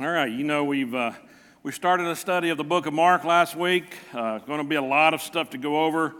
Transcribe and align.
All 0.00 0.08
right, 0.08 0.30
you 0.30 0.44
know, 0.44 0.62
we've 0.62 0.94
uh, 0.94 1.10
we 1.64 1.72
started 1.72 2.06
a 2.06 2.14
study 2.14 2.50
of 2.50 2.56
the 2.56 2.62
book 2.62 2.86
of 2.86 2.94
Mark 2.94 3.24
last 3.24 3.56
week. 3.56 3.96
Uh, 4.14 4.38
going 4.38 4.60
to 4.60 4.64
be 4.64 4.76
a 4.76 4.82
lot 4.82 5.12
of 5.12 5.20
stuff 5.20 5.50
to 5.50 5.58
go 5.58 5.84
over 5.84 6.14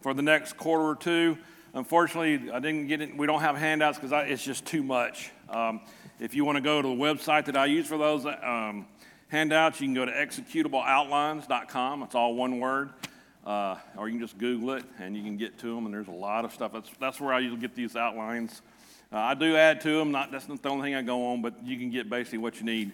for 0.00 0.14
the 0.14 0.22
next 0.22 0.56
quarter 0.56 0.82
or 0.82 0.96
two. 0.96 1.38
Unfortunately, 1.72 2.50
I 2.50 2.58
didn't 2.58 2.88
get 2.88 3.00
it. 3.00 3.16
We 3.16 3.28
don't 3.28 3.40
have 3.40 3.56
handouts 3.56 4.00
because 4.00 4.28
it's 4.28 4.42
just 4.42 4.66
too 4.66 4.82
much. 4.82 5.30
Um, 5.48 5.80
if 6.18 6.34
you 6.34 6.44
want 6.44 6.56
to 6.56 6.60
go 6.60 6.82
to 6.82 6.88
the 6.88 6.94
website 6.94 7.44
that 7.44 7.56
I 7.56 7.66
use 7.66 7.86
for 7.86 7.98
those 7.98 8.26
um, 8.26 8.88
handouts, 9.28 9.80
you 9.80 9.86
can 9.86 9.94
go 9.94 10.06
to 10.06 10.10
executableoutlines.com. 10.10 12.02
It's 12.02 12.16
all 12.16 12.34
one 12.34 12.58
word. 12.58 12.90
Uh, 13.46 13.76
or 13.96 14.08
you 14.08 14.18
can 14.18 14.26
just 14.26 14.38
Google 14.38 14.72
it 14.72 14.84
and 14.98 15.16
you 15.16 15.22
can 15.22 15.36
get 15.36 15.56
to 15.60 15.72
them. 15.72 15.84
And 15.84 15.94
there's 15.94 16.08
a 16.08 16.10
lot 16.10 16.44
of 16.44 16.52
stuff. 16.52 16.72
That's, 16.72 16.90
that's 16.98 17.20
where 17.20 17.32
I 17.32 17.38
usually 17.38 17.60
get 17.60 17.76
these 17.76 17.94
outlines. 17.94 18.60
Uh, 19.12 19.18
I 19.18 19.34
do 19.34 19.54
add 19.54 19.80
to 19.82 19.98
them. 19.98 20.10
Not 20.10 20.32
that's 20.32 20.48
not 20.48 20.60
the 20.60 20.68
only 20.68 20.88
thing 20.88 20.96
I 20.96 21.02
go 21.02 21.28
on, 21.28 21.42
but 21.42 21.54
you 21.64 21.76
can 21.78 21.90
get 21.90 22.10
basically 22.10 22.38
what 22.38 22.58
you 22.58 22.66
need 22.66 22.90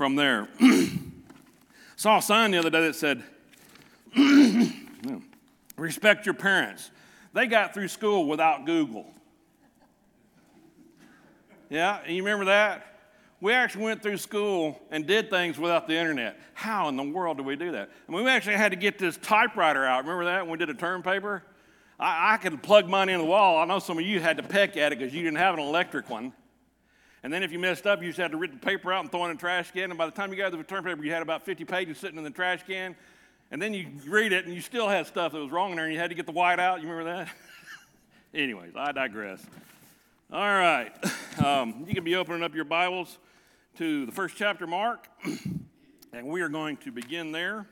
from 0.00 0.16
there. 0.16 0.48
Saw 1.96 2.16
a 2.16 2.22
sign 2.22 2.52
the 2.52 2.58
other 2.58 2.70
day 2.70 2.86
that 2.86 2.94
said, 2.94 3.22
respect 5.76 6.24
your 6.24 6.34
parents. 6.34 6.90
They 7.34 7.46
got 7.46 7.74
through 7.74 7.88
school 7.88 8.26
without 8.26 8.64
Google. 8.64 9.04
Yeah, 11.68 12.00
you 12.06 12.22
remember 12.22 12.46
that? 12.46 12.86
We 13.42 13.52
actually 13.52 13.84
went 13.84 14.02
through 14.02 14.16
school 14.16 14.80
and 14.90 15.06
did 15.06 15.28
things 15.28 15.58
without 15.58 15.86
the 15.86 15.96
internet. 15.96 16.40
How 16.54 16.88
in 16.88 16.96
the 16.96 17.02
world 17.02 17.36
do 17.36 17.42
we 17.42 17.54
do 17.54 17.72
that? 17.72 17.90
I 18.08 18.10
mean, 18.12 18.24
we 18.24 18.30
actually 18.30 18.56
had 18.56 18.70
to 18.70 18.76
get 18.76 18.98
this 18.98 19.18
typewriter 19.18 19.84
out. 19.84 20.04
Remember 20.04 20.24
that 20.24 20.44
when 20.44 20.52
we 20.52 20.56
did 20.56 20.70
a 20.70 20.74
term 20.74 21.02
paper? 21.02 21.42
I, 21.98 22.32
I 22.32 22.36
could 22.38 22.62
plug 22.62 22.88
mine 22.88 23.10
in 23.10 23.18
the 23.18 23.26
wall. 23.26 23.58
I 23.58 23.66
know 23.66 23.78
some 23.78 23.98
of 23.98 24.04
you 24.06 24.18
had 24.18 24.38
to 24.38 24.42
peck 24.42 24.78
at 24.78 24.92
it 24.92 24.98
because 24.98 25.12
you 25.12 25.22
didn't 25.22 25.36
have 25.36 25.52
an 25.52 25.60
electric 25.60 26.08
one. 26.08 26.32
And 27.22 27.32
then 27.32 27.42
if 27.42 27.52
you 27.52 27.58
messed 27.58 27.86
up, 27.86 28.02
you 28.02 28.08
just 28.08 28.18
had 28.18 28.30
to 28.30 28.38
rip 28.38 28.52
the 28.52 28.58
paper 28.58 28.92
out 28.92 29.00
and 29.00 29.10
throw 29.10 29.24
it 29.26 29.30
in 29.30 29.36
the 29.36 29.40
trash 29.40 29.70
can. 29.72 29.90
And 29.90 29.98
by 29.98 30.06
the 30.06 30.12
time 30.12 30.30
you 30.30 30.38
got 30.38 30.52
the 30.52 30.58
return 30.58 30.82
paper, 30.82 31.04
you 31.04 31.12
had 31.12 31.22
about 31.22 31.44
50 31.44 31.64
pages 31.64 31.98
sitting 31.98 32.16
in 32.16 32.24
the 32.24 32.30
trash 32.30 32.62
can. 32.66 32.96
And 33.50 33.60
then 33.60 33.74
you 33.74 33.88
read 34.06 34.32
it 34.32 34.46
and 34.46 34.54
you 34.54 34.60
still 34.60 34.88
had 34.88 35.06
stuff 35.06 35.32
that 35.32 35.38
was 35.38 35.50
wrong 35.50 35.70
in 35.70 35.76
there 35.76 35.84
and 35.84 35.92
you 35.92 36.00
had 36.00 36.10
to 36.10 36.16
get 36.16 36.24
the 36.26 36.32
white 36.32 36.58
out. 36.58 36.80
You 36.80 36.88
remember 36.88 37.12
that? 37.12 37.28
Anyways, 38.34 38.72
I 38.76 38.92
digress. 38.92 39.44
All 40.32 40.40
right. 40.40 40.92
Um, 41.44 41.86
you 41.88 41.94
can 41.94 42.04
be 42.04 42.16
opening 42.16 42.42
up 42.42 42.54
your 42.54 42.66
Bibles 42.66 43.16
to 43.78 44.04
the 44.04 44.12
first 44.12 44.36
chapter, 44.36 44.66
Mark. 44.66 45.08
and 46.12 46.26
we 46.26 46.42
are 46.42 46.50
going 46.50 46.76
to 46.78 46.92
begin 46.92 47.32
there. 47.32 47.66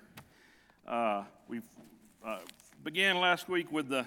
Uh, 0.86 1.24
we 1.48 1.60
uh, 2.24 2.38
began 2.82 3.18
last 3.18 3.46
week 3.48 3.70
with 3.70 3.90
the 3.90 4.06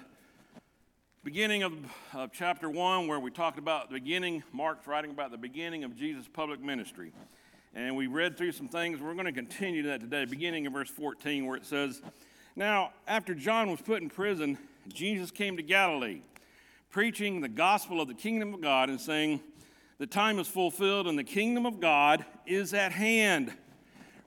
beginning 1.24 1.62
of, 1.62 1.74
of 2.14 2.32
chapter 2.34 2.68
1, 2.68 3.06
where 3.06 3.20
we 3.20 3.30
talked 3.30 3.60
about 3.60 3.90
the 3.90 3.94
beginning, 3.94 4.42
Mark's 4.52 4.88
writing 4.88 5.12
about 5.12 5.30
the 5.30 5.38
beginning 5.38 5.84
of 5.84 5.96
Jesus' 5.96 6.28
public 6.28 6.60
ministry. 6.60 7.14
And 7.76 7.96
we 7.96 8.08
read 8.08 8.38
through 8.38 8.54
some 8.54 8.68
things. 8.68 9.00
We're 9.00 9.14
going 9.14 9.26
to 9.26 9.32
continue 9.32 9.84
that 9.84 10.00
today, 10.00 10.26
beginning 10.26 10.66
in 10.66 10.74
verse 10.74 10.90
14, 10.90 11.46
where 11.46 11.58
it 11.58 11.66
says, 11.68 12.02
Now, 12.56 12.94
after 13.08 13.36
John 13.36 13.70
was 13.70 13.80
put 13.82 14.02
in 14.02 14.10
prison, 14.10 14.58
Jesus 14.88 15.30
came 15.30 15.58
to 15.58 15.64
Galilee, 15.64 16.22
preaching 16.90 17.40
the 17.40 17.50
gospel 17.50 18.02
of 18.02 18.08
the 18.08 18.16
kingdom 18.16 18.56
of 18.56 18.62
God 18.62 18.90
and 18.90 19.00
saying, 19.00 19.42
The 20.00 20.08
time 20.08 20.40
is 20.40 20.48
fulfilled 20.48 21.08
and 21.08 21.20
the 21.20 21.24
kingdom 21.24 21.68
of 21.68 21.80
God 21.80 22.26
is 22.48 22.74
at 22.74 22.92
hand. 22.92 23.54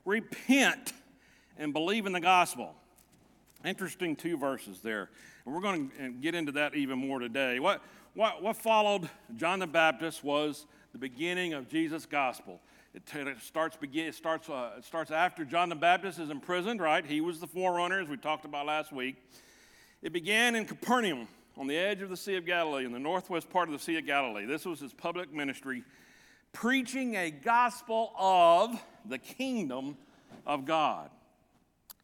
Repent 0.05 0.93
and 1.57 1.73
believe 1.73 2.05
in 2.05 2.13
the 2.13 2.21
gospel. 2.21 2.73
Interesting 3.65 4.15
two 4.15 4.37
verses 4.37 4.79
there. 4.79 5.09
And 5.45 5.53
we're 5.53 5.61
going 5.61 5.91
to 5.97 6.09
get 6.09 6.35
into 6.35 6.51
that 6.53 6.75
even 6.75 6.99
more 6.99 7.19
today. 7.19 7.59
What, 7.59 7.81
what, 8.13 8.41
what 8.41 8.57
followed 8.57 9.09
John 9.35 9.59
the 9.59 9.67
Baptist 9.67 10.23
was 10.23 10.65
the 10.91 10.97
beginning 10.97 11.53
of 11.53 11.69
Jesus' 11.69 12.05
gospel. 12.05 12.61
It, 12.93 13.03
it 13.13 13.41
starts, 13.41 13.75
begin, 13.75 14.07
it, 14.07 14.15
starts, 14.15 14.49
uh, 14.49 14.71
it 14.77 14.85
starts 14.85 15.11
after 15.11 15.43
John 15.43 15.69
the 15.69 15.75
Baptist 15.75 16.17
is 16.17 16.29
imprisoned, 16.29 16.81
right? 16.81 17.05
He 17.05 17.21
was 17.21 17.39
the 17.39 17.47
forerunner, 17.47 17.99
as 17.99 18.07
we 18.07 18.17
talked 18.17 18.45
about 18.45 18.65
last 18.65 18.91
week. 18.91 19.17
It 20.01 20.13
began 20.13 20.55
in 20.55 20.65
Capernaum, 20.65 21.27
on 21.57 21.67
the 21.67 21.77
edge 21.77 22.01
of 22.01 22.09
the 22.09 22.17
Sea 22.17 22.35
of 22.37 22.45
Galilee, 22.45 22.85
in 22.85 22.91
the 22.91 22.99
northwest 22.99 23.49
part 23.49 23.67
of 23.67 23.73
the 23.73 23.79
Sea 23.79 23.97
of 23.97 24.05
Galilee. 24.05 24.45
This 24.45 24.65
was 24.65 24.79
his 24.79 24.93
public 24.93 25.33
ministry, 25.33 25.83
preaching 26.53 27.15
a 27.15 27.31
gospel 27.31 28.13
of 28.17 28.81
the 29.05 29.17
kingdom 29.17 29.97
of 30.45 30.65
God. 30.65 31.09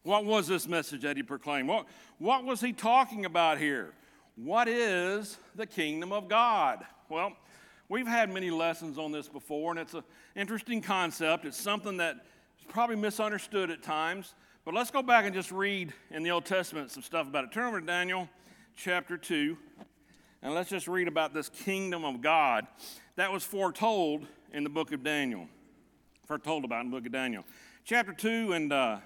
What 0.03 0.25
was 0.25 0.47
this 0.47 0.67
message 0.67 1.01
that 1.01 1.15
he 1.15 1.23
proclaimed? 1.23 1.67
What, 1.67 1.85
what 2.17 2.43
was 2.43 2.59
he 2.59 2.73
talking 2.73 3.25
about 3.25 3.59
here? 3.59 3.93
What 4.35 4.67
is 4.67 5.37
the 5.55 5.67
kingdom 5.67 6.11
of 6.11 6.27
God? 6.27 6.83
Well, 7.09 7.33
we've 7.87 8.07
had 8.07 8.29
many 8.31 8.49
lessons 8.49 8.97
on 8.97 9.11
this 9.11 9.27
before, 9.27 9.71
and 9.71 9.79
it's 9.79 9.93
an 9.93 10.03
interesting 10.35 10.81
concept. 10.81 11.45
It's 11.45 11.59
something 11.59 11.97
that 11.97 12.15
is 12.59 12.65
probably 12.67 12.95
misunderstood 12.95 13.69
at 13.69 13.83
times. 13.83 14.33
But 14.65 14.73
let's 14.73 14.89
go 14.89 15.03
back 15.03 15.25
and 15.25 15.33
just 15.33 15.51
read 15.51 15.93
in 16.09 16.23
the 16.23 16.31
Old 16.31 16.45
Testament 16.45 16.91
some 16.91 17.03
stuff 17.03 17.27
about 17.27 17.43
it. 17.43 17.51
Turn 17.51 17.67
over 17.67 17.79
to 17.79 17.85
Daniel 17.85 18.27
chapter 18.75 19.17
2, 19.17 19.57
and 20.41 20.53
let's 20.53 20.69
just 20.69 20.87
read 20.87 21.07
about 21.07 21.33
this 21.33 21.49
kingdom 21.49 22.05
of 22.05 22.21
God 22.21 22.65
that 23.17 23.31
was 23.31 23.43
foretold 23.43 24.25
in 24.53 24.63
the 24.63 24.69
book 24.69 24.91
of 24.93 25.03
Daniel. 25.03 25.47
Foretold 26.25 26.63
about 26.63 26.85
in 26.85 26.91
the 26.91 26.97
book 26.97 27.05
of 27.05 27.11
Daniel. 27.11 27.43
Chapter 27.83 28.13
2 28.13 28.53
and 28.53 28.71
uh, 28.71 28.97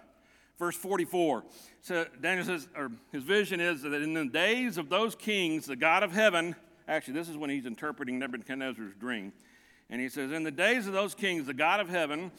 verse 0.57 0.75
44. 0.75 1.43
So 1.81 2.05
Daniel 2.21 2.45
says, 2.45 2.67
or 2.75 2.91
his 3.11 3.23
vision 3.23 3.59
is 3.59 3.81
that 3.81 3.93
in 3.93 4.13
the 4.13 4.25
days 4.25 4.77
of 4.77 4.89
those 4.89 5.16
kings, 5.16 5.66
the 5.66 5.75
God 5.75 6.03
of 6.03 6.11
heaven, 6.11 6.55
actually, 6.88 7.13
this 7.13 7.29
is 7.29 7.38
when 7.38 7.49
he's 7.49 7.66
interpreting 7.66 8.19
Nebuchadnezzar's 8.19 8.95
dream. 8.95 9.33
And 9.89 10.01
he 10.01 10.09
says, 10.09 10.31
In 10.31 10.44
the 10.44 10.51
days 10.51 10.88
of 10.88 10.94
those 10.94 11.13
kings, 11.13 11.45
the 11.45 11.53
God 11.53 11.79
of 11.79 11.89
heaven 11.89 12.31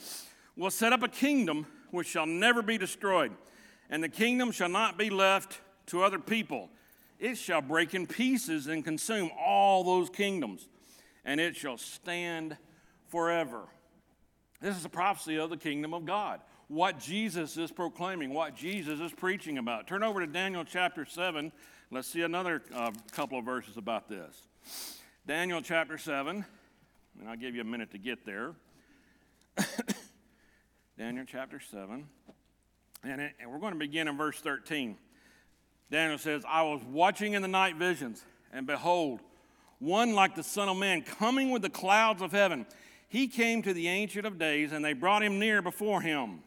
will 0.56 0.70
set 0.70 0.92
up 0.92 1.02
a 1.02 1.08
kingdom 1.08 1.66
which 1.90 2.08
shall 2.08 2.26
never 2.26 2.62
be 2.62 2.78
destroyed, 2.78 3.32
and 3.88 4.02
the 4.02 4.08
kingdom 4.08 4.50
shall 4.50 4.68
not 4.68 4.98
be 4.98 5.10
left 5.10 5.60
to 5.86 6.02
other 6.02 6.18
people. 6.18 6.68
It 7.18 7.36
shall 7.36 7.62
break 7.62 7.94
in 7.94 8.06
pieces 8.06 8.66
and 8.66 8.84
consume 8.84 9.30
all 9.40 9.84
those 9.84 10.10
kingdoms, 10.10 10.68
and 11.24 11.40
it 11.40 11.56
shall 11.56 11.78
stand 11.78 12.56
forever. 13.06 13.62
This 14.60 14.76
is 14.76 14.84
a 14.84 14.90
prophecy 14.90 15.36
of 15.36 15.50
the 15.50 15.56
kingdom 15.56 15.94
of 15.94 16.04
God 16.04 16.40
what 16.68 16.98
Jesus 16.98 17.56
is 17.56 17.70
proclaiming, 17.70 18.32
what 18.32 18.56
Jesus 18.56 19.00
is 19.00 19.12
preaching 19.12 19.58
about. 19.58 19.86
Turn 19.86 20.02
over 20.02 20.20
to 20.20 20.26
Daniel 20.26 20.64
chapter 20.64 21.04
7. 21.04 21.52
Let's 21.90 22.08
see 22.08 22.22
another 22.22 22.62
uh, 22.74 22.90
couple 23.12 23.38
of 23.38 23.44
verses 23.44 23.76
about 23.76 24.08
this. 24.08 24.42
Daniel 25.26 25.60
chapter 25.62 25.98
7, 25.98 26.44
and 27.20 27.28
I'll 27.28 27.36
give 27.36 27.54
you 27.54 27.60
a 27.60 27.64
minute 27.64 27.92
to 27.92 27.98
get 27.98 28.26
there. 28.26 28.54
Daniel 30.98 31.24
chapter 31.26 31.60
7. 31.60 32.06
And, 33.04 33.20
it, 33.20 33.32
and 33.40 33.50
we're 33.50 33.58
going 33.58 33.72
to 33.72 33.78
begin 33.78 34.08
in 34.08 34.16
verse 34.16 34.40
13. 34.40 34.96
Daniel 35.90 36.18
says, 36.18 36.42
I 36.48 36.62
was 36.62 36.80
watching 36.90 37.34
in 37.34 37.42
the 37.42 37.48
night 37.48 37.76
visions, 37.76 38.24
and 38.52 38.66
behold, 38.66 39.20
one 39.78 40.14
like 40.14 40.34
the 40.34 40.42
Son 40.42 40.68
of 40.68 40.76
Man 40.76 41.02
coming 41.02 41.50
with 41.50 41.62
the 41.62 41.70
clouds 41.70 42.22
of 42.22 42.32
heaven. 42.32 42.66
He 43.08 43.28
came 43.28 43.62
to 43.62 43.72
the 43.72 43.86
Ancient 43.86 44.26
of 44.26 44.38
Days, 44.38 44.72
and 44.72 44.84
they 44.84 44.94
brought 44.94 45.22
him 45.22 45.38
near 45.38 45.62
before 45.62 46.00
him. 46.00 46.40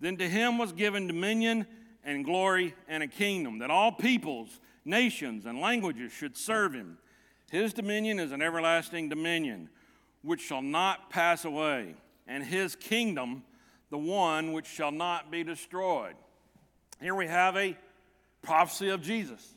Then 0.00 0.16
to 0.18 0.28
him 0.28 0.58
was 0.58 0.72
given 0.72 1.06
dominion 1.06 1.66
and 2.04 2.24
glory 2.24 2.74
and 2.86 3.02
a 3.02 3.08
kingdom, 3.08 3.58
that 3.58 3.70
all 3.70 3.92
peoples, 3.92 4.60
nations, 4.84 5.44
and 5.44 5.60
languages 5.60 6.12
should 6.12 6.36
serve 6.36 6.72
him. 6.72 6.98
His 7.50 7.72
dominion 7.72 8.18
is 8.18 8.32
an 8.32 8.42
everlasting 8.42 9.08
dominion, 9.08 9.68
which 10.22 10.40
shall 10.40 10.62
not 10.62 11.10
pass 11.10 11.44
away, 11.44 11.94
and 12.26 12.44
his 12.44 12.76
kingdom, 12.76 13.42
the 13.90 13.98
one 13.98 14.52
which 14.52 14.66
shall 14.66 14.92
not 14.92 15.30
be 15.30 15.42
destroyed. 15.42 16.14
Here 17.00 17.14
we 17.14 17.26
have 17.26 17.56
a 17.56 17.76
prophecy 18.42 18.88
of 18.88 19.02
Jesus. 19.02 19.54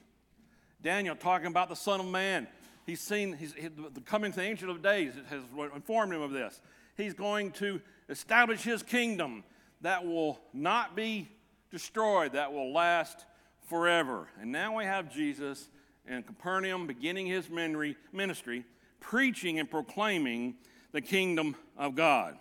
Daniel 0.81 1.15
talking 1.15 1.47
about 1.47 1.69
the 1.69 1.75
Son 1.75 1.99
of 1.99 2.07
Man. 2.07 2.47
He's 2.85 3.01
seen 3.01 3.33
he's, 3.33 3.53
the 3.53 4.01
coming 4.03 4.31
to 4.31 4.39
the 4.39 4.45
Ancient 4.45 4.71
of 4.71 4.81
Days 4.81 5.13
has 5.29 5.43
informed 5.75 6.13
him 6.13 6.21
of 6.21 6.31
this. 6.31 6.59
He's 6.97 7.13
going 7.13 7.51
to 7.51 7.79
establish 8.09 8.63
his 8.63 8.83
kingdom 8.83 9.43
that 9.81 10.05
will 10.05 10.39
not 10.53 10.95
be 10.95 11.29
destroyed, 11.71 12.33
that 12.33 12.53
will 12.53 12.71
last 12.73 13.25
forever. 13.67 14.27
And 14.39 14.51
now 14.51 14.77
we 14.77 14.83
have 14.83 15.13
Jesus 15.13 15.69
in 16.07 16.23
Capernaum 16.23 16.87
beginning 16.87 17.27
his 17.27 17.49
ministry, 17.49 18.65
preaching 18.99 19.59
and 19.59 19.69
proclaiming 19.69 20.55
the 20.91 21.01
kingdom 21.01 21.55
of 21.77 21.95
God. 21.95 22.37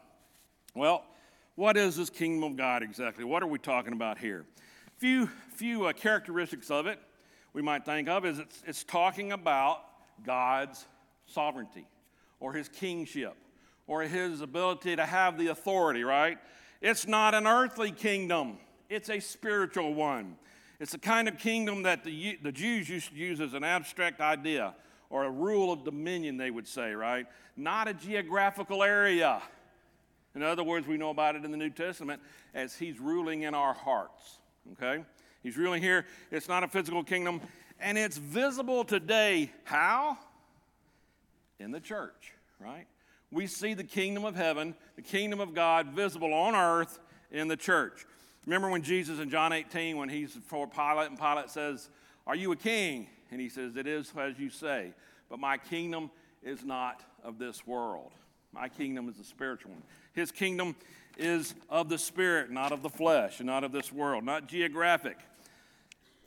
Well, 0.75 1.05
what 1.55 1.77
is 1.77 1.97
this 1.97 2.11
kingdom 2.11 2.53
of 2.53 2.57
God 2.57 2.83
exactly? 2.83 3.25
What 3.25 3.43
are 3.43 3.47
we 3.47 3.59
talking 3.59 3.93
about 3.93 4.19
here? 4.19 4.45
Few, 4.99 5.29
few 5.55 5.87
uh, 5.87 5.93
characteristics 5.93 6.71
of 6.71 6.87
it 6.87 6.99
we 7.53 7.63
might 7.63 7.85
think 7.85 8.09
of 8.09 8.25
is 8.25 8.39
it's, 8.39 8.63
it's 8.67 8.85
talking 8.85 9.33
about 9.33 9.83
God's 10.25 10.87
sovereignty 11.27 11.87
or 12.39 12.53
his 12.53 12.69
kingship 12.69 13.37
or 13.87 14.03
his 14.03 14.41
ability 14.41 14.97
to 14.97 15.05
have 15.05 15.37
the 15.37 15.49
authority, 15.49 16.05
right? 16.05 16.39
It's 16.81 17.07
not 17.07 17.35
an 17.35 17.47
earthly 17.47 17.93
kingdom, 17.93 18.59
it's 18.89 19.11
a 19.11 19.21
spiritual 19.21 19.95
one. 19.95 20.37
It's 20.79 20.93
the 20.93 20.99
kind 20.99 21.29
of 21.29 21.37
kingdom 21.37 21.83
that 21.83 22.05
the, 22.05 22.39
the 22.43 22.51
Jews 22.51 22.89
used 22.89 23.11
to 23.11 23.15
use 23.15 23.39
as 23.39 23.53
an 23.53 23.63
abstract 23.63 24.23
idea 24.23 24.75
or 25.11 25.25
a 25.25 25.31
rule 25.31 25.71
of 25.73 25.85
dominion, 25.85 26.39
they 26.39 26.51
would 26.51 26.67
say, 26.67 26.93
right? 26.93 27.27
Not 27.55 27.87
a 27.87 27.93
geographical 27.93 28.83
area. 28.83 29.43
In 30.35 30.43
other 30.43 30.63
words, 30.63 30.87
we 30.87 30.97
know 30.97 31.11
about 31.11 31.37
it 31.37 31.45
in 31.45 31.51
the 31.51 31.59
New 31.59 31.69
Testament 31.69 32.23
as 32.55 32.77
He's 32.77 32.99
ruling 32.99 33.43
in 33.43 33.55
our 33.55 33.75
hearts. 33.75 34.39
Okay? 34.73 35.05
He's 35.43 35.57
ruling 35.57 35.83
here. 35.83 36.07
It's 36.31 36.49
not 36.49 36.65
a 36.65 36.69
physical 36.69 37.03
kingdom, 37.03 37.41
and 37.81 37.99
it's 37.99 38.17
visible 38.17 38.85
today. 38.85 39.51
How? 39.65 40.17
In 41.59 41.73
the 41.73 41.81
church, 41.81 42.33
right? 42.59 42.87
We 43.33 43.47
see 43.47 43.75
the 43.75 43.85
kingdom 43.85 44.25
of 44.25 44.35
heaven, 44.35 44.75
the 44.97 45.03
kingdom 45.03 45.41
of 45.41 45.55
God 45.55 45.89
visible 45.89 46.35
on 46.35 46.55
earth 46.55 46.99
in 47.31 47.49
the 47.49 47.57
church. 47.57 48.05
Remember 48.47 48.69
when 48.71 48.83
Jesus 48.83 49.19
in 49.21 49.31
John 49.31 49.53
18, 49.53 49.97
when 49.97 50.09
he's 50.09 50.35
before 50.35 50.67
Pilate, 50.67 51.11
and 51.11 51.19
Pilate 51.19 51.51
says, 51.51 51.91
Are 52.27 52.35
you 52.35 52.53
a 52.53 52.57
king? 52.57 53.07
And 53.31 53.41
he 53.41 53.49
says, 53.49 53.77
It 53.77 53.87
is 53.87 54.13
as 54.19 54.39
you 54.39 54.51
say, 54.51 54.93
but 55.29 55.39
my 55.39 55.59
kingdom 55.59 56.11
is 56.43 56.65
not 56.65 57.05
of 57.23 57.39
this 57.39 57.67
world. 57.67 58.13
My 58.53 58.69
kingdom 58.69 59.09
is 59.09 59.19
a 59.21 59.25
spiritual 59.25 59.73
one. 59.73 59.83
His 60.13 60.33
kingdom 60.33 60.75
is 61.17 61.55
of 61.69 61.89
the 61.89 61.99
spirit, 61.99 62.51
not 62.51 62.73
of 62.73 62.83
the 62.83 62.89
flesh, 62.89 63.39
and 63.39 63.47
not 63.47 63.63
of 63.63 63.71
this 63.71 63.93
world, 63.93 64.25
not 64.25 64.49
geographic. 64.49 65.19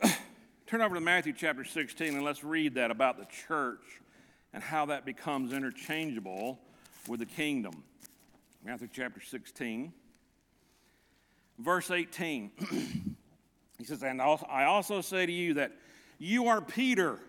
Turn 0.67 0.81
over 0.81 0.95
to 0.95 1.01
Matthew 1.01 1.33
chapter 1.33 1.65
16 1.65 2.15
and 2.15 2.23
let's 2.23 2.43
read 2.43 2.75
that 2.75 2.91
about 2.91 3.17
the 3.17 3.25
church 3.47 4.01
and 4.53 4.63
how 4.63 4.85
that 4.85 5.05
becomes 5.05 5.51
interchangeable 5.51 6.59
with 7.07 7.19
the 7.19 7.25
kingdom. 7.25 7.83
Matthew 8.63 8.87
chapter 8.91 9.19
16, 9.19 9.91
verse 11.59 11.91
18. 11.91 12.51
he 13.77 13.83
says, 13.83 14.03
And 14.03 14.21
I 14.21 14.63
also 14.65 15.01
say 15.01 15.25
to 15.25 15.31
you 15.31 15.55
that 15.55 15.73
you 16.17 16.47
are 16.47 16.61
Peter, 16.61 17.19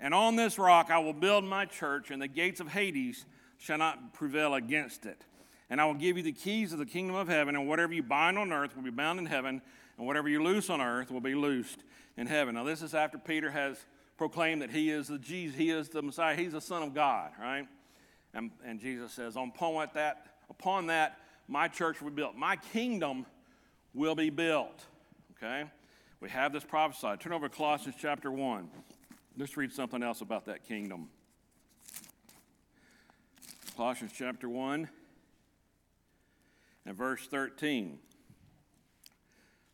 and 0.00 0.12
on 0.12 0.36
this 0.36 0.58
rock 0.58 0.90
I 0.90 0.98
will 0.98 1.12
build 1.12 1.44
my 1.44 1.66
church, 1.66 2.10
and 2.10 2.20
the 2.20 2.28
gates 2.28 2.60
of 2.60 2.68
Hades 2.68 3.26
shall 3.58 3.78
not 3.78 4.12
prevail 4.12 4.54
against 4.54 5.06
it. 5.06 5.24
And 5.70 5.80
I 5.80 5.86
will 5.86 5.94
give 5.94 6.16
you 6.16 6.22
the 6.22 6.32
keys 6.32 6.72
of 6.72 6.78
the 6.78 6.86
kingdom 6.86 7.16
of 7.16 7.28
heaven, 7.28 7.54
and 7.54 7.68
whatever 7.68 7.92
you 7.92 8.02
bind 8.02 8.36
on 8.38 8.52
earth 8.52 8.74
will 8.76 8.82
be 8.82 8.90
bound 8.90 9.18
in 9.18 9.26
heaven, 9.26 9.62
and 9.96 10.06
whatever 10.06 10.28
you 10.28 10.42
loose 10.42 10.68
on 10.68 10.80
earth 10.80 11.10
will 11.10 11.20
be 11.20 11.34
loosed 11.34 11.84
in 12.16 12.26
heaven. 12.26 12.56
Now, 12.56 12.64
this 12.64 12.82
is 12.82 12.94
after 12.94 13.18
Peter 13.18 13.50
has 13.50 13.78
proclaimed 14.16 14.62
that 14.62 14.70
he 14.70 14.90
is 14.90 15.08
the 15.08 15.18
Jesus, 15.18 15.56
he 15.56 15.70
is 15.70 15.88
the 15.88 16.02
Messiah, 16.02 16.36
he's 16.36 16.52
the 16.52 16.60
Son 16.60 16.82
of 16.82 16.94
God, 16.94 17.30
right? 17.40 17.66
And, 18.34 18.50
and 18.64 18.80
Jesus 18.80 19.12
says, 19.12 19.36
upon 19.36 19.88
that, 19.94 20.26
upon 20.50 20.88
that, 20.88 21.18
my 21.46 21.68
church 21.68 22.02
will 22.02 22.10
be 22.10 22.16
built. 22.16 22.36
My 22.36 22.56
kingdom 22.56 23.26
will 23.94 24.14
be 24.14 24.30
built. 24.30 24.84
Okay? 25.36 25.64
We 26.20 26.28
have 26.30 26.52
this 26.52 26.64
prophesied. 26.64 27.20
Turn 27.20 27.32
over 27.32 27.48
to 27.48 27.54
Colossians 27.56 27.96
chapter 28.00 28.30
1. 28.30 28.68
Let's 29.36 29.56
read 29.56 29.72
something 29.72 30.02
else 30.02 30.20
about 30.20 30.46
that 30.46 30.66
kingdom. 30.66 31.08
Colossians 33.76 34.12
chapter 34.16 34.48
1 34.48 34.88
and 36.86 36.96
verse 36.96 37.26
13. 37.26 37.98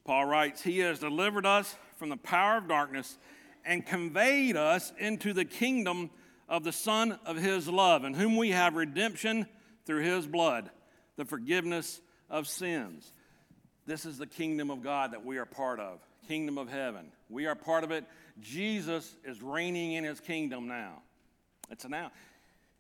Paul 0.05 0.27
writes, 0.27 0.63
He 0.63 0.79
has 0.79 0.99
delivered 0.99 1.47
us 1.47 1.77
from 1.99 2.09
the 2.09 2.17
power 2.17 2.57
of 2.57 2.69
darkness 2.69 3.19
and 3.65 3.85
conveyed 3.85 4.57
us 4.57 4.93
into 4.99 5.33
the 5.33 5.45
kingdom 5.45 6.11
of 6.51 6.65
the 6.65 6.73
Son 6.73 7.19
of 7.25 7.37
His 7.37 7.69
love, 7.69 8.05
in 8.05 8.13
whom 8.13 8.37
we 8.37 8.51
have 8.51 8.75
redemption 8.75 9.47
through 9.87 10.03
His 10.03 10.27
blood, 10.27 10.69
the 11.17 11.25
forgiveness 11.25 12.01
of 12.29 12.49
sins. 12.49 13.13
This 13.87 14.05
is 14.05 14.19
the 14.19 14.27
kingdom 14.27 14.71
of 14.71 14.83
God 14.83 15.13
that 15.13 15.25
we 15.25 15.39
are 15.39 15.47
part 15.47 15.81
of, 15.81 16.01
kingdom 16.29 16.59
of 16.59 16.69
heaven. 16.69 17.13
We 17.29 17.47
are 17.47 17.55
part 17.55 17.85
of 17.85 17.93
it. 17.93 18.05
Jesus 18.41 19.17
is 19.25 19.41
reigning 19.41 19.93
in 19.93 20.05
His 20.05 20.19
kingdom 20.21 20.67
now. 20.67 21.03
It's 21.71 21.89
now. 21.89 22.11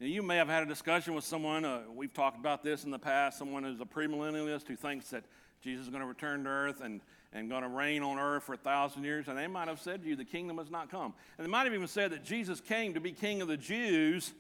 You 0.01 0.23
may 0.23 0.37
have 0.37 0.49
had 0.49 0.63
a 0.63 0.67
discussion 0.67 1.15
with 1.15 1.25
someone, 1.25 1.65
uh, 1.65 1.83
we've 1.95 2.13
talked 2.13 2.39
about 2.39 2.65
this 2.65 2.85
in 2.85 2.91
the 2.91 2.99
past, 2.99 3.39
someone 3.39 3.63
who's 3.63 3.81
a 3.81 3.85
premillennialist 3.85 4.67
who 4.67 4.75
thinks 4.75 5.11
that 5.11 5.25
Jesus 5.63 5.85
is 5.85 5.91
going 5.91 6.01
to 6.01 6.07
return 6.07 6.45
to 6.45 6.51
earth 6.51 6.81
and, 6.81 7.01
and 7.33 7.49
going 7.49 7.63
to 7.63 7.69
reign 7.69 8.03
on 8.03 8.19
earth 8.19 8.45
for 8.45 8.55
a 8.55 8.59
thousand 8.59 9.05
years, 9.05 9.29
and 9.29 9.39
they 9.39 9.47
might 9.47 9.69
have 9.69 9.81
said 9.81 10.03
to 10.03 10.09
you, 10.09 10.17
the 10.17 10.25
kingdom 10.25 10.59
has 10.59 10.71
not 10.71 10.91
come. 10.91 11.15
And 11.39 11.47
they 11.47 11.51
might 11.51 11.65
have 11.65 11.75
even 11.75 11.87
said 11.87 12.11
that 12.13 12.25
Jesus 12.25 12.61
came 12.61 12.95
to 12.95 13.01
be 13.01 13.13
king 13.13 13.41
of 13.41 13.49
the 13.49 13.57
Jews, 13.57 14.33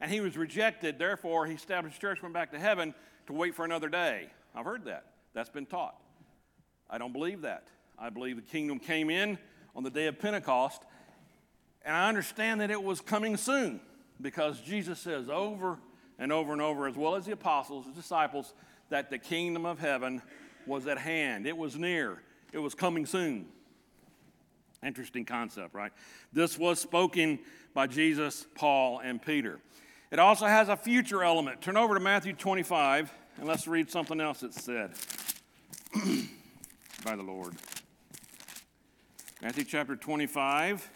and 0.00 0.10
he 0.10 0.20
was 0.20 0.36
rejected, 0.36 0.98
therefore 0.98 1.46
he 1.46 1.54
established 1.54 2.00
church, 2.00 2.22
went 2.22 2.34
back 2.34 2.52
to 2.52 2.58
heaven 2.58 2.94
to 3.26 3.32
wait 3.32 3.54
for 3.54 3.64
another 3.64 3.88
day. 3.88 4.28
I've 4.54 4.64
heard 4.64 4.84
that. 4.84 5.06
That's 5.34 5.50
been 5.50 5.66
taught. 5.66 5.96
I 6.88 6.98
don't 6.98 7.12
believe 7.12 7.42
that. 7.42 7.66
I 7.98 8.10
believe 8.10 8.36
the 8.36 8.42
kingdom 8.42 8.78
came 8.78 9.10
in 9.10 9.38
on 9.74 9.82
the 9.82 9.90
day 9.90 10.06
of 10.06 10.18
Pentecost, 10.18 10.82
and 11.84 11.96
I 11.96 12.08
understand 12.08 12.60
that 12.60 12.70
it 12.70 12.82
was 12.82 13.00
coming 13.00 13.36
soon 13.36 13.80
because 14.20 14.60
Jesus 14.60 14.98
says 14.98 15.28
over 15.28 15.78
and 16.18 16.32
over 16.32 16.52
and 16.52 16.62
over, 16.62 16.86
as 16.86 16.96
well 16.96 17.16
as 17.16 17.26
the 17.26 17.32
apostles, 17.32 17.86
the 17.86 17.92
disciples, 17.92 18.54
that 18.88 19.10
the 19.10 19.18
kingdom 19.18 19.66
of 19.66 19.78
heaven 19.78 20.22
was 20.66 20.86
at 20.86 20.98
hand. 20.98 21.46
It 21.46 21.56
was 21.56 21.76
near, 21.76 22.22
it 22.56 22.62
was 22.62 22.74
coming 22.74 23.04
soon. 23.04 23.44
Interesting 24.82 25.26
concept, 25.26 25.74
right? 25.74 25.92
This 26.32 26.58
was 26.58 26.80
spoken 26.80 27.38
by 27.74 27.86
Jesus, 27.86 28.46
Paul, 28.54 29.00
and 29.00 29.20
Peter. 29.20 29.60
It 30.10 30.18
also 30.18 30.46
has 30.46 30.70
a 30.70 30.76
future 30.76 31.22
element. 31.22 31.60
Turn 31.60 31.76
over 31.76 31.92
to 31.94 32.00
Matthew 32.00 32.32
25 32.32 33.12
and 33.36 33.46
let's 33.46 33.68
read 33.68 33.90
something 33.90 34.20
else 34.22 34.40
that's 34.40 34.64
said 34.64 34.92
by 37.04 37.14
the 37.14 37.22
Lord. 37.22 37.54
Matthew 39.42 39.64
chapter 39.64 39.94
25 39.94 40.88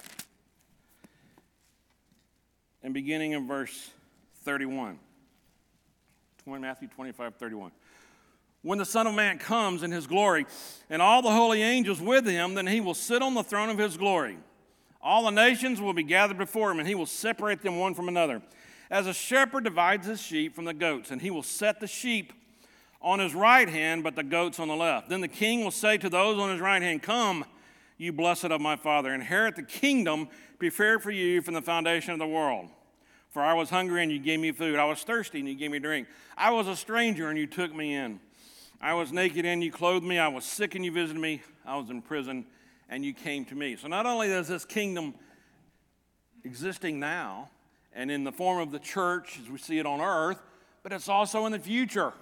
and 2.83 2.95
beginning 2.95 3.33
in 3.33 3.47
verse 3.47 3.91
31. 4.45 4.99
20, 6.45 6.63
Matthew 6.63 6.89
25, 6.89 7.35
31. 7.35 7.71
When 8.63 8.79
the 8.79 8.85
Son 8.85 9.07
of 9.07 9.15
Man 9.15 9.39
comes 9.39 9.83
in 9.83 9.91
his 9.91 10.07
glory, 10.07 10.47
and 10.91 11.01
all 11.01 11.23
the 11.23 11.31
holy 11.31 11.63
angels 11.63 12.01
with 12.01 12.27
him, 12.27 12.55
then 12.55 12.67
he 12.67 12.81
will 12.81 12.95
sit 12.95 13.23
on 13.23 13.35
the 13.35 13.43
throne 13.43 13.71
of 13.71 13.79
his 13.79 13.97
glory. 13.97 14.37
All 15.01 15.25
the 15.25 15.31
nations 15.31 15.81
will 15.81 15.95
be 15.95 16.03
gathered 16.03 16.37
before 16.37 16.71
him, 16.71 16.79
and 16.79 16.87
he 16.87 16.95
will 16.95 17.07
separate 17.07 17.63
them 17.63 17.79
one 17.79 17.95
from 17.95 18.09
another. 18.09 18.43
As 18.91 19.07
a 19.07 19.15
shepherd 19.15 19.65
divides 19.65 20.07
his 20.07 20.21
sheep 20.21 20.55
from 20.55 20.67
the 20.67 20.75
goats, 20.75 21.11
and 21.11 21.23
he 21.23 21.31
will 21.31 21.43
set 21.43 21.81
the 21.81 21.87
sheep 21.87 22.35
on 23.01 23.19
his 23.19 23.35
right 23.35 23.69
hand, 23.69 24.03
but 24.03 24.15
the 24.15 24.23
goats 24.23 24.61
on 24.61 24.69
the 24.69 24.77
left. 24.77 25.09
Then 25.09 25.23
the 25.23 25.29
king 25.29 25.65
will 25.65 25.71
say 25.71 25.97
to 25.97 26.11
those 26.11 26.39
on 26.39 26.51
his 26.51 26.61
right 26.61 26.83
hand, 26.83 27.03
Come, 27.03 27.47
you 27.97 28.13
blessed 28.13 28.47
of 28.47 28.61
my 28.61 28.77
Father, 28.77 29.15
inherit 29.15 29.57
the 29.57 29.63
kingdom 29.63 30.29
prepared 30.59 31.03
for 31.03 31.11
you 31.11 31.41
from 31.41 31.55
the 31.55 31.63
foundation 31.63 32.13
of 32.13 32.19
the 32.19 32.27
world. 32.27 32.69
For 33.31 33.41
I 33.41 33.55
was 33.55 33.71
hungry 33.71 34.03
and 34.03 34.11
you 34.11 34.19
gave 34.19 34.41
me 34.41 34.53
food. 34.53 34.79
I 34.79 34.85
was 34.85 35.03
thirsty 35.03 35.39
and 35.39 35.49
you 35.49 35.55
gave 35.55 35.71
me 35.71 35.79
drink. 35.79 36.09
I 36.37 36.51
was 36.51 36.67
a 36.67 36.77
stranger 36.77 37.29
and 37.29 37.39
you 37.39 37.47
took 37.47 37.75
me 37.75 37.95
in. 37.95 38.21
I 38.81 38.95
was 38.95 39.13
naked 39.13 39.45
and 39.45 39.63
you 39.63 39.71
clothed 39.71 40.07
me. 40.07 40.19
I 40.19 40.29
was 40.29 40.45
sick 40.45 40.75
and 40.75 40.85
you 40.85 40.91
visited 40.91 41.21
me. 41.21 41.43
I 41.67 41.77
was 41.77 41.91
in 41.91 42.01
prison 42.01 42.47
and 42.89 43.05
you 43.05 43.13
came 43.13 43.45
to 43.47 43.55
me. 43.55 43.77
So 43.77 43.89
not 43.89 44.07
only 44.07 44.29
is 44.29 44.49
this 44.49 44.65
kingdom 44.65 45.15
existing 46.45 46.99
now 46.99 47.51
and 47.93 48.11
in 48.11 48.25
the 48.25 48.33
form 48.33 48.59
of 48.59 48.71
the 48.71 48.79
church 48.79 49.39
as 49.43 49.51
we 49.51 49.59
see 49.59 49.79
it 49.79 49.85
on 49.85 50.01
earth, 50.01 50.41
but 50.83 50.93
it's 50.93 51.09
also 51.09 51.45
in 51.45 51.53
the 51.53 51.59
future 51.59 52.15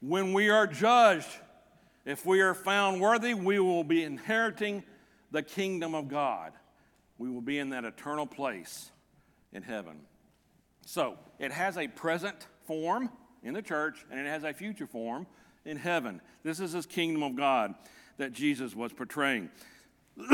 when 0.00 0.32
we 0.32 0.48
are 0.48 0.66
judged. 0.66 1.28
If 2.04 2.24
we 2.24 2.40
are 2.40 2.54
found 2.54 3.00
worthy, 3.00 3.34
we 3.34 3.58
will 3.58 3.82
be 3.82 4.04
inheriting 4.04 4.84
the 5.32 5.42
kingdom 5.42 5.94
of 5.96 6.06
God. 6.06 6.52
We 7.18 7.28
will 7.28 7.40
be 7.40 7.58
in 7.58 7.70
that 7.70 7.84
eternal 7.84 8.26
place 8.26 8.92
in 9.52 9.62
heaven. 9.62 10.02
So 10.86 11.18
it 11.40 11.50
has 11.50 11.76
a 11.76 11.88
present 11.88 12.46
form 12.64 13.10
in 13.42 13.54
the 13.54 13.62
church 13.62 14.06
and 14.08 14.20
it 14.20 14.26
has 14.26 14.44
a 14.44 14.52
future 14.52 14.86
form 14.86 15.26
in 15.66 15.76
heaven. 15.76 16.20
This 16.42 16.60
is 16.60 16.72
this 16.72 16.86
kingdom 16.86 17.22
of 17.22 17.36
God 17.36 17.74
that 18.16 18.32
Jesus 18.32 18.74
was 18.74 18.92
portraying. 18.92 19.50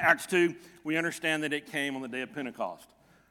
Acts 0.00 0.26
2, 0.26 0.54
we 0.84 0.96
understand 0.96 1.42
that 1.42 1.52
it 1.52 1.70
came 1.70 1.96
on 1.96 2.02
the 2.02 2.08
day 2.08 2.22
of 2.22 2.32
Pentecost. 2.32 2.88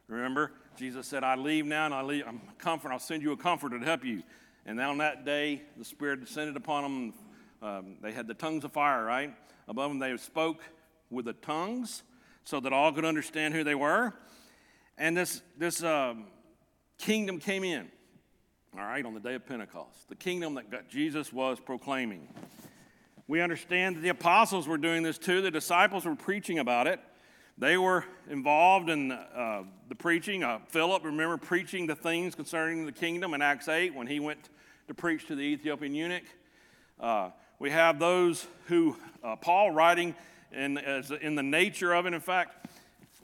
Remember, 0.07 0.51
Jesus 0.77 1.07
said, 1.07 1.23
I 1.23 1.35
leave 1.35 1.65
now 1.65 1.85
and 1.85 1.93
I 1.93 2.01
leave, 2.03 2.23
I'm 2.27 2.41
comfort, 2.59 2.91
I'll 2.91 2.99
send 2.99 3.23
you 3.23 3.31
a 3.31 3.37
comforter 3.37 3.79
to 3.79 3.85
help 3.85 4.05
you. 4.05 4.21
And 4.65 4.79
on 4.79 4.99
that 4.99 5.25
day, 5.25 5.63
the 5.77 5.85
Spirit 5.85 6.19
descended 6.19 6.55
upon 6.55 6.83
them. 6.83 7.13
Um, 7.61 7.95
they 8.01 8.11
had 8.11 8.27
the 8.27 8.33
tongues 8.33 8.63
of 8.63 8.73
fire, 8.73 9.03
right? 9.03 9.33
Above 9.67 9.89
them, 9.89 9.99
they 9.99 10.15
spoke 10.17 10.61
with 11.09 11.25
the 11.25 11.33
tongues 11.33 12.03
so 12.43 12.59
that 12.59 12.71
all 12.71 12.91
could 12.91 13.05
understand 13.05 13.53
who 13.53 13.63
they 13.63 13.75
were. 13.75 14.13
And 14.97 15.15
this, 15.15 15.41
this 15.57 15.83
um, 15.83 16.27
kingdom 16.97 17.39
came 17.39 17.63
in, 17.63 17.89
all 18.75 18.83
right, 18.83 19.05
on 19.05 19.13
the 19.13 19.19
day 19.19 19.35
of 19.35 19.45
Pentecost, 19.45 20.09
the 20.09 20.15
kingdom 20.15 20.55
that 20.55 20.89
Jesus 20.89 21.31
was 21.31 21.59
proclaiming. 21.59 22.27
We 23.27 23.41
understand 23.41 23.97
that 23.97 24.01
the 24.01 24.09
apostles 24.09 24.67
were 24.67 24.77
doing 24.77 25.03
this 25.03 25.17
too, 25.17 25.41
the 25.41 25.51
disciples 25.51 26.05
were 26.05 26.15
preaching 26.15 26.59
about 26.59 26.87
it. 26.87 26.99
They 27.57 27.77
were 27.77 28.05
involved 28.29 28.89
in 28.89 29.11
uh, 29.11 29.63
the 29.89 29.95
preaching. 29.95 30.43
Uh, 30.43 30.59
Philip, 30.67 31.03
remember, 31.03 31.37
preaching 31.37 31.87
the 31.87 31.95
things 31.95 32.35
concerning 32.35 32.85
the 32.85 32.91
kingdom 32.91 33.33
in 33.33 33.41
Acts 33.41 33.67
8 33.67 33.95
when 33.95 34.05
he 34.05 34.19
went 34.19 34.49
to 34.87 34.93
preach 34.93 35.25
to 35.27 35.35
the 35.35 35.41
Ethiopian 35.41 35.95
eunuch. 35.95 36.23
Uh, 36.99 37.31
we 37.57 37.71
have 37.71 37.97
those 37.97 38.45
who, 38.67 38.95
uh, 39.23 39.35
Paul 39.37 39.71
writing 39.71 40.13
in, 40.51 40.77
in 40.77 41.33
the 41.33 41.43
nature 41.43 41.93
of 41.93 42.05
it. 42.05 42.13
In 42.13 42.19
fact, 42.19 42.67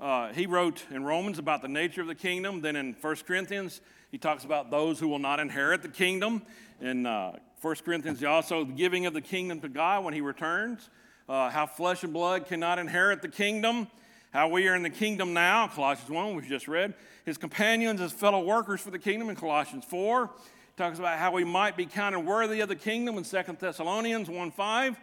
uh, 0.02 0.34
he 0.34 0.48
wrote 0.48 0.84
in 0.90 1.04
Romans 1.04 1.38
about 1.38 1.62
the 1.62 1.68
nature 1.68 2.02
of 2.02 2.08
the 2.08 2.16
kingdom. 2.16 2.62
Then 2.62 2.76
in 2.76 2.96
1 3.00 3.16
Corinthians, 3.28 3.82
He 4.14 4.20
talks 4.20 4.46
about 4.46 4.70
those 4.70 5.00
who 5.00 5.08
will 5.08 5.18
not 5.18 5.40
inherit 5.40 5.82
the 5.82 5.88
kingdom. 5.88 6.44
In 6.80 7.08
uh, 7.08 7.36
1 7.64 7.76
Corinthians, 7.84 8.24
also 8.24 8.64
the 8.64 8.72
giving 8.72 9.08
of 9.08 9.16
the 9.16 9.22
kingdom 9.22 9.60
to 9.62 9.68
God 9.68 10.04
when 10.04 10.14
he 10.14 10.22
returns. 10.22 10.88
Uh, 11.28 11.50
how 11.50 11.66
flesh 11.66 12.04
and 12.04 12.14
blood 12.14 12.46
cannot 12.46 12.78
inherit 12.78 13.24
the 13.24 13.28
kingdom. 13.28 13.88
How 14.30 14.50
we 14.50 14.68
are 14.68 14.76
in 14.76 14.84
the 14.84 14.92
kingdom 14.92 15.34
now, 15.34 15.68
Colossians 15.68 16.12
1, 16.12 16.36
we've 16.36 16.46
just 16.46 16.68
read. 16.68 16.94
His 17.26 17.40
companions 17.40 18.00
as 18.02 18.12
fellow 18.12 18.44
workers 18.44 18.82
for 18.82 18.92
the 18.92 19.00
kingdom 19.00 19.32
in 19.32 19.36
Colossians 19.36 19.84
4. 19.84 20.28
He 20.28 20.32
talks 20.78 21.00
about 21.00 21.18
how 21.18 21.32
we 21.32 21.44
might 21.44 21.76
be 21.76 21.88
counted 21.88 22.20
worthy 22.20 22.60
of 22.60 22.70
the 22.70 22.76
kingdom 22.76 23.18
in 23.18 23.24
2 23.24 23.42
Thessalonians 23.60 24.30
1 24.30 24.52
5. 24.52 25.00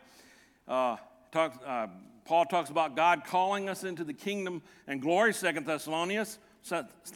Uh, 0.68 0.96
talks, 1.32 1.58
uh, 1.66 1.88
Paul 2.24 2.44
talks 2.44 2.70
about 2.70 2.94
God 2.94 3.24
calling 3.24 3.68
us 3.68 3.82
into 3.82 4.04
the 4.04 4.14
kingdom 4.14 4.62
and 4.86 5.02
glory, 5.02 5.34
2 5.34 5.50
Thessalonians, 5.66 6.38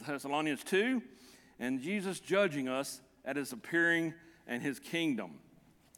Thessalonians 0.04 0.64
2, 0.64 1.00
and 1.58 1.80
Jesus 1.80 2.20
judging 2.20 2.68
us 2.68 3.00
at 3.24 3.36
his 3.36 3.52
appearing 3.52 4.14
and 4.46 4.62
his 4.62 4.78
kingdom. 4.78 5.38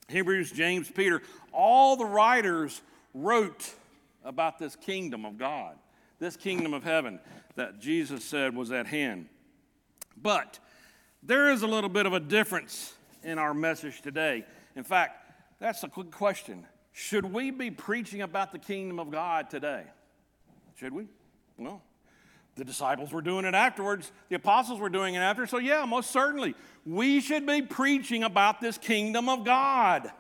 Hebrews, 0.09 0.53
James, 0.53 0.91
Peter, 0.91 1.23
all 1.53 1.97
the 1.97 2.05
writers 2.05 2.81
wrote 3.15 3.75
about 4.25 4.59
this 4.59 4.77
kingdom 4.77 5.25
of 5.25 5.39
God, 5.39 5.77
this 6.19 6.37
kingdom 6.37 6.75
of 6.75 6.85
heaven 6.85 7.21
that 7.57 7.81
Jesus 7.81 8.25
said 8.25 8.55
was 8.55 8.71
at 8.71 8.87
hand. 8.87 9.29
But 10.17 10.59
there 11.23 11.51
is 11.51 11.63
a 11.63 11.67
little 11.67 11.91
bit 11.91 12.07
of 12.07 12.13
a 12.13 12.21
difference 12.21 12.95
in 13.25 13.39
our 13.39 13.53
message 13.53 14.03
today. 14.03 14.45
In 14.77 14.85
fact, 14.85 15.33
that's 15.59 15.83
a 15.83 15.89
quick 15.89 16.11
question. 16.11 16.67
Should 16.93 17.33
we 17.33 17.51
be 17.51 17.71
preaching 17.71 18.23
about 18.23 18.53
the 18.53 18.59
kingdom 18.59 18.99
of 18.99 19.11
God 19.11 19.51
today? 19.51 19.85
Should 20.79 20.93
we? 20.93 21.09
Well, 21.59 21.83
the 22.57 22.65
disciples 22.65 23.13
were 23.13 23.21
doing 23.21 23.45
it 23.45 23.55
afterwards. 23.55 24.11
The 24.31 24.37
apostles 24.37 24.81
were 24.81 24.89
doing 24.89 25.15
it 25.15 25.19
after. 25.19 25.47
So, 25.47 25.59
yeah, 25.59 25.85
most 25.85 26.11
certainly, 26.11 26.55
we 26.85 27.21
should 27.21 27.47
be 27.47 27.63
preaching 27.63 28.25
about 28.25 28.61
this 28.61 28.79
kingdom 28.79 29.29
of 29.29 29.45
God. 29.45 30.11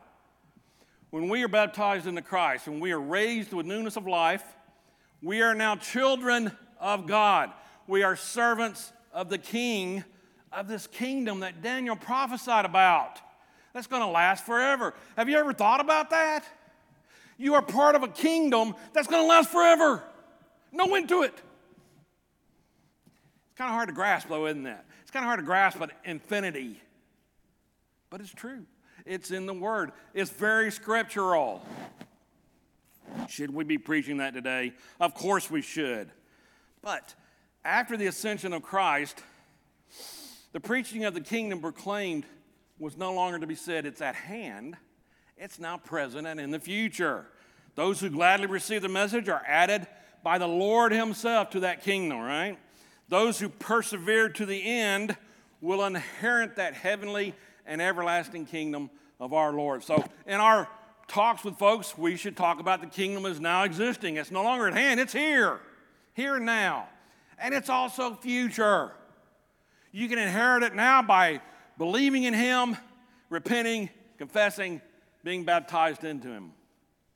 When 1.10 1.28
we 1.28 1.42
are 1.42 1.48
baptized 1.48 2.06
into 2.06 2.20
Christ, 2.20 2.68
when 2.68 2.78
we 2.78 2.92
are 2.92 3.00
raised 3.00 3.54
with 3.54 3.64
newness 3.64 3.96
of 3.96 4.06
life, 4.06 4.44
we 5.22 5.40
are 5.40 5.54
now 5.54 5.76
children 5.76 6.52
of 6.78 7.06
God. 7.06 7.52
We 7.86 8.02
are 8.02 8.16
servants 8.16 8.92
of 9.12 9.30
the 9.30 9.38
King 9.38 10.04
of 10.52 10.68
this 10.68 10.86
kingdom 10.86 11.40
that 11.40 11.62
Daniel 11.62 11.96
prophesied 11.96 12.66
about. 12.66 13.18
That's 13.72 13.86
going 13.86 14.02
to 14.02 14.08
last 14.08 14.44
forever. 14.44 14.94
Have 15.16 15.28
you 15.30 15.38
ever 15.38 15.54
thought 15.54 15.80
about 15.80 16.10
that? 16.10 16.44
You 17.38 17.54
are 17.54 17.62
part 17.62 17.94
of 17.94 18.02
a 18.02 18.08
kingdom 18.08 18.74
that's 18.92 19.06
going 19.06 19.22
to 19.22 19.28
last 19.28 19.50
forever. 19.50 20.02
No 20.72 20.94
end 20.94 21.08
to 21.08 21.22
it. 21.22 21.34
It's 23.56 23.58
kind 23.58 23.70
of 23.70 23.74
hard 23.74 23.88
to 23.88 23.94
grasp, 23.94 24.28
though, 24.28 24.46
isn't 24.46 24.66
it? 24.66 24.78
It's 25.00 25.10
kind 25.10 25.24
of 25.24 25.28
hard 25.28 25.40
to 25.40 25.46
grasp 25.46 25.80
an 25.80 25.90
infinity. 26.04 26.78
But 28.10 28.20
it's 28.20 28.34
true. 28.34 28.66
It's 29.06 29.30
in 29.30 29.46
the 29.46 29.54
Word. 29.54 29.92
It's 30.12 30.30
very 30.30 30.70
scriptural. 30.70 31.64
Should 33.30 33.54
we 33.54 33.64
be 33.64 33.78
preaching 33.78 34.18
that 34.18 34.34
today? 34.34 34.74
Of 35.00 35.14
course 35.14 35.50
we 35.50 35.62
should. 35.62 36.10
But 36.82 37.14
after 37.64 37.96
the 37.96 38.08
ascension 38.08 38.52
of 38.52 38.60
Christ, 38.60 39.22
the 40.52 40.60
preaching 40.60 41.06
of 41.06 41.14
the 41.14 41.22
kingdom 41.22 41.60
proclaimed 41.60 42.26
was 42.78 42.98
no 42.98 43.14
longer 43.14 43.38
to 43.38 43.46
be 43.46 43.54
said, 43.54 43.86
it's 43.86 44.02
at 44.02 44.16
hand 44.16 44.76
it's 45.36 45.58
now 45.58 45.76
present 45.76 46.26
and 46.26 46.40
in 46.40 46.50
the 46.50 46.58
future. 46.58 47.26
Those 47.74 48.00
who 48.00 48.08
gladly 48.08 48.46
receive 48.46 48.82
the 48.82 48.88
message 48.88 49.28
are 49.28 49.42
added 49.46 49.86
by 50.22 50.38
the 50.38 50.48
Lord 50.48 50.92
Himself 50.92 51.50
to 51.50 51.60
that 51.60 51.82
kingdom, 51.82 52.18
right? 52.20 52.58
Those 53.08 53.38
who 53.38 53.48
persevere 53.48 54.28
to 54.30 54.46
the 54.46 54.62
end 54.62 55.16
will 55.60 55.84
inherit 55.84 56.56
that 56.56 56.74
heavenly 56.74 57.34
and 57.64 57.80
everlasting 57.80 58.46
kingdom 58.46 58.90
of 59.20 59.32
our 59.32 59.52
Lord. 59.52 59.84
So, 59.84 60.04
in 60.26 60.40
our 60.40 60.68
talks 61.08 61.44
with 61.44 61.56
folks, 61.56 61.96
we 61.96 62.16
should 62.16 62.36
talk 62.36 62.60
about 62.60 62.80
the 62.80 62.86
kingdom 62.86 63.26
as 63.26 63.40
now 63.40 63.64
existing. 63.64 64.16
It's 64.16 64.30
no 64.30 64.42
longer 64.42 64.68
at 64.68 64.74
hand, 64.74 65.00
it's 65.00 65.12
here, 65.12 65.60
here 66.14 66.36
and 66.36 66.46
now. 66.46 66.88
And 67.38 67.54
it's 67.54 67.68
also 67.68 68.14
future. 68.14 68.92
You 69.92 70.08
can 70.08 70.18
inherit 70.18 70.62
it 70.62 70.74
now 70.74 71.02
by 71.02 71.40
believing 71.78 72.24
in 72.24 72.34
Him, 72.34 72.76
repenting, 73.30 73.90
confessing, 74.18 74.80
being 75.26 75.44
baptized 75.44 76.04
into 76.04 76.28
him. 76.28 76.52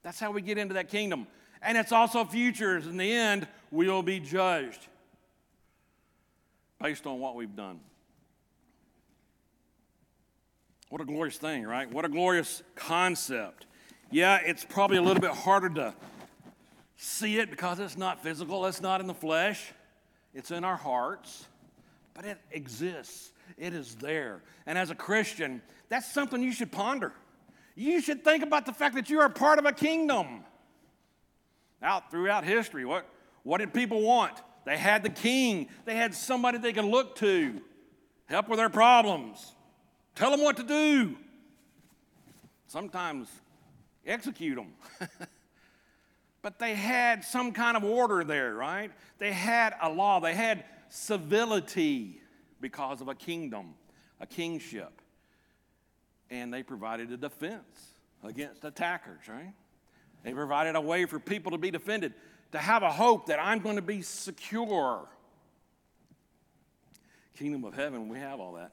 That's 0.03 0.19
how 0.19 0.33
we 0.33 0.43
get 0.43 0.59
into 0.59 0.75
that 0.75 0.89
kingdom. 0.89 1.29
And 1.63 1.79
it's 1.79 1.93
also 1.93 2.25
futures. 2.25 2.87
In 2.87 2.97
the 2.97 3.13
end, 3.13 3.47
we 3.71 3.89
will 3.89 4.03
be 4.03 4.19
judged 4.19 4.89
based 6.81 7.07
on 7.07 7.21
what 7.21 7.35
we've 7.35 7.55
done. 7.55 7.81
What 10.89 11.01
a 11.01 11.05
glorious 11.05 11.37
thing, 11.37 11.65
right? 11.65 11.91
What 11.91 12.05
a 12.05 12.09
glorious 12.09 12.63
concept. 12.75 13.67
Yeah, 14.11 14.41
it's 14.45 14.65
probably 14.65 14.97
a 14.97 15.03
little 15.03 15.21
bit 15.21 15.31
harder 15.31 15.69
to 15.71 15.95
see 16.97 17.39
it 17.39 17.51
because 17.51 17.79
it's 17.79 17.97
not 17.97 18.23
physical, 18.23 18.67
it's 18.67 18.81
not 18.81 19.01
in 19.01 19.07
the 19.07 19.15
flesh, 19.15 19.73
it's 20.35 20.51
in 20.51 20.65
our 20.65 20.77
hearts, 20.77 21.47
but 22.15 22.25
it 22.25 22.39
exists. 22.51 23.33
It 23.57 23.75
is 23.75 23.95
there. 23.97 24.43
And 24.67 24.77
as 24.77 24.91
a 24.91 24.95
Christian, 24.95 25.63
that's 25.89 26.13
something 26.13 26.43
you 26.43 26.53
should 26.53 26.73
ponder 26.73 27.13
you 27.81 28.01
should 28.03 28.23
think 28.23 28.43
about 28.43 28.67
the 28.67 28.73
fact 28.73 28.95
that 28.95 29.09
you 29.09 29.21
are 29.21 29.29
part 29.31 29.59
of 29.59 29.65
a 29.65 29.73
kingdom. 29.73 30.45
Out 31.83 32.11
throughout 32.11 32.45
history, 32.45 32.85
what, 32.85 33.07
what 33.43 33.59
did 33.59 33.73
people 33.73 34.03
want? 34.03 34.35
They 34.65 34.77
had 34.77 35.03
the 35.03 35.11
king, 35.11 35.69
they 35.85 35.97
had 35.97 36.15
somebody 36.15 36.59
they 36.59 36.73
could 36.73 36.85
look 36.85 37.17
to, 37.17 37.61
help 38.27 38.49
with 38.49 38.59
their 38.59 38.69
problems, 38.69 39.55
tell 40.15 40.31
them 40.31 40.41
what 40.41 40.57
to 40.59 40.63
do, 40.63 41.17
sometimes 42.67 43.29
execute 44.07 44.57
them. 44.57 44.73
but 46.43 46.59
they 46.59 46.75
had 46.75 47.25
some 47.25 47.53
kind 47.53 47.77
of 47.77 47.85
order 47.85 48.23
there, 48.23 48.55
right? 48.55 48.93
They 49.19 49.33
had 49.33 49.75
a 49.83 49.91
law, 49.91 50.21
they 50.21 50.35
had 50.35 50.65
civility 50.89 52.21
because 52.61 53.01
of 53.01 53.09
a 53.09 53.15
kingdom, 53.15 53.75
a 54.21 54.27
kingship 54.27 55.01
and 56.31 56.55
they 56.55 56.63
provided 56.63 57.11
a 57.11 57.17
defense 57.17 57.95
against 58.23 58.65
attackers, 58.65 59.21
right? 59.29 59.53
They 60.23 60.33
provided 60.33 60.77
a 60.77 60.81
way 60.81 61.07
for 61.07 61.19
people 61.19 61.53
to 61.53 61.59
be 61.59 61.71
defended, 61.71 62.15
to 62.53 62.59
have 62.59 62.83
a 62.83 62.91
hope 62.91 63.27
that 63.27 63.39
I'm 63.39 63.61
going 63.61 63.77
to 63.77 63.83
be 63.83 64.03
secure. 64.03 65.09
Kingdom 67.37 67.65
of 67.65 67.75
heaven, 67.75 68.09
we 68.09 68.19
have 68.19 68.41
all 68.41 68.55
that. 68.55 68.73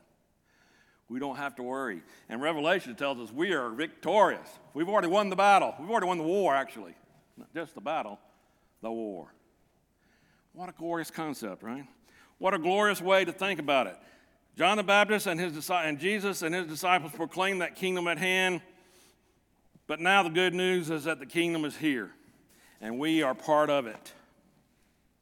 We 1.09 1.19
don't 1.19 1.37
have 1.37 1.55
to 1.55 1.63
worry. 1.63 2.01
And 2.27 2.41
Revelation 2.41 2.95
tells 2.95 3.19
us 3.19 3.31
we 3.31 3.53
are 3.53 3.69
victorious. 3.69 4.47
We've 4.73 4.89
already 4.89 5.07
won 5.07 5.29
the 5.29 5.35
battle. 5.35 5.73
We've 5.79 5.89
already 5.89 6.07
won 6.07 6.17
the 6.17 6.23
war, 6.23 6.53
actually. 6.53 6.95
Not 7.37 7.53
just 7.53 7.75
the 7.75 7.81
battle, 7.81 8.19
the 8.81 8.91
war. 8.91 9.33
What 10.53 10.69
a 10.69 10.73
glorious 10.73 11.11
concept, 11.11 11.63
right? 11.63 11.85
What 12.39 12.53
a 12.53 12.59
glorious 12.59 13.01
way 13.01 13.23
to 13.25 13.31
think 13.31 13.59
about 13.59 13.87
it. 13.87 13.97
John 14.57 14.77
the 14.77 14.83
Baptist 14.83 15.27
and, 15.27 15.39
his, 15.39 15.69
and 15.69 15.99
Jesus 15.99 16.41
and 16.41 16.53
his 16.53 16.67
disciples 16.67 17.11
proclaimed 17.13 17.61
that 17.61 17.75
kingdom 17.75 18.07
at 18.07 18.17
hand. 18.17 18.61
But 19.85 19.99
now 19.99 20.23
the 20.23 20.29
good 20.29 20.53
news 20.53 20.89
is 20.89 21.05
that 21.05 21.19
the 21.19 21.25
kingdom 21.25 21.63
is 21.63 21.77
here, 21.77 22.11
and 22.81 22.99
we 22.99 23.21
are 23.21 23.33
part 23.33 23.69
of 23.69 23.85
it. 23.87 24.13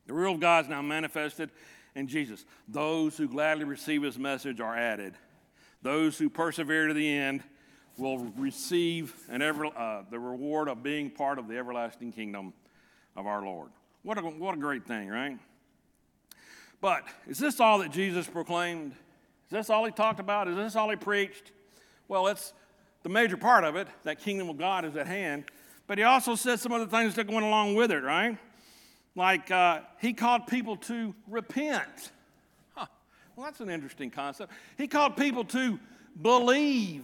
The 0.08 0.14
rule 0.14 0.36
of 0.36 0.40
God 0.40 0.66
is 0.66 0.70
now 0.70 0.82
manifested 0.82 1.50
in 1.96 2.08
Jesus. 2.08 2.46
Those 2.68 3.18
who 3.18 3.28
gladly 3.28 3.64
receive 3.64 4.04
his 4.04 4.20
message 4.20 4.60
are 4.60 4.78
added. 4.78 5.14
Those 5.82 6.18
who 6.18 6.30
persevere 6.30 6.88
to 6.88 6.94
the 6.94 7.18
end 7.18 7.44
will 7.98 8.18
receive 8.38 9.16
an 9.30 9.42
ever, 9.42 9.66
uh, 9.68 10.04
the 10.10 10.20
reward 10.20 10.68
of 10.68 10.84
being 10.84 11.10
part 11.10 11.40
of 11.40 11.48
the 11.48 11.58
everlasting 11.58 12.12
kingdom 12.12 12.54
of 13.16 13.26
our 13.26 13.44
Lord. 13.44 13.70
What 14.04 14.18
a, 14.18 14.22
what 14.22 14.56
a 14.56 14.58
great 14.58 14.86
thing, 14.86 15.08
right? 15.08 15.38
But 16.82 17.04
is 17.28 17.40
this 17.40 17.60
all 17.60 17.80
that 17.80 17.92
Jesus 17.92 18.28
proclaimed? 18.28 18.92
Is 18.92 19.52
this 19.52 19.70
all 19.70 19.86
he 19.86 19.92
talked 19.92 20.20
about? 20.20 20.48
Is 20.48 20.56
this 20.56 20.76
all 20.76 20.90
he 20.90 20.96
preached? 20.96 21.52
Well, 22.08 22.28
it's 22.28 22.54
the 23.04 23.10
major 23.10 23.38
part 23.38 23.64
of 23.64 23.76
it. 23.76 23.88
That 24.04 24.20
kingdom 24.20 24.50
of 24.50 24.58
God 24.58 24.86
is 24.86 24.96
at 24.96 25.08
hand. 25.08 25.46
But 25.88 25.98
he 25.98 26.04
also 26.04 26.36
said 26.36 26.60
some 26.60 26.72
other 26.72 26.88
things 26.88 27.16
that 27.16 27.28
went 27.28 27.46
along 27.46 27.76
with 27.76 27.92
it, 27.92 28.04
right? 28.04 28.38
Like 29.16 29.52
uh, 29.52 29.82
he 30.00 30.14
called 30.14 30.48
people 30.48 30.78
to 30.78 31.14
repent. 31.28 32.12
Huh. 32.74 32.88
Well, 33.36 33.46
that's 33.46 33.60
an 33.60 33.70
interesting 33.70 34.10
concept. 34.10 34.52
He 34.78 34.88
called 34.88 35.16
people 35.16 35.46
to 35.46 35.80
believe. 36.22 37.04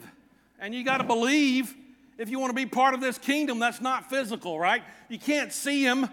And 0.59 0.73
you 0.73 0.83
got 0.83 0.97
to 0.97 1.03
believe 1.03 1.73
if 2.17 2.29
you 2.29 2.39
want 2.39 2.51
to 2.51 2.55
be 2.55 2.65
part 2.65 2.93
of 2.93 3.01
this 3.01 3.17
kingdom 3.17 3.59
that's 3.59 3.81
not 3.81 4.09
physical, 4.09 4.59
right? 4.59 4.83
You 5.09 5.19
can't 5.19 5.51
see 5.51 5.83
him 5.83 6.07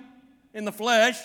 in 0.54 0.64
the 0.64 0.72
flesh. 0.72 1.18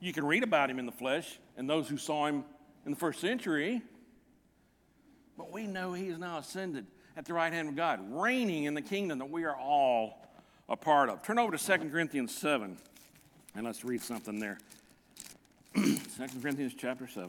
You 0.00 0.12
can 0.12 0.26
read 0.26 0.42
about 0.42 0.70
him 0.70 0.78
in 0.78 0.86
the 0.86 0.92
flesh, 0.92 1.38
and 1.58 1.68
those 1.68 1.86
who 1.86 1.98
saw 1.98 2.26
him 2.26 2.44
in 2.86 2.92
the 2.92 2.96
first 2.96 3.20
century. 3.20 3.82
But 5.36 5.52
we 5.52 5.66
know 5.66 5.92
he 5.92 6.08
is 6.08 6.18
now 6.18 6.38
ascended 6.38 6.86
at 7.16 7.24
the 7.24 7.34
right 7.34 7.52
hand 7.52 7.68
of 7.68 7.76
God, 7.76 8.00
reigning 8.10 8.64
in 8.64 8.74
the 8.74 8.82
kingdom 8.82 9.18
that 9.18 9.30
we 9.30 9.44
are 9.44 9.56
all 9.56 10.26
a 10.68 10.76
part 10.76 11.08
of. 11.08 11.22
Turn 11.22 11.38
over 11.38 11.56
to 11.56 11.78
2 11.78 11.90
Corinthians 11.90 12.34
7, 12.34 12.76
and 13.54 13.64
let's 13.66 13.84
read 13.84 14.02
something 14.02 14.38
there. 14.38 14.58
2 15.74 15.98
Corinthians 16.40 16.74
chapter 16.76 17.06
7. 17.08 17.28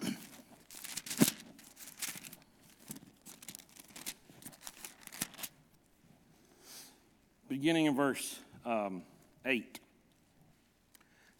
Beginning 7.48 7.86
in 7.86 7.96
verse 7.96 8.38
um, 8.64 9.02
8. 9.44 9.80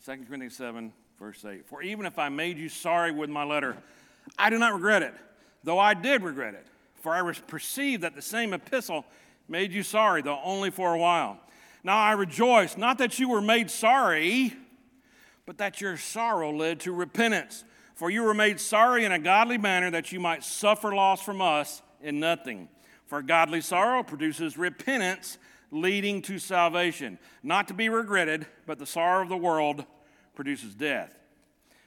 2 0.05 0.25
Corinthians 0.27 0.57
7, 0.57 0.93
verse 1.19 1.45
8. 1.45 1.67
For 1.69 1.83
even 1.83 2.07
if 2.07 2.19
I 2.19 2.29
made 2.29 2.57
you 2.59 2.69
sorry 2.69 3.13
with 3.13 3.31
my 3.31 3.45
letter, 3.45 3.77
I 4.39 4.51
do 4.51 4.59
not 4.59 4.75
regret 4.75 5.03
it 5.03 5.15
though 5.65 5.79
I 5.79 5.95
did 5.95 6.23
regret 6.23 6.55
it. 6.55 6.67
For 7.01 7.15
I 7.15 7.33
perceived 7.33 8.03
that 8.03 8.15
the 8.15 8.23
same 8.23 8.53
epistle 8.53 9.05
made 9.49 9.73
you 9.73 9.83
sorry, 9.83 10.23
though 10.23 10.41
only 10.43 10.71
for 10.71 10.95
a 10.95 10.99
while. 10.99 11.39
Now 11.85 11.97
I 11.97 12.13
rejoice, 12.13 12.77
not 12.77 12.99
that 12.99 13.19
you 13.19 13.29
were 13.29 13.41
made 13.41 13.71
sorry, 13.71 14.55
but 15.47 15.59
that 15.59 15.81
your 15.81 15.97
sorrow 15.97 16.53
led 16.53 16.81
to 16.81 16.93
repentance. 16.93 17.65
For 17.95 18.11
you 18.11 18.23
were 18.23 18.35
made 18.35 18.61
sorry 18.61 19.05
in 19.05 19.13
a 19.13 19.19
godly 19.19 19.59
manner 19.59 19.91
that 19.91 20.13
you 20.13 20.21
might 20.21 20.45
suffer 20.45 20.95
loss 20.95 21.23
from 21.23 21.41
us 21.41 21.83
in 22.01 22.21
nothing. 22.21 22.69
For 23.07 23.23
godly 23.23 23.61
sorrow 23.61 24.03
produces 24.03 24.59
repentance 24.59 25.39
leading 25.71 26.23
to 26.23 26.39
salvation, 26.39 27.19
not 27.43 27.69
to 27.69 27.75
be 27.75 27.89
regretted, 27.89 28.47
but 28.67 28.79
the 28.79 28.87
sorrow 28.87 29.23
of 29.23 29.29
the 29.29 29.37
world 29.37 29.85
produces 30.35 30.75
death. 30.75 31.19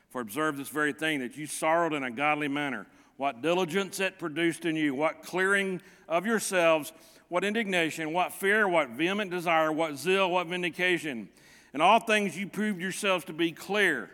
For 0.10 0.22
observe 0.22 0.58
this 0.58 0.70
very 0.70 0.94
thing 0.94 1.20
that 1.20 1.38
you 1.38 1.46
sorrowed 1.46 1.94
in 1.94 2.04
a 2.04 2.12
godly 2.12 2.48
manner, 2.48 2.88
what 3.22 3.44
diligence 3.44 4.00
it 4.00 4.18
produced 4.18 4.66
in 4.66 4.76
you, 4.76 4.96
what 4.96 5.22
clearing 5.22 5.80
of 6.10 6.26
yourselves, 6.26 6.92
what 7.30 7.44
indignation, 7.44 8.14
what 8.14 8.34
fear, 8.34 8.68
what 8.68 8.90
vehement 8.90 9.30
desire, 9.30 9.72
what 9.72 9.96
zeal, 9.96 10.32
what 10.32 10.48
vindication. 10.48 11.30
In 11.72 11.82
all 11.82 12.00
things 12.00 12.36
you 12.36 12.48
proved 12.48 12.82
yourselves 12.82 13.24
to 13.26 13.34
be 13.34 13.52
clear 13.52 14.10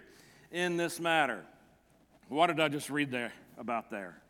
in 0.52 0.76
this 0.76 1.00
matter. 1.00 1.46
What 2.28 2.48
did 2.48 2.60
I 2.60 2.68
just 2.68 2.90
read 2.90 3.10
there 3.10 3.32
about 3.58 3.90
there? 3.90 4.22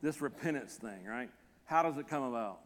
This 0.00 0.22
repentance 0.22 0.76
thing, 0.76 1.04
right? 1.06 1.28
How 1.66 1.82
does 1.82 1.98
it 1.98 2.08
come 2.08 2.22
about? 2.22 2.60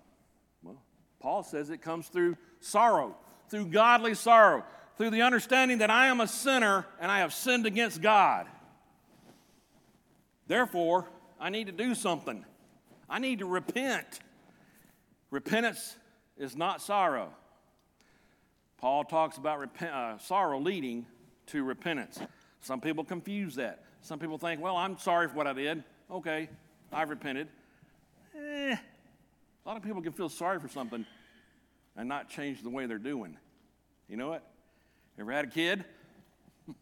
Well, 0.63 0.81
Paul 1.19 1.43
says 1.43 1.71
it 1.71 1.83
comes 1.83 2.07
through 2.07 2.37
sorrow, 2.61 3.17
through 3.49 3.67
godly 3.67 4.15
sorrow, 4.15 4.63
through 4.97 5.11
the 5.11 5.23
understanding 5.23 5.79
that 5.79 5.91
I 5.91 6.07
am 6.07 6.21
a 6.21 6.29
sinner 6.29 6.87
and 7.01 7.11
I 7.11 7.19
have 7.19 7.35
sinned 7.35 7.67
against 7.67 8.01
God. 8.01 8.47
Therefore, 10.51 11.07
I 11.39 11.49
need 11.49 11.69
to 11.69 11.73
do 11.73 11.95
something. 11.95 12.45
I 13.09 13.21
need 13.21 13.39
to 13.39 13.47
repent. 13.47 14.19
Repentance 15.31 15.97
is 16.37 16.57
not 16.57 16.83
sorrow. 16.83 17.33
Paul 18.77 19.05
talks 19.05 19.37
about 19.37 19.61
repent, 19.61 19.93
uh, 19.93 20.19
sorrow 20.19 20.59
leading 20.59 21.07
to 21.47 21.63
repentance. 21.63 22.19
Some 22.63 22.81
people 22.81 23.05
confuse 23.05 23.55
that. 23.55 23.85
Some 24.03 24.19
people 24.19 24.39
think, 24.39 24.61
well, 24.61 24.77
I'm 24.77 24.99
sorry 24.99 25.29
for 25.29 25.35
what 25.35 25.47
I 25.47 25.53
did. 25.53 25.85
Okay, 26.11 26.49
I've 26.93 27.11
repented. 27.11 27.47
Eh, 28.37 28.75
a 28.75 29.69
lot 29.69 29.77
of 29.77 29.85
people 29.85 30.03
can 30.03 30.11
feel 30.11 30.29
sorry 30.29 30.59
for 30.59 30.67
something 30.69 31.07
and 31.97 32.09
not 32.09 32.29
change 32.29 32.65
the 32.65 32.71
way 32.71 32.87
they're 32.87 32.99
doing. 32.99 33.37
You 34.09 34.17
know 34.17 34.31
what? 34.31 34.43
Ever 35.17 35.31
had 35.31 35.45
a 35.45 35.49
kid? 35.49 35.85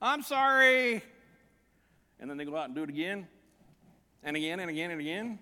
I'm 0.00 0.22
sorry. 0.22 1.02
And 2.20 2.30
then 2.30 2.36
they 2.36 2.44
go 2.44 2.56
out 2.56 2.66
and 2.66 2.74
do 2.74 2.82
it 2.82 2.88
again 2.88 3.26
and 4.22 4.36
again 4.36 4.60
and 4.60 4.70
again 4.70 4.90
and 4.90 5.00
again. 5.00 5.38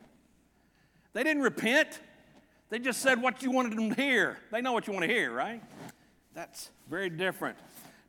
They 1.13 1.23
didn't 1.23 1.43
repent. 1.43 2.01
They 2.71 2.79
just 2.79 3.01
said 3.01 3.21
what 3.21 3.43
you 3.43 3.51
wanted 3.51 3.77
them 3.77 3.95
to 3.95 4.01
hear. 4.01 4.39
They 4.51 4.61
know 4.61 4.73
what 4.73 4.87
you 4.87 4.93
want 4.93 5.05
to 5.07 5.13
hear, 5.13 5.33
right? 5.33 5.63
That's 6.35 6.71
very 6.89 7.11
different. 7.11 7.59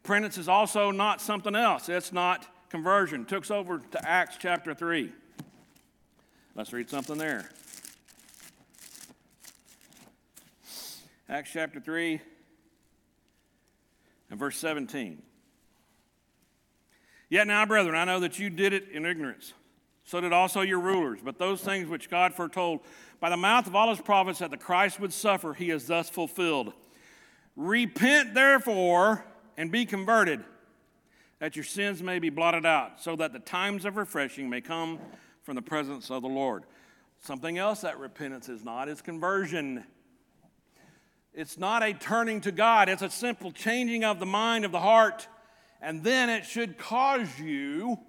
Repentance 0.03 0.37
is 0.37 0.47
also 0.47 0.91
not 0.91 1.21
something 1.21 1.55
else. 1.55 1.89
It's 1.89 2.13
not 2.13 2.47
conversion. 2.69 3.25
Took 3.25 3.43
us 3.43 3.51
over 3.51 3.79
to 3.79 4.07
Acts 4.09 4.37
chapter 4.39 4.73
3. 4.73 5.11
Let's 6.55 6.71
read 6.71 6.89
something 6.89 7.17
there. 7.17 7.49
Acts 11.29 11.51
chapter 11.51 11.79
3 11.79 12.21
and 14.29 14.39
verse 14.39 14.57
17. 14.57 15.21
Yet 17.33 17.47
now, 17.47 17.65
brethren, 17.65 17.95
I 17.95 18.05
know 18.05 18.19
that 18.19 18.37
you 18.37 18.51
did 18.51 18.73
it 18.73 18.89
in 18.91 19.07
ignorance. 19.07 19.53
So 20.03 20.21
did 20.21 20.31
also 20.31 20.61
your 20.61 20.79
rulers. 20.79 21.17
But 21.23 21.39
those 21.39 21.61
things 21.61 21.89
which 21.89 22.07
God 22.07 22.35
foretold 22.35 22.81
by 23.19 23.31
the 23.31 23.37
mouth 23.37 23.65
of 23.65 23.75
all 23.75 23.89
his 23.89 23.99
prophets 23.99 24.37
that 24.37 24.51
the 24.51 24.57
Christ 24.57 24.99
would 24.99 25.11
suffer, 25.11 25.55
he 25.55 25.69
has 25.69 25.87
thus 25.87 26.11
fulfilled. 26.11 26.73
Repent, 27.55 28.35
therefore, 28.35 29.25
and 29.57 29.71
be 29.71 29.83
converted, 29.83 30.43
that 31.39 31.55
your 31.55 31.65
sins 31.65 32.03
may 32.03 32.19
be 32.19 32.29
blotted 32.29 32.67
out, 32.67 33.01
so 33.01 33.15
that 33.15 33.33
the 33.33 33.39
times 33.39 33.83
of 33.83 33.97
refreshing 33.97 34.47
may 34.47 34.61
come 34.61 34.99
from 35.41 35.55
the 35.55 35.61
presence 35.63 36.11
of 36.11 36.21
the 36.21 36.29
Lord. 36.29 36.65
Something 37.19 37.57
else 37.57 37.81
that 37.81 37.97
repentance 37.97 38.47
is 38.47 38.63
not 38.63 38.87
is 38.87 39.01
conversion. 39.01 39.83
It's 41.33 41.57
not 41.57 41.81
a 41.81 41.93
turning 41.93 42.41
to 42.41 42.51
God, 42.51 42.89
it's 42.89 43.01
a 43.01 43.09
simple 43.09 43.51
changing 43.51 44.03
of 44.03 44.19
the 44.19 44.27
mind 44.27 44.65
of 44.65 44.71
the 44.71 44.81
heart, 44.81 45.27
and 45.83 46.01
then 46.01 46.29
it 46.29 46.45
should 46.45 46.77
cause 46.77 47.27
you 47.37 47.99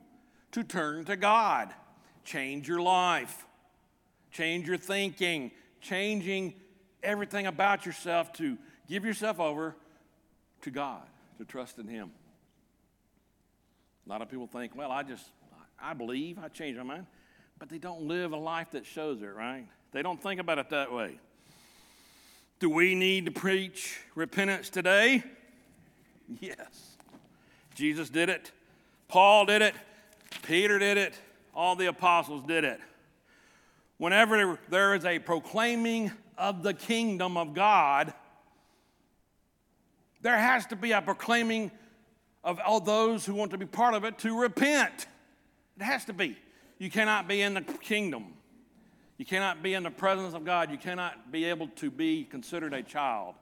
to 0.52 0.62
turn 0.62 1.04
to 1.06 1.16
God. 1.16 1.74
Change 2.24 2.68
your 2.68 2.80
life, 2.80 3.44
change 4.30 4.68
your 4.68 4.78
thinking, 4.78 5.50
changing 5.80 6.54
everything 7.02 7.48
about 7.48 7.84
yourself 7.84 8.32
to 8.34 8.56
give 8.88 9.04
yourself 9.04 9.40
over 9.40 9.74
to 10.62 10.70
God, 10.70 11.02
to 11.38 11.44
trust 11.44 11.78
in 11.78 11.88
Him. 11.88 12.12
A 14.06 14.08
lot 14.08 14.22
of 14.22 14.30
people 14.30 14.46
think, 14.46 14.76
well, 14.76 14.92
I 14.92 15.02
just, 15.02 15.26
I 15.82 15.94
believe, 15.94 16.38
I 16.38 16.48
change 16.48 16.76
my 16.76 16.84
mind, 16.84 17.06
but 17.58 17.68
they 17.68 17.78
don't 17.78 18.02
live 18.02 18.32
a 18.32 18.36
life 18.36 18.70
that 18.70 18.86
shows 18.86 19.20
it, 19.20 19.34
right? 19.34 19.66
They 19.90 20.02
don't 20.02 20.22
think 20.22 20.40
about 20.40 20.58
it 20.58 20.70
that 20.70 20.92
way. 20.92 21.18
Do 22.60 22.70
we 22.70 22.94
need 22.94 23.26
to 23.26 23.32
preach 23.32 23.98
repentance 24.14 24.70
today? 24.70 25.24
Yes. 26.40 26.93
Jesus 27.74 28.08
did 28.08 28.28
it. 28.28 28.52
Paul 29.08 29.46
did 29.46 29.62
it. 29.62 29.74
Peter 30.42 30.78
did 30.78 30.96
it. 30.96 31.14
All 31.54 31.76
the 31.76 31.86
apostles 31.86 32.42
did 32.46 32.64
it. 32.64 32.80
Whenever 33.98 34.58
there 34.68 34.94
is 34.94 35.04
a 35.04 35.18
proclaiming 35.18 36.10
of 36.36 36.62
the 36.62 36.74
kingdom 36.74 37.36
of 37.36 37.54
God, 37.54 38.12
there 40.22 40.36
has 40.36 40.66
to 40.66 40.76
be 40.76 40.92
a 40.92 41.02
proclaiming 41.02 41.70
of 42.42 42.60
all 42.64 42.80
those 42.80 43.24
who 43.24 43.34
want 43.34 43.50
to 43.52 43.58
be 43.58 43.66
part 43.66 43.94
of 43.94 44.04
it 44.04 44.18
to 44.18 44.38
repent. 44.38 45.06
It 45.76 45.82
has 45.82 46.04
to 46.06 46.12
be. 46.12 46.36
You 46.78 46.90
cannot 46.90 47.28
be 47.28 47.40
in 47.40 47.54
the 47.54 47.62
kingdom 47.62 48.34
you 49.16 49.24
cannot 49.24 49.62
be 49.62 49.74
in 49.74 49.84
the 49.84 49.90
presence 49.90 50.34
of 50.34 50.44
God. 50.44 50.70
You 50.70 50.78
cannot 50.78 51.30
be 51.30 51.44
able 51.44 51.68
to 51.76 51.90
be 51.90 52.24
considered 52.24 52.74
a 52.74 52.82
child 52.82 53.34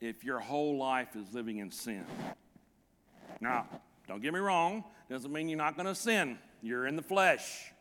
if 0.00 0.24
your 0.24 0.38
whole 0.38 0.78
life 0.78 1.14
is 1.14 1.34
living 1.34 1.58
in 1.58 1.70
sin. 1.70 2.06
Now, 3.42 3.66
don't 4.06 4.22
get 4.22 4.32
me 4.32 4.38
wrong, 4.38 4.84
doesn't 5.10 5.32
mean 5.32 5.48
you're 5.48 5.58
not 5.58 5.74
going 5.74 5.88
to 5.88 5.96
sin. 5.96 6.38
You're 6.62 6.86
in 6.86 6.94
the 6.94 7.02
flesh. 7.02 7.72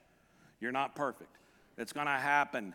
You're 0.59 0.71
not 0.71 0.95
perfect. 0.95 1.37
It's 1.77 1.93
going 1.93 2.07
to 2.07 2.13
happen. 2.13 2.73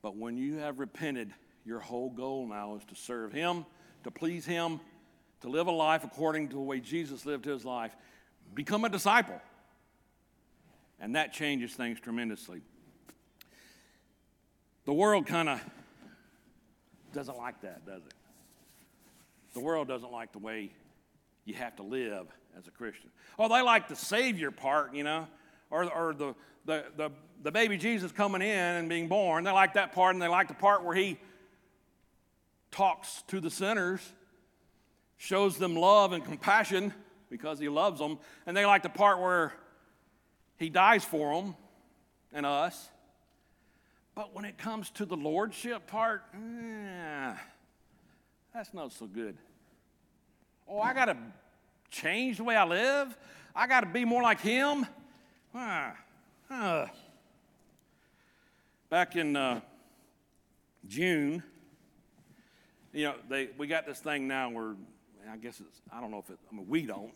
But 0.00 0.16
when 0.16 0.38
you 0.38 0.56
have 0.56 0.78
repented, 0.78 1.32
your 1.66 1.80
whole 1.80 2.08
goal 2.08 2.46
now 2.46 2.76
is 2.76 2.84
to 2.86 2.94
serve 2.94 3.30
Him, 3.30 3.66
to 4.04 4.10
please 4.10 4.46
Him, 4.46 4.80
to 5.42 5.48
live 5.48 5.66
a 5.66 5.70
life 5.70 6.02
according 6.02 6.48
to 6.48 6.54
the 6.54 6.62
way 6.62 6.80
Jesus 6.80 7.26
lived 7.26 7.44
His 7.44 7.66
life. 7.66 7.94
Become 8.54 8.86
a 8.86 8.88
disciple. 8.88 9.40
And 10.98 11.14
that 11.14 11.34
changes 11.34 11.74
things 11.74 12.00
tremendously. 12.00 12.62
The 14.86 14.94
world 14.94 15.26
kind 15.26 15.50
of 15.50 15.60
doesn't 17.12 17.36
like 17.36 17.60
that, 17.60 17.84
does 17.84 18.02
it? 18.06 18.14
The 19.54 19.60
world 19.60 19.88
doesn't 19.88 20.12
like 20.12 20.32
the 20.32 20.38
way 20.38 20.72
you 21.44 21.54
have 21.54 21.76
to 21.76 21.82
live 21.82 22.26
as 22.58 22.66
a 22.66 22.70
Christian. 22.70 23.10
Oh, 23.38 23.48
they 23.48 23.62
like 23.62 23.88
the 23.88 23.96
Savior 23.96 24.50
part, 24.50 24.94
you 24.94 25.04
know, 25.04 25.26
or, 25.70 25.84
or 25.92 26.14
the, 26.14 26.34
the, 26.64 26.84
the, 26.96 27.10
the 27.42 27.52
baby 27.52 27.76
Jesus 27.76 28.12
coming 28.12 28.42
in 28.42 28.48
and 28.48 28.88
being 28.88 29.08
born. 29.08 29.44
They 29.44 29.50
like 29.52 29.74
that 29.74 29.92
part, 29.92 30.14
and 30.14 30.22
they 30.22 30.28
like 30.28 30.48
the 30.48 30.54
part 30.54 30.84
where 30.84 30.94
he 30.94 31.18
talks 32.70 33.22
to 33.28 33.40
the 33.40 33.50
sinners, 33.50 34.00
shows 35.16 35.56
them 35.56 35.76
love 35.76 36.12
and 36.12 36.24
compassion 36.24 36.92
because 37.30 37.58
he 37.58 37.68
loves 37.68 38.00
them. 38.00 38.18
And 38.46 38.56
they 38.56 38.66
like 38.66 38.82
the 38.82 38.88
part 38.88 39.20
where 39.20 39.52
he 40.56 40.68
dies 40.68 41.04
for 41.04 41.40
them 41.40 41.54
and 42.32 42.44
us. 42.44 42.88
But 44.14 44.34
when 44.34 44.44
it 44.44 44.58
comes 44.58 44.90
to 44.90 45.04
the 45.04 45.16
lordship 45.16 45.86
part, 45.86 46.22
eh, 46.34 47.34
that's 48.54 48.72
not 48.72 48.92
so 48.92 49.06
good. 49.06 49.36
Oh, 50.68 50.80
I 50.80 50.94
got 50.94 51.06
to 51.06 51.16
change 51.90 52.36
the 52.36 52.44
way 52.44 52.56
I 52.56 52.64
live. 52.64 53.16
I 53.54 53.66
got 53.66 53.80
to 53.80 53.86
be 53.86 54.04
more 54.04 54.22
like 54.22 54.40
him. 54.40 54.86
Ah, 55.54 55.94
uh. 56.50 56.86
Back 58.88 59.16
in 59.16 59.34
uh, 59.34 59.60
June, 60.86 61.42
you 62.92 63.04
know, 63.04 63.14
they, 63.28 63.48
we 63.58 63.66
got 63.66 63.86
this 63.86 63.98
thing 63.98 64.28
now 64.28 64.50
where 64.50 64.76
I 65.30 65.36
guess 65.36 65.60
it's, 65.60 65.80
I 65.92 66.00
don't 66.00 66.12
know 66.12 66.20
if 66.20 66.30
it, 66.30 66.38
I 66.50 66.54
mean, 66.54 66.66
we 66.68 66.82
don't, 66.82 67.12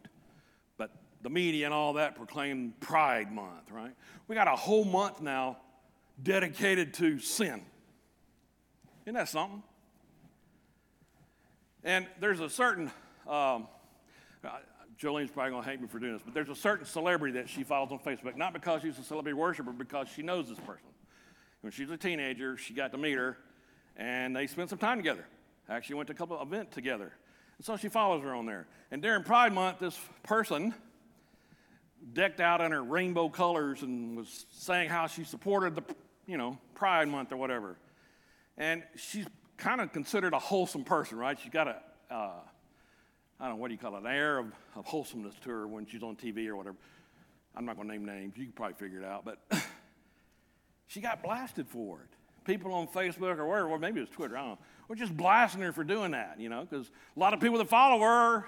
but 0.76 0.90
the 1.22 1.30
media 1.30 1.66
and 1.66 1.74
all 1.74 1.92
that 1.94 2.16
proclaim 2.16 2.74
Pride 2.80 3.32
Month, 3.32 3.70
right? 3.70 3.94
We 4.26 4.34
got 4.34 4.48
a 4.48 4.56
whole 4.56 4.84
month 4.84 5.20
now 5.20 5.58
dedicated 6.20 6.94
to 6.94 7.20
sin. 7.20 7.62
Isn't 9.04 9.14
that 9.14 9.28
something? 9.28 9.62
And 11.84 12.06
there's 12.20 12.40
a 12.40 12.50
certain, 12.50 12.90
um, 13.28 13.68
Jolene's 15.00 15.30
probably 15.30 15.52
going 15.52 15.62
to 15.62 15.70
hate 15.70 15.80
me 15.80 15.86
for 15.86 15.98
doing 15.98 16.14
this, 16.14 16.22
but 16.24 16.34
there's 16.34 16.48
a 16.48 16.54
certain 16.54 16.84
celebrity 16.86 17.38
that 17.38 17.48
she 17.48 17.62
follows 17.62 17.90
on 17.92 17.98
Facebook, 18.00 18.36
not 18.36 18.52
because 18.52 18.82
she's 18.82 18.98
a 18.98 19.04
celebrity 19.04 19.34
worshiper, 19.34 19.72
because 19.72 20.08
she 20.08 20.22
knows 20.22 20.48
this 20.48 20.58
person. 20.58 20.88
When 21.60 21.72
she 21.72 21.82
was 21.82 21.92
a 21.92 21.96
teenager, 21.96 22.56
she 22.56 22.74
got 22.74 22.92
to 22.92 22.98
meet 22.98 23.16
her, 23.16 23.38
and 23.96 24.34
they 24.34 24.46
spent 24.46 24.70
some 24.70 24.78
time 24.78 24.98
together. 24.98 25.24
Actually, 25.68 25.96
went 25.96 26.06
to 26.08 26.14
a 26.14 26.16
couple 26.16 26.38
of 26.38 26.48
events 26.48 26.74
together. 26.74 27.12
And 27.58 27.64
so 27.64 27.76
she 27.76 27.88
follows 27.88 28.22
her 28.22 28.34
on 28.34 28.46
there. 28.46 28.66
And 28.90 29.02
during 29.02 29.22
Pride 29.22 29.52
Month, 29.52 29.80
this 29.80 29.98
person 30.22 30.74
decked 32.12 32.40
out 32.40 32.60
in 32.60 32.72
her 32.72 32.82
rainbow 32.82 33.28
colors 33.28 33.82
and 33.82 34.16
was 34.16 34.46
saying 34.52 34.88
how 34.88 35.06
she 35.08 35.24
supported 35.24 35.74
the, 35.74 35.82
you 36.26 36.38
know, 36.38 36.58
Pride 36.74 37.08
Month 37.08 37.32
or 37.32 37.36
whatever. 37.36 37.76
And 38.56 38.82
she's 38.96 39.26
kind 39.58 39.80
of 39.80 39.92
considered 39.92 40.32
a 40.32 40.38
wholesome 40.38 40.84
person, 40.84 41.18
right? 41.18 41.38
She's 41.38 41.52
got 41.52 41.68
a, 41.68 41.76
uh, 42.10 42.30
I 43.40 43.44
don't 43.44 43.50
know, 43.50 43.56
what 43.56 43.68
do 43.68 43.74
you 43.74 43.78
call 43.78 43.96
it, 43.96 44.00
an 44.00 44.06
air 44.06 44.38
of, 44.38 44.46
of 44.76 44.86
wholesomeness 44.86 45.34
to 45.42 45.50
her 45.50 45.66
when 45.66 45.84
she's 45.84 46.02
on 46.02 46.16
TV 46.16 46.48
or 46.48 46.56
whatever. 46.56 46.76
I'm 47.54 47.66
not 47.66 47.76
going 47.76 47.88
to 47.88 47.94
name 47.94 48.06
names. 48.06 48.34
You 48.36 48.44
can 48.44 48.52
probably 48.52 48.74
figure 48.74 49.00
it 49.00 49.04
out. 49.04 49.24
But 49.24 49.38
she 50.86 51.00
got 51.00 51.22
blasted 51.22 51.68
for 51.68 52.00
it. 52.00 52.08
People 52.44 52.72
on 52.72 52.86
Facebook 52.86 53.36
or 53.36 53.46
wherever, 53.46 53.78
maybe 53.78 54.00
it 54.00 54.08
was 54.08 54.10
Twitter, 54.10 54.36
I 54.36 54.40
don't 54.40 54.50
know, 54.50 54.58
were 54.86 54.96
just 54.96 55.14
blasting 55.14 55.60
her 55.60 55.72
for 55.72 55.84
doing 55.84 56.12
that, 56.12 56.36
you 56.40 56.48
know, 56.48 56.66
because 56.68 56.90
a 57.14 57.20
lot 57.20 57.34
of 57.34 57.40
people 57.40 57.58
that 57.58 57.68
follow 57.68 58.00
her, 58.00 58.46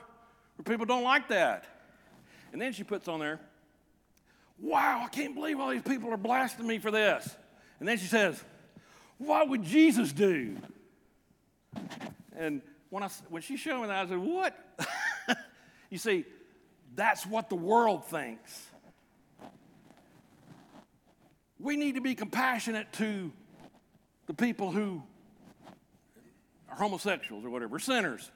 people 0.64 0.86
don't 0.86 1.04
like 1.04 1.28
that. 1.28 1.66
And 2.52 2.62
then 2.62 2.72
she 2.72 2.82
puts 2.82 3.08
on 3.08 3.20
there, 3.20 3.40
wow, 4.58 5.02
I 5.04 5.08
can't 5.08 5.34
believe 5.34 5.60
all 5.60 5.68
these 5.68 5.82
people 5.82 6.10
are 6.12 6.16
blasting 6.16 6.66
me 6.66 6.78
for 6.78 6.90
this. 6.90 7.36
And 7.78 7.86
then 7.86 7.98
she 7.98 8.06
says, 8.06 8.42
what 9.18 9.50
would 9.50 9.64
Jesus 9.64 10.12
do? 10.12 10.56
And 12.36 12.62
when, 12.88 13.02
I, 13.02 13.08
when 13.28 13.42
she 13.42 13.56
showed 13.56 13.82
me 13.82 13.88
that, 13.88 14.06
I 14.06 14.08
said, 14.08 14.18
What? 14.18 14.56
you 15.90 15.98
see, 15.98 16.24
that's 16.94 17.26
what 17.26 17.48
the 17.48 17.56
world 17.56 18.06
thinks. 18.06 18.66
We 21.58 21.76
need 21.76 21.96
to 21.96 22.00
be 22.00 22.14
compassionate 22.14 22.92
to 22.94 23.30
the 24.26 24.34
people 24.34 24.70
who 24.70 25.02
are 26.70 26.76
homosexuals 26.76 27.44
or 27.44 27.50
whatever, 27.50 27.78
sinners. 27.78 28.30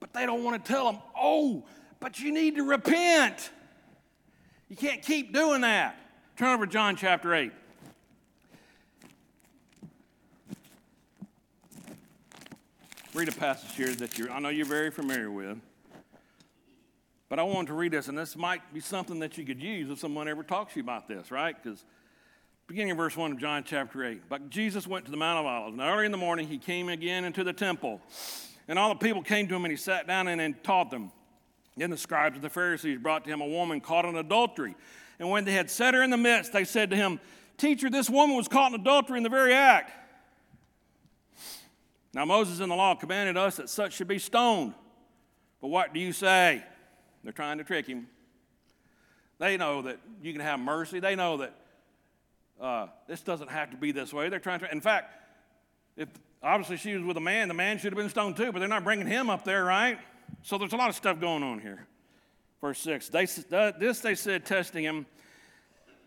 But 0.00 0.12
they 0.12 0.26
don't 0.26 0.42
want 0.42 0.64
to 0.64 0.72
tell 0.72 0.90
them, 0.90 1.00
oh, 1.16 1.64
but 2.00 2.18
you 2.18 2.32
need 2.32 2.56
to 2.56 2.64
repent. 2.64 3.50
You 4.68 4.76
can't 4.76 5.02
keep 5.02 5.32
doing 5.32 5.60
that. 5.60 5.96
Turn 6.36 6.48
over 6.48 6.66
to 6.66 6.72
John 6.72 6.96
chapter 6.96 7.34
8. 7.34 7.52
Read 13.14 13.28
a 13.28 13.32
passage 13.32 13.74
here 13.76 13.94
that 13.94 14.18
I 14.30 14.40
know 14.40 14.48
you're 14.48 14.64
very 14.64 14.90
familiar 14.90 15.30
with. 15.30 15.58
But 17.28 17.38
I 17.38 17.42
want 17.42 17.68
to 17.68 17.74
read 17.74 17.92
this, 17.92 18.08
and 18.08 18.16
this 18.16 18.36
might 18.36 18.72
be 18.72 18.80
something 18.80 19.18
that 19.18 19.36
you 19.36 19.44
could 19.44 19.62
use 19.62 19.90
if 19.90 19.98
someone 19.98 20.28
ever 20.28 20.42
talks 20.42 20.72
to 20.74 20.80
you 20.80 20.82
about 20.82 21.08
this, 21.08 21.30
right? 21.30 21.54
Because 21.62 21.84
beginning 22.66 22.92
of 22.92 22.96
verse 22.96 23.14
1 23.14 23.32
of 23.32 23.38
John 23.38 23.64
chapter 23.64 24.02
8. 24.02 24.22
But 24.30 24.48
Jesus 24.48 24.86
went 24.86 25.04
to 25.04 25.10
the 25.10 25.18
Mount 25.18 25.40
of 25.40 25.46
Olives, 25.46 25.78
and 25.78 25.82
early 25.82 26.06
in 26.06 26.12
the 26.12 26.18
morning 26.18 26.48
he 26.48 26.56
came 26.56 26.88
again 26.88 27.24
into 27.24 27.44
the 27.44 27.52
temple. 27.52 28.00
And 28.66 28.78
all 28.78 28.88
the 28.88 28.98
people 28.98 29.22
came 29.22 29.46
to 29.48 29.54
him, 29.54 29.64
and 29.66 29.72
he 29.72 29.76
sat 29.76 30.06
down 30.06 30.28
and, 30.28 30.40
and 30.40 30.62
taught 30.64 30.90
them. 30.90 31.12
Then 31.76 31.90
the 31.90 31.98
scribes 31.98 32.36
and 32.36 32.44
the 32.44 32.50
Pharisees 32.50 32.98
brought 32.98 33.24
to 33.24 33.30
him 33.30 33.42
a 33.42 33.46
woman 33.46 33.82
caught 33.82 34.06
in 34.06 34.16
adultery. 34.16 34.74
And 35.18 35.28
when 35.28 35.44
they 35.44 35.52
had 35.52 35.70
set 35.70 35.92
her 35.92 36.02
in 36.02 36.08
the 36.08 36.16
midst, 36.16 36.54
they 36.54 36.64
said 36.64 36.88
to 36.90 36.96
him, 36.96 37.20
Teacher, 37.58 37.90
this 37.90 38.08
woman 38.08 38.36
was 38.36 38.48
caught 38.48 38.72
in 38.72 38.80
adultery 38.80 39.18
in 39.18 39.22
the 39.22 39.28
very 39.28 39.52
act. 39.52 39.92
Now, 42.14 42.24
Moses 42.24 42.60
in 42.60 42.68
the 42.68 42.76
law 42.76 42.94
commanded 42.94 43.36
us 43.36 43.56
that 43.56 43.70
such 43.70 43.94
should 43.94 44.08
be 44.08 44.18
stoned. 44.18 44.74
But 45.60 45.68
what 45.68 45.94
do 45.94 46.00
you 46.00 46.12
say? 46.12 46.62
They're 47.24 47.32
trying 47.32 47.58
to 47.58 47.64
trick 47.64 47.86
him. 47.86 48.08
They 49.38 49.56
know 49.56 49.82
that 49.82 49.98
you 50.22 50.32
can 50.32 50.40
have 50.40 50.60
mercy. 50.60 51.00
They 51.00 51.16
know 51.16 51.38
that 51.38 51.54
uh, 52.60 52.86
this 53.08 53.22
doesn't 53.22 53.50
have 53.50 53.70
to 53.70 53.76
be 53.76 53.92
this 53.92 54.12
way. 54.12 54.28
They're 54.28 54.38
trying 54.38 54.60
to. 54.60 54.70
In 54.70 54.80
fact, 54.80 55.14
if 55.96 56.08
obviously 56.42 56.76
she 56.76 56.94
was 56.94 57.02
with 57.02 57.16
a 57.16 57.20
man, 57.20 57.48
the 57.48 57.54
man 57.54 57.78
should 57.78 57.92
have 57.92 57.98
been 57.98 58.08
stoned 58.08 58.36
too, 58.36 58.52
but 58.52 58.58
they're 58.58 58.68
not 58.68 58.84
bringing 58.84 59.06
him 59.06 59.30
up 59.30 59.44
there, 59.44 59.64
right? 59.64 59.98
So 60.42 60.58
there's 60.58 60.72
a 60.72 60.76
lot 60.76 60.88
of 60.88 60.94
stuff 60.94 61.20
going 61.20 61.42
on 61.42 61.60
here. 61.60 61.86
Verse 62.60 62.78
6 62.78 63.08
they, 63.08 63.24
This 63.24 64.00
they 64.00 64.14
said, 64.14 64.44
testing 64.44 64.84
him, 64.84 65.06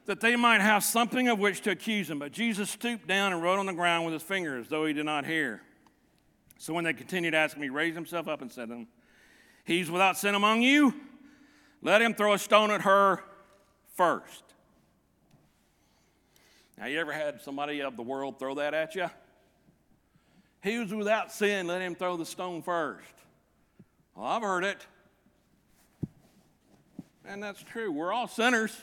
that 0.06 0.22
they 0.22 0.36
might 0.36 0.62
have 0.62 0.84
something 0.84 1.28
of 1.28 1.40
which 1.40 1.62
to 1.62 1.72
accuse 1.72 2.10
him. 2.10 2.20
But 2.20 2.32
Jesus 2.32 2.70
stooped 2.70 3.08
down 3.08 3.34
and 3.34 3.42
wrote 3.42 3.60
on 3.60 3.66
the 3.66 3.74
ground 3.74 4.06
with 4.06 4.14
his 4.14 4.24
fingers, 4.24 4.70
though 4.70 4.86
he 4.86 4.94
did 4.94 5.06
not 5.06 5.26
hear. 5.26 5.62
So 6.58 6.74
when 6.74 6.84
they 6.84 6.94
continued 6.94 7.36
asking 7.36 7.62
me, 7.62 7.68
he 7.68 7.72
raised 7.72 7.96
himself 7.96 8.28
up 8.28 8.42
and 8.42 8.52
said 8.52 8.70
to 8.70 8.76
them, 8.76 8.88
He's 9.64 9.90
without 9.90 10.18
sin 10.18 10.36
among 10.36 10.62
you. 10.62 10.94
Let 11.82 12.02
him 12.02 12.14
throw 12.14 12.34
a 12.34 12.40
stone 12.40 12.72
at 12.72 12.82
her 12.82 13.24
first. 13.96 14.44
Now, 16.78 16.88
you 16.88 17.00
ever 17.00 17.14
had 17.14 17.42
somebody 17.42 17.82
of 17.82 17.96
the 17.96 18.04
world 18.04 18.38
throw 18.38 18.56
that 18.56 18.74
at 18.74 18.96
you? 18.96 19.10
He 20.62 20.78
was 20.80 20.94
without 20.94 21.32
sin. 21.32 21.68
Let 21.68 21.82
him 21.82 21.96
throw 21.96 22.18
the 22.18 22.26
stone 22.26 22.62
first. 22.62 23.06
Well, 24.16 24.26
I've 24.26 24.42
heard 24.42 24.64
it. 24.64 24.86
And 27.28 27.42
that's 27.42 27.64
true. 27.64 27.92
We're 27.92 28.14
all 28.14 28.28
sinners. 28.28 28.76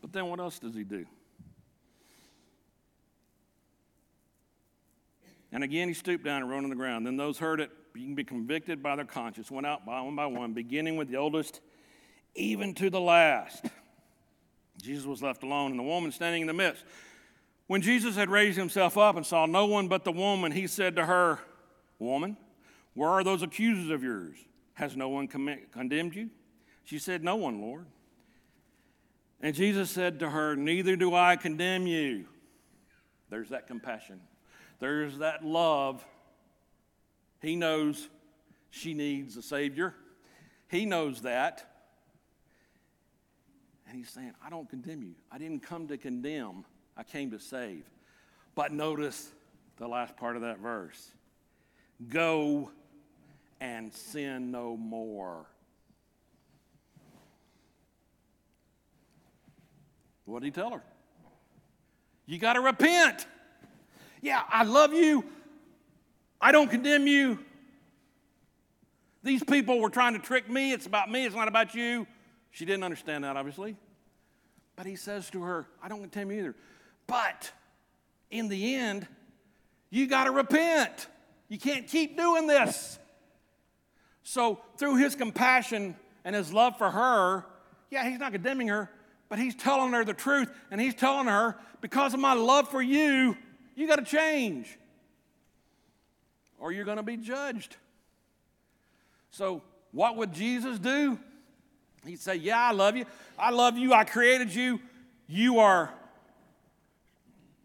But 0.00 0.12
then 0.12 0.26
what 0.26 0.40
else 0.40 0.58
does 0.58 0.74
he 0.74 0.84
do? 0.84 1.06
And 5.52 5.64
again 5.64 5.88
he 5.88 5.94
stooped 5.94 6.24
down 6.24 6.42
and 6.42 6.50
wrote 6.50 6.64
on 6.64 6.70
the 6.70 6.76
ground. 6.76 7.06
Then 7.06 7.16
those 7.16 7.38
heard 7.38 7.60
it, 7.60 7.70
being 7.92 8.14
be 8.14 8.24
convicted 8.24 8.82
by 8.82 8.96
their 8.96 9.04
conscience, 9.04 9.50
went 9.50 9.66
out 9.66 9.84
by 9.84 10.00
one 10.00 10.14
by 10.16 10.26
one, 10.26 10.52
beginning 10.52 10.96
with 10.96 11.08
the 11.08 11.16
oldest, 11.16 11.60
even 12.34 12.74
to 12.74 12.90
the 12.90 13.00
last. 13.00 13.66
Jesus 14.82 15.04
was 15.04 15.22
left 15.22 15.42
alone, 15.42 15.72
and 15.72 15.78
the 15.78 15.84
woman 15.84 16.12
standing 16.12 16.42
in 16.42 16.46
the 16.46 16.52
midst. 16.52 16.84
When 17.66 17.82
Jesus 17.82 18.16
had 18.16 18.30
raised 18.30 18.58
himself 18.58 18.96
up 18.96 19.16
and 19.16 19.24
saw 19.24 19.46
no 19.46 19.66
one 19.66 19.88
but 19.88 20.04
the 20.04 20.12
woman, 20.12 20.52
he 20.52 20.66
said 20.66 20.96
to 20.96 21.06
her, 21.06 21.38
Woman, 21.98 22.36
where 22.94 23.10
are 23.10 23.22
those 23.22 23.42
accusers 23.42 23.90
of 23.90 24.02
yours? 24.02 24.36
Has 24.74 24.96
no 24.96 25.08
one 25.08 25.28
condemned 25.28 26.14
you? 26.14 26.30
She 26.84 26.98
said, 26.98 27.22
No 27.22 27.36
one, 27.36 27.60
Lord. 27.60 27.86
And 29.40 29.54
Jesus 29.54 29.90
said 29.90 30.18
to 30.20 30.30
her, 30.30 30.56
Neither 30.56 30.96
do 30.96 31.14
I 31.14 31.36
condemn 31.36 31.86
you. 31.86 32.26
There's 33.28 33.50
that 33.50 33.66
compassion. 33.66 34.20
There's 34.80 35.18
that 35.18 35.44
love. 35.44 36.04
He 37.40 37.54
knows 37.54 38.08
she 38.70 38.94
needs 38.94 39.36
a 39.36 39.42
Savior. 39.42 39.94
He 40.68 40.86
knows 40.86 41.22
that. 41.22 41.66
And 43.86 43.96
he's 43.96 44.08
saying, 44.08 44.32
I 44.44 44.50
don't 44.50 44.68
condemn 44.68 45.02
you. 45.02 45.14
I 45.30 45.38
didn't 45.38 45.60
come 45.60 45.88
to 45.88 45.98
condemn, 45.98 46.64
I 46.96 47.02
came 47.02 47.30
to 47.32 47.38
save. 47.38 47.84
But 48.54 48.72
notice 48.72 49.30
the 49.76 49.88
last 49.88 50.16
part 50.16 50.36
of 50.36 50.42
that 50.42 50.58
verse 50.58 51.10
go 52.08 52.70
and 53.60 53.92
sin 53.92 54.50
no 54.50 54.76
more. 54.76 55.46
What 60.24 60.40
did 60.40 60.46
he 60.46 60.50
tell 60.52 60.70
her? 60.70 60.82
You 62.26 62.38
got 62.38 62.54
to 62.54 62.60
repent. 62.60 63.26
Yeah, 64.20 64.42
I 64.48 64.64
love 64.64 64.92
you. 64.92 65.24
I 66.40 66.52
don't 66.52 66.70
condemn 66.70 67.06
you. 67.06 67.38
These 69.22 69.44
people 69.44 69.80
were 69.80 69.90
trying 69.90 70.14
to 70.14 70.18
trick 70.18 70.48
me. 70.48 70.72
It's 70.72 70.86
about 70.86 71.10
me, 71.10 71.26
it's 71.26 71.34
not 71.34 71.48
about 71.48 71.74
you. 71.74 72.06
She 72.50 72.64
didn't 72.64 72.84
understand 72.84 73.24
that, 73.24 73.36
obviously. 73.36 73.76
But 74.76 74.86
he 74.86 74.96
says 74.96 75.28
to 75.30 75.42
her, 75.42 75.66
I 75.82 75.88
don't 75.88 76.00
condemn 76.00 76.30
you 76.30 76.38
either. 76.38 76.56
But 77.06 77.52
in 78.30 78.48
the 78.48 78.74
end, 78.74 79.06
you 79.90 80.06
got 80.06 80.24
to 80.24 80.30
repent. 80.30 81.08
You 81.48 81.58
can't 81.58 81.86
keep 81.86 82.16
doing 82.16 82.46
this. 82.46 82.98
So, 84.22 84.60
through 84.76 84.96
his 84.96 85.16
compassion 85.16 85.96
and 86.24 86.36
his 86.36 86.52
love 86.52 86.78
for 86.78 86.90
her, 86.90 87.44
yeah, 87.90 88.08
he's 88.08 88.20
not 88.20 88.32
condemning 88.32 88.68
her, 88.68 88.90
but 89.28 89.38
he's 89.38 89.54
telling 89.54 89.92
her 89.92 90.04
the 90.04 90.14
truth. 90.14 90.50
And 90.70 90.80
he's 90.80 90.94
telling 90.94 91.26
her, 91.26 91.56
because 91.80 92.14
of 92.14 92.20
my 92.20 92.34
love 92.34 92.68
for 92.68 92.80
you, 92.80 93.36
you 93.80 93.88
got 93.88 93.96
to 93.96 94.04
change, 94.04 94.78
or 96.58 96.70
you're 96.70 96.84
going 96.84 96.98
to 96.98 97.02
be 97.02 97.16
judged. 97.16 97.76
So, 99.30 99.62
what 99.92 100.16
would 100.16 100.32
Jesus 100.32 100.78
do? 100.78 101.18
He'd 102.04 102.20
say, 102.20 102.36
Yeah, 102.36 102.58
I 102.58 102.72
love 102.72 102.96
you. 102.96 103.06
I 103.38 103.50
love 103.50 103.78
you. 103.78 103.92
I 103.94 104.04
created 104.04 104.54
you. 104.54 104.80
You 105.26 105.60
are 105.60 105.92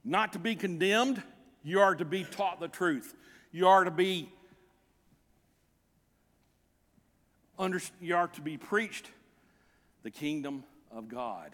not 0.06 0.34
to 0.34 0.40
be 0.40 0.56
condemned, 0.56 1.22
you 1.64 1.82
are 1.82 1.96
to 1.96 2.06
be 2.06 2.24
taught 2.24 2.60
the 2.60 2.68
truth. 2.68 3.14
You 3.52 3.68
are 3.68 3.84
to 3.84 3.92
be 3.92 4.30
under, 7.58 7.82
you 8.00 8.16
are 8.16 8.28
to 8.28 8.42
be 8.42 8.58
preached 8.58 9.10
the 10.04 10.12
kingdom 10.12 10.64
of 10.92 11.10
God. 11.10 11.52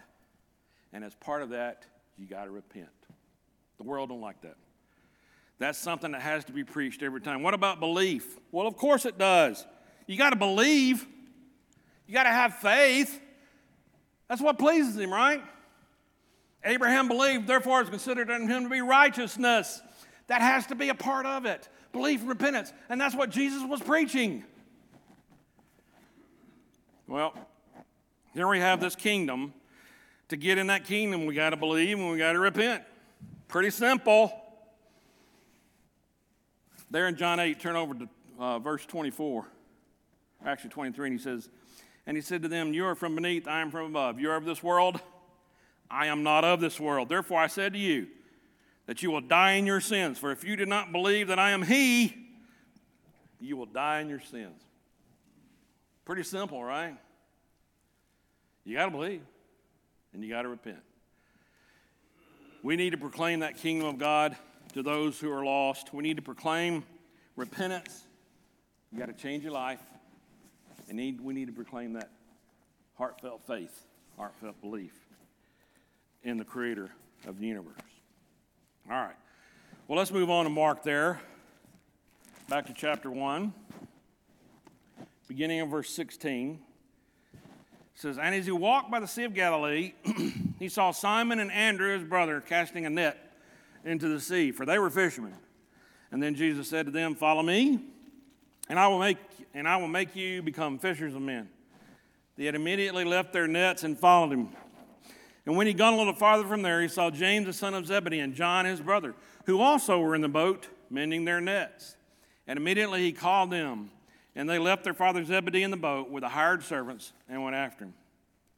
And 0.92 1.02
as 1.02 1.14
part 1.14 1.42
of 1.42 1.50
that, 1.50 1.84
you 2.18 2.26
got 2.26 2.44
to 2.44 2.50
repent. 2.50 2.88
The 3.82 3.88
world 3.88 4.10
don't 4.10 4.20
like 4.20 4.40
that. 4.42 4.54
That's 5.58 5.76
something 5.76 6.12
that 6.12 6.22
has 6.22 6.44
to 6.44 6.52
be 6.52 6.62
preached 6.62 7.02
every 7.02 7.20
time. 7.20 7.42
What 7.42 7.52
about 7.52 7.80
belief? 7.80 8.38
Well, 8.52 8.68
of 8.68 8.76
course 8.76 9.04
it 9.06 9.18
does. 9.18 9.66
You 10.06 10.16
got 10.16 10.30
to 10.30 10.36
believe. 10.36 11.04
You 12.06 12.14
got 12.14 12.22
to 12.22 12.30
have 12.30 12.54
faith. 12.58 13.20
That's 14.28 14.40
what 14.40 14.56
pleases 14.56 14.96
him, 14.96 15.12
right? 15.12 15.42
Abraham 16.64 17.08
believed, 17.08 17.48
therefore 17.48 17.80
it's 17.80 17.90
considered 17.90 18.30
unto 18.30 18.46
him 18.46 18.62
to 18.62 18.70
be 18.70 18.82
righteousness. 18.82 19.82
That 20.28 20.42
has 20.42 20.68
to 20.68 20.76
be 20.76 20.88
a 20.88 20.94
part 20.94 21.26
of 21.26 21.44
it. 21.44 21.68
Belief 21.92 22.20
and 22.20 22.28
repentance. 22.28 22.72
And 22.88 23.00
that's 23.00 23.16
what 23.16 23.30
Jesus 23.30 23.64
was 23.68 23.80
preaching. 23.80 24.44
Well, 27.08 27.34
here 28.32 28.46
we 28.46 28.60
have 28.60 28.78
this 28.78 28.94
kingdom. 28.94 29.54
To 30.28 30.36
get 30.36 30.56
in 30.56 30.68
that 30.68 30.84
kingdom, 30.84 31.26
we 31.26 31.34
got 31.34 31.50
to 31.50 31.56
believe 31.56 31.98
and 31.98 32.12
we 32.12 32.18
got 32.18 32.32
to 32.32 32.38
repent. 32.38 32.84
Pretty 33.52 33.68
simple. 33.68 34.32
There 36.90 37.06
in 37.06 37.16
John 37.16 37.38
8, 37.38 37.60
turn 37.60 37.76
over 37.76 37.92
to 37.92 38.08
uh, 38.38 38.58
verse 38.58 38.86
24, 38.86 39.46
actually 40.46 40.70
23, 40.70 41.08
and 41.08 41.18
he 41.18 41.22
says, 41.22 41.50
And 42.06 42.16
he 42.16 42.22
said 42.22 42.40
to 42.44 42.48
them, 42.48 42.72
You 42.72 42.86
are 42.86 42.94
from 42.94 43.14
beneath, 43.14 43.46
I 43.46 43.60
am 43.60 43.70
from 43.70 43.90
above. 43.90 44.18
You 44.18 44.30
are 44.30 44.36
of 44.36 44.46
this 44.46 44.62
world, 44.62 45.02
I 45.90 46.06
am 46.06 46.22
not 46.22 46.44
of 46.44 46.62
this 46.62 46.80
world. 46.80 47.10
Therefore 47.10 47.40
I 47.40 47.46
said 47.46 47.74
to 47.74 47.78
you, 47.78 48.06
that 48.86 49.02
you 49.02 49.10
will 49.10 49.20
die 49.20 49.52
in 49.52 49.66
your 49.66 49.82
sins. 49.82 50.18
For 50.18 50.32
if 50.32 50.44
you 50.44 50.56
do 50.56 50.64
not 50.64 50.90
believe 50.90 51.28
that 51.28 51.38
I 51.38 51.50
am 51.50 51.60
He, 51.60 52.16
you 53.38 53.58
will 53.58 53.66
die 53.66 54.00
in 54.00 54.08
your 54.08 54.20
sins. 54.20 54.62
Pretty 56.06 56.22
simple, 56.22 56.64
right? 56.64 56.96
You 58.64 58.78
got 58.78 58.86
to 58.86 58.90
believe 58.90 59.20
and 60.14 60.24
you 60.24 60.30
got 60.30 60.42
to 60.42 60.48
repent. 60.48 60.80
We 62.62 62.76
need 62.76 62.90
to 62.90 62.96
proclaim 62.96 63.40
that 63.40 63.56
kingdom 63.56 63.88
of 63.88 63.98
God 63.98 64.36
to 64.74 64.84
those 64.84 65.18
who 65.18 65.32
are 65.32 65.44
lost. 65.44 65.92
We 65.92 66.04
need 66.04 66.16
to 66.16 66.22
proclaim 66.22 66.84
repentance. 67.34 68.04
You 68.92 69.00
got 69.00 69.06
to 69.06 69.12
change 69.12 69.42
your 69.42 69.52
life. 69.52 69.80
And 70.88 70.96
need, 70.96 71.20
we 71.20 71.34
need 71.34 71.46
to 71.46 71.52
proclaim 71.52 71.94
that 71.94 72.10
heartfelt 72.94 73.42
faith, 73.46 73.86
heartfelt 74.16 74.60
belief 74.60 74.92
in 76.22 76.38
the 76.38 76.44
creator 76.44 76.90
of 77.26 77.40
the 77.40 77.46
universe. 77.46 77.74
All 78.88 78.96
right. 78.96 79.16
Well, 79.88 79.98
let's 79.98 80.12
move 80.12 80.30
on 80.30 80.44
to 80.44 80.50
Mark 80.50 80.84
there. 80.84 81.20
Back 82.48 82.66
to 82.66 82.74
chapter 82.74 83.10
1, 83.10 83.52
beginning 85.26 85.60
of 85.62 85.68
verse 85.68 85.90
16. 85.90 86.60
Says, 87.94 88.18
And 88.18 88.34
as 88.34 88.46
he 88.46 88.52
walked 88.52 88.90
by 88.90 89.00
the 89.00 89.06
Sea 89.06 89.24
of 89.24 89.34
Galilee, 89.34 89.92
he 90.58 90.68
saw 90.68 90.90
Simon 90.90 91.38
and 91.38 91.52
Andrew, 91.52 91.92
his 91.96 92.08
brother, 92.08 92.40
casting 92.40 92.86
a 92.86 92.90
net 92.90 93.32
into 93.84 94.08
the 94.08 94.20
sea, 94.20 94.52
for 94.52 94.64
they 94.64 94.78
were 94.78 94.90
fishermen. 94.90 95.34
And 96.10 96.22
then 96.22 96.34
Jesus 96.34 96.68
said 96.68 96.86
to 96.86 96.92
them, 96.92 97.14
Follow 97.14 97.42
me, 97.42 97.80
and 98.68 98.78
I 98.78 98.88
will 98.88 98.98
make, 98.98 99.18
and 99.54 99.68
I 99.68 99.76
will 99.76 99.88
make 99.88 100.14
you 100.16 100.42
become 100.42 100.78
fishers 100.78 101.14
of 101.14 101.22
men. 101.22 101.48
They 102.36 102.44
had 102.46 102.54
immediately 102.54 103.04
left 103.04 103.32
their 103.32 103.46
nets 103.46 103.82
and 103.84 103.98
followed 103.98 104.32
him. 104.32 104.48
And 105.44 105.56
when 105.56 105.66
he 105.66 105.74
got 105.74 105.92
a 105.92 105.96
little 105.96 106.14
farther 106.14 106.46
from 106.46 106.62
there, 106.62 106.80
he 106.80 106.88
saw 106.88 107.10
James, 107.10 107.46
the 107.46 107.52
son 107.52 107.74
of 107.74 107.86
Zebedee, 107.86 108.20
and 108.20 108.34
John, 108.34 108.64
his 108.64 108.80
brother, 108.80 109.14
who 109.46 109.60
also 109.60 109.98
were 109.98 110.14
in 110.14 110.20
the 110.20 110.28
boat, 110.28 110.68
mending 110.88 111.24
their 111.24 111.40
nets. 111.40 111.96
And 112.46 112.56
immediately 112.56 113.00
he 113.00 113.12
called 113.12 113.50
them, 113.50 113.90
and 114.34 114.48
they 114.48 114.58
left 114.58 114.84
their 114.84 114.94
father 114.94 115.24
Zebedee 115.24 115.62
in 115.62 115.70
the 115.70 115.76
boat 115.76 116.10
with 116.10 116.22
the 116.22 116.28
hired 116.28 116.62
servants 116.62 117.12
and 117.28 117.42
went 117.42 117.56
after 117.56 117.84
him. 117.84 117.94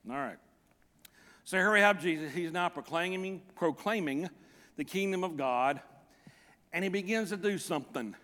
All 0.09 0.17
right. 0.17 0.39
So 1.45 1.57
here 1.59 1.73
we 1.73 1.81
have 1.81 2.01
Jesus. 2.01 2.33
He's 2.33 2.53
now 2.53 2.69
proclaiming, 2.69 3.43
proclaiming 3.57 4.29
the 4.77 4.85
kingdom 4.85 5.25
of 5.25 5.37
God, 5.37 5.81
and 6.73 6.83
he 6.83 6.91
begins 6.91 7.31
to 7.31 7.37
do 7.37 7.59
something. 7.59 8.15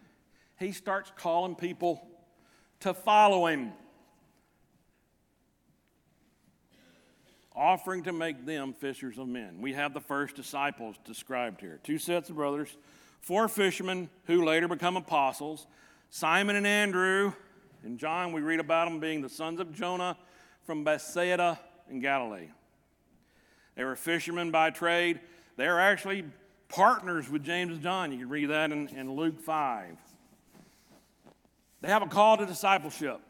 He 0.59 0.73
starts 0.73 1.13
calling 1.17 1.55
people 1.55 2.07
to 2.81 2.95
follow 2.95 3.47
him. 3.47 3.73
offering 7.61 8.03
to 8.05 8.13
make 8.13 8.47
them 8.47 8.73
fishers 8.73 9.19
of 9.19 9.29
men. 9.29 9.61
We 9.61 9.75
have 9.75 9.93
the 9.93 10.01
first 10.01 10.35
disciples 10.35 10.97
described 11.05 11.61
here 11.61 11.79
two 11.83 11.99
sets 11.99 12.31
of 12.31 12.37
brothers, 12.37 12.75
four 13.21 13.49
fishermen 13.49 14.09
who 14.25 14.45
later 14.45 14.67
become 14.67 14.97
apostles 14.97 15.67
Simon 16.11 16.57
and 16.57 16.67
Andrew. 16.67 17.33
In 17.85 17.97
John, 17.97 18.33
we 18.33 18.41
read 18.41 18.59
about 18.59 18.89
them 18.89 18.99
being 18.99 19.23
the 19.23 19.29
sons 19.29 19.61
of 19.61 19.73
Jonah 19.73 20.17
from 20.65 20.83
Bethsaida 20.83 21.59
in 21.89 22.01
Galilee. 22.01 22.49
They 23.77 23.85
were 23.85 23.95
fishermen 23.95 24.51
by 24.51 24.71
trade. 24.71 25.21
They 25.57 25.67
are 25.67 25.79
actually 25.79 26.25
partners 26.69 27.31
with 27.31 27.45
James 27.45 27.75
and 27.75 27.83
John. 27.83 28.11
You 28.13 28.19
can 28.19 28.29
read 28.29 28.51
that 28.51 28.73
in, 28.73 28.89
in 28.89 29.15
Luke 29.15 29.41
5. 29.41 29.97
They 31.81 31.89
have 31.89 32.03
a 32.03 32.07
call 32.07 32.37
to 32.37 32.45
discipleship. 32.45 33.21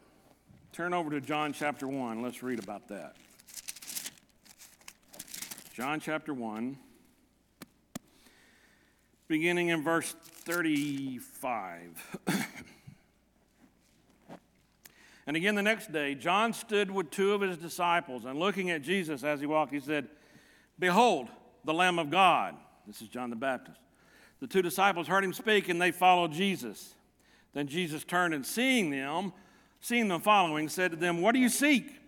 Turn 0.73 0.93
over 0.93 1.11
to 1.11 1.21
John 1.21 1.53
chapter 1.53 1.87
1. 1.87 2.21
Let's 2.21 2.41
read 2.41 2.59
about 2.59 2.87
that. 2.89 3.15
John 5.75 5.99
chapter 5.99 6.33
1, 6.33 6.77
beginning 9.31 9.69
in 9.69 9.81
verse 9.81 10.13
35. 10.43 12.17
and 15.25 15.37
again 15.37 15.55
the 15.55 15.61
next 15.61 15.93
day, 15.93 16.15
John 16.15 16.51
stood 16.51 16.91
with 16.91 17.11
two 17.11 17.33
of 17.33 17.39
his 17.39 17.55
disciples, 17.55 18.25
and 18.25 18.37
looking 18.37 18.71
at 18.71 18.81
Jesus 18.81 19.23
as 19.23 19.39
he 19.39 19.45
walked, 19.45 19.71
he 19.71 19.79
said, 19.79 20.09
Behold, 20.77 21.29
the 21.63 21.73
Lamb 21.73 21.97
of 21.97 22.09
God. 22.09 22.57
This 22.85 23.01
is 23.01 23.07
John 23.07 23.29
the 23.29 23.37
Baptist. 23.37 23.79
The 24.41 24.47
two 24.47 24.61
disciples 24.61 25.07
heard 25.07 25.23
him 25.23 25.31
speak, 25.31 25.69
and 25.69 25.81
they 25.81 25.91
followed 25.91 26.33
Jesus. 26.33 26.93
Then 27.53 27.67
Jesus 27.67 28.03
turned 28.03 28.33
and 28.33 28.45
seeing 28.45 28.89
them, 28.89 29.31
seeing 29.79 30.09
them 30.09 30.19
following, 30.19 30.67
said 30.67 30.91
to 30.91 30.97
them, 30.97 31.21
What 31.21 31.31
do 31.31 31.39
you 31.39 31.47
seek? 31.47 32.01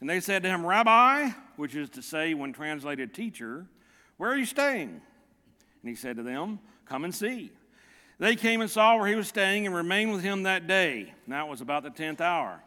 And 0.00 0.08
they 0.08 0.20
said 0.20 0.42
to 0.44 0.48
him, 0.48 0.64
Rabbi, 0.64 1.28
which 1.56 1.76
is 1.76 1.90
to 1.90 2.00
say, 2.00 2.32
when 2.32 2.54
translated 2.54 3.12
teacher, 3.12 3.66
where 4.16 4.30
are 4.30 4.38
you 4.38 4.46
staying? 4.46 5.02
And 5.82 5.88
he 5.88 5.94
said 5.94 6.16
to 6.16 6.22
them, 6.22 6.58
Come 6.84 7.04
and 7.04 7.14
see. 7.14 7.52
They 8.18 8.36
came 8.36 8.60
and 8.60 8.70
saw 8.70 8.96
where 8.96 9.06
he 9.06 9.14
was 9.14 9.28
staying 9.28 9.66
and 9.66 9.74
remained 9.74 10.12
with 10.12 10.22
him 10.22 10.42
that 10.42 10.66
day. 10.66 11.14
Now 11.26 11.46
it 11.46 11.50
was 11.50 11.62
about 11.62 11.82
the 11.82 11.90
tenth 11.90 12.20
hour. 12.20 12.62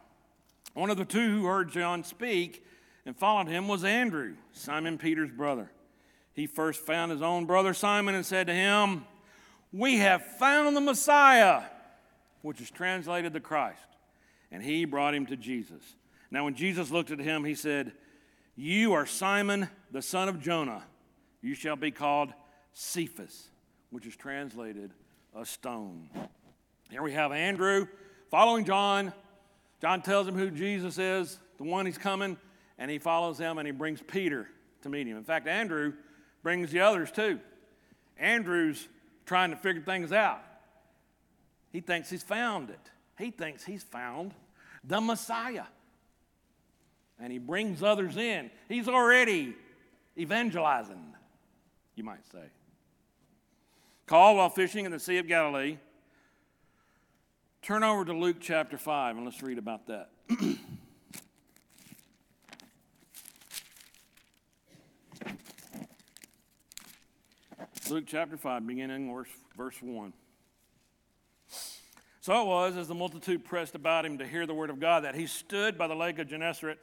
One 0.74 0.90
of 0.90 0.96
the 0.96 1.04
two 1.04 1.40
who 1.40 1.46
heard 1.46 1.70
John 1.70 2.02
speak 2.02 2.64
and 3.06 3.16
followed 3.16 3.46
him 3.46 3.68
was 3.68 3.84
Andrew, 3.84 4.34
Simon 4.52 4.98
Peter's 4.98 5.30
brother. 5.30 5.70
He 6.32 6.48
first 6.48 6.80
found 6.80 7.12
his 7.12 7.22
own 7.22 7.46
brother 7.46 7.72
Simon 7.72 8.16
and 8.16 8.26
said 8.26 8.48
to 8.48 8.52
him, 8.52 9.04
We 9.72 9.98
have 9.98 10.24
found 10.24 10.76
the 10.76 10.80
Messiah, 10.80 11.62
which 12.42 12.60
is 12.60 12.70
translated 12.70 13.32
the 13.32 13.40
Christ. 13.40 13.78
And 14.50 14.60
he 14.60 14.84
brought 14.84 15.14
him 15.14 15.26
to 15.26 15.36
Jesus. 15.36 15.82
Now, 16.32 16.44
when 16.44 16.56
Jesus 16.56 16.90
looked 16.90 17.12
at 17.12 17.20
him, 17.20 17.44
he 17.44 17.54
said, 17.54 17.92
You 18.56 18.92
are 18.94 19.06
Simon, 19.06 19.68
the 19.92 20.02
son 20.02 20.28
of 20.28 20.40
Jonah. 20.40 20.82
You 21.42 21.54
shall 21.54 21.76
be 21.76 21.92
called 21.92 22.32
Cephas, 22.74 23.48
which 23.90 24.04
is 24.06 24.16
translated 24.16 24.92
a 25.34 25.46
stone. 25.46 26.08
Here 26.90 27.02
we 27.02 27.12
have 27.12 27.32
Andrew 27.32 27.86
following 28.30 28.64
John. 28.64 29.12
John 29.80 30.02
tells 30.02 30.26
him 30.26 30.36
who 30.36 30.50
Jesus 30.50 30.98
is, 30.98 31.38
the 31.56 31.64
one 31.64 31.86
he's 31.86 31.98
coming, 31.98 32.36
and 32.78 32.90
he 32.90 32.98
follows 32.98 33.38
him 33.38 33.58
and 33.58 33.66
he 33.66 33.72
brings 33.72 34.02
Peter 34.02 34.48
to 34.82 34.88
meet 34.88 35.06
him. 35.06 35.16
In 35.16 35.24
fact, 35.24 35.46
Andrew 35.46 35.92
brings 36.42 36.70
the 36.70 36.80
others 36.80 37.10
too. 37.10 37.40
Andrew's 38.18 38.88
trying 39.24 39.50
to 39.50 39.56
figure 39.56 39.82
things 39.82 40.12
out. 40.12 40.42
He 41.70 41.80
thinks 41.80 42.10
he's 42.10 42.22
found 42.22 42.70
it. 42.70 42.90
He 43.18 43.30
thinks 43.30 43.64
he's 43.64 43.82
found 43.82 44.34
the 44.82 45.00
Messiah 45.00 45.64
and 47.20 47.32
he 47.32 47.38
brings 47.38 47.82
others 47.82 48.16
in. 48.16 48.50
He's 48.68 48.88
already 48.88 49.54
evangelizing, 50.18 51.14
you 51.94 52.04
might 52.04 52.24
say. 52.32 52.44
Called 54.06 54.36
while 54.36 54.50
fishing 54.50 54.84
in 54.84 54.92
the 54.92 54.98
Sea 54.98 55.16
of 55.18 55.26
Galilee. 55.26 55.78
Turn 57.62 57.82
over 57.82 58.04
to 58.04 58.12
Luke 58.12 58.36
chapter 58.40 58.76
5 58.76 59.16
and 59.16 59.24
let's 59.24 59.42
read 59.42 59.56
about 59.56 59.86
that. 59.86 60.10
Luke 67.90 68.04
chapter 68.06 68.36
5, 68.36 68.66
beginning 68.66 69.10
verse, 69.12 69.28
verse 69.56 69.76
1. 69.80 70.12
So 72.20 72.40
it 72.40 72.46
was, 72.46 72.76
as 72.76 72.88
the 72.88 72.94
multitude 72.94 73.44
pressed 73.44 73.74
about 73.74 74.04
him 74.06 74.18
to 74.18 74.26
hear 74.26 74.46
the 74.46 74.54
word 74.54 74.70
of 74.70 74.80
God, 74.80 75.04
that 75.04 75.14
he 75.14 75.26
stood 75.26 75.78
by 75.78 75.86
the 75.86 75.94
lake 75.94 76.18
of 76.18 76.26
Gennesaret 76.26 76.78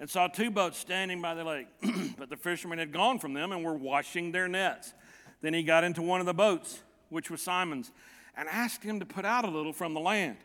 and 0.00 0.08
saw 0.10 0.26
two 0.26 0.50
boats 0.50 0.78
standing 0.78 1.22
by 1.22 1.34
the 1.34 1.44
lake. 1.44 1.68
but 2.18 2.28
the 2.28 2.36
fishermen 2.36 2.78
had 2.78 2.92
gone 2.92 3.18
from 3.18 3.34
them 3.34 3.52
and 3.52 3.64
were 3.64 3.74
washing 3.74 4.32
their 4.32 4.48
nets. 4.48 4.94
Then 5.42 5.52
he 5.54 5.62
got 5.62 5.84
into 5.84 6.00
one 6.00 6.20
of 6.20 6.26
the 6.26 6.34
boats, 6.34 6.80
which 7.10 7.30
was 7.30 7.42
Simon's, 7.42 7.92
and 8.36 8.48
asked 8.48 8.82
him 8.82 9.00
to 9.00 9.06
put 9.06 9.24
out 9.24 9.44
a 9.44 9.50
little 9.50 9.72
from 9.72 9.92
the 9.92 10.00
land. 10.00 10.38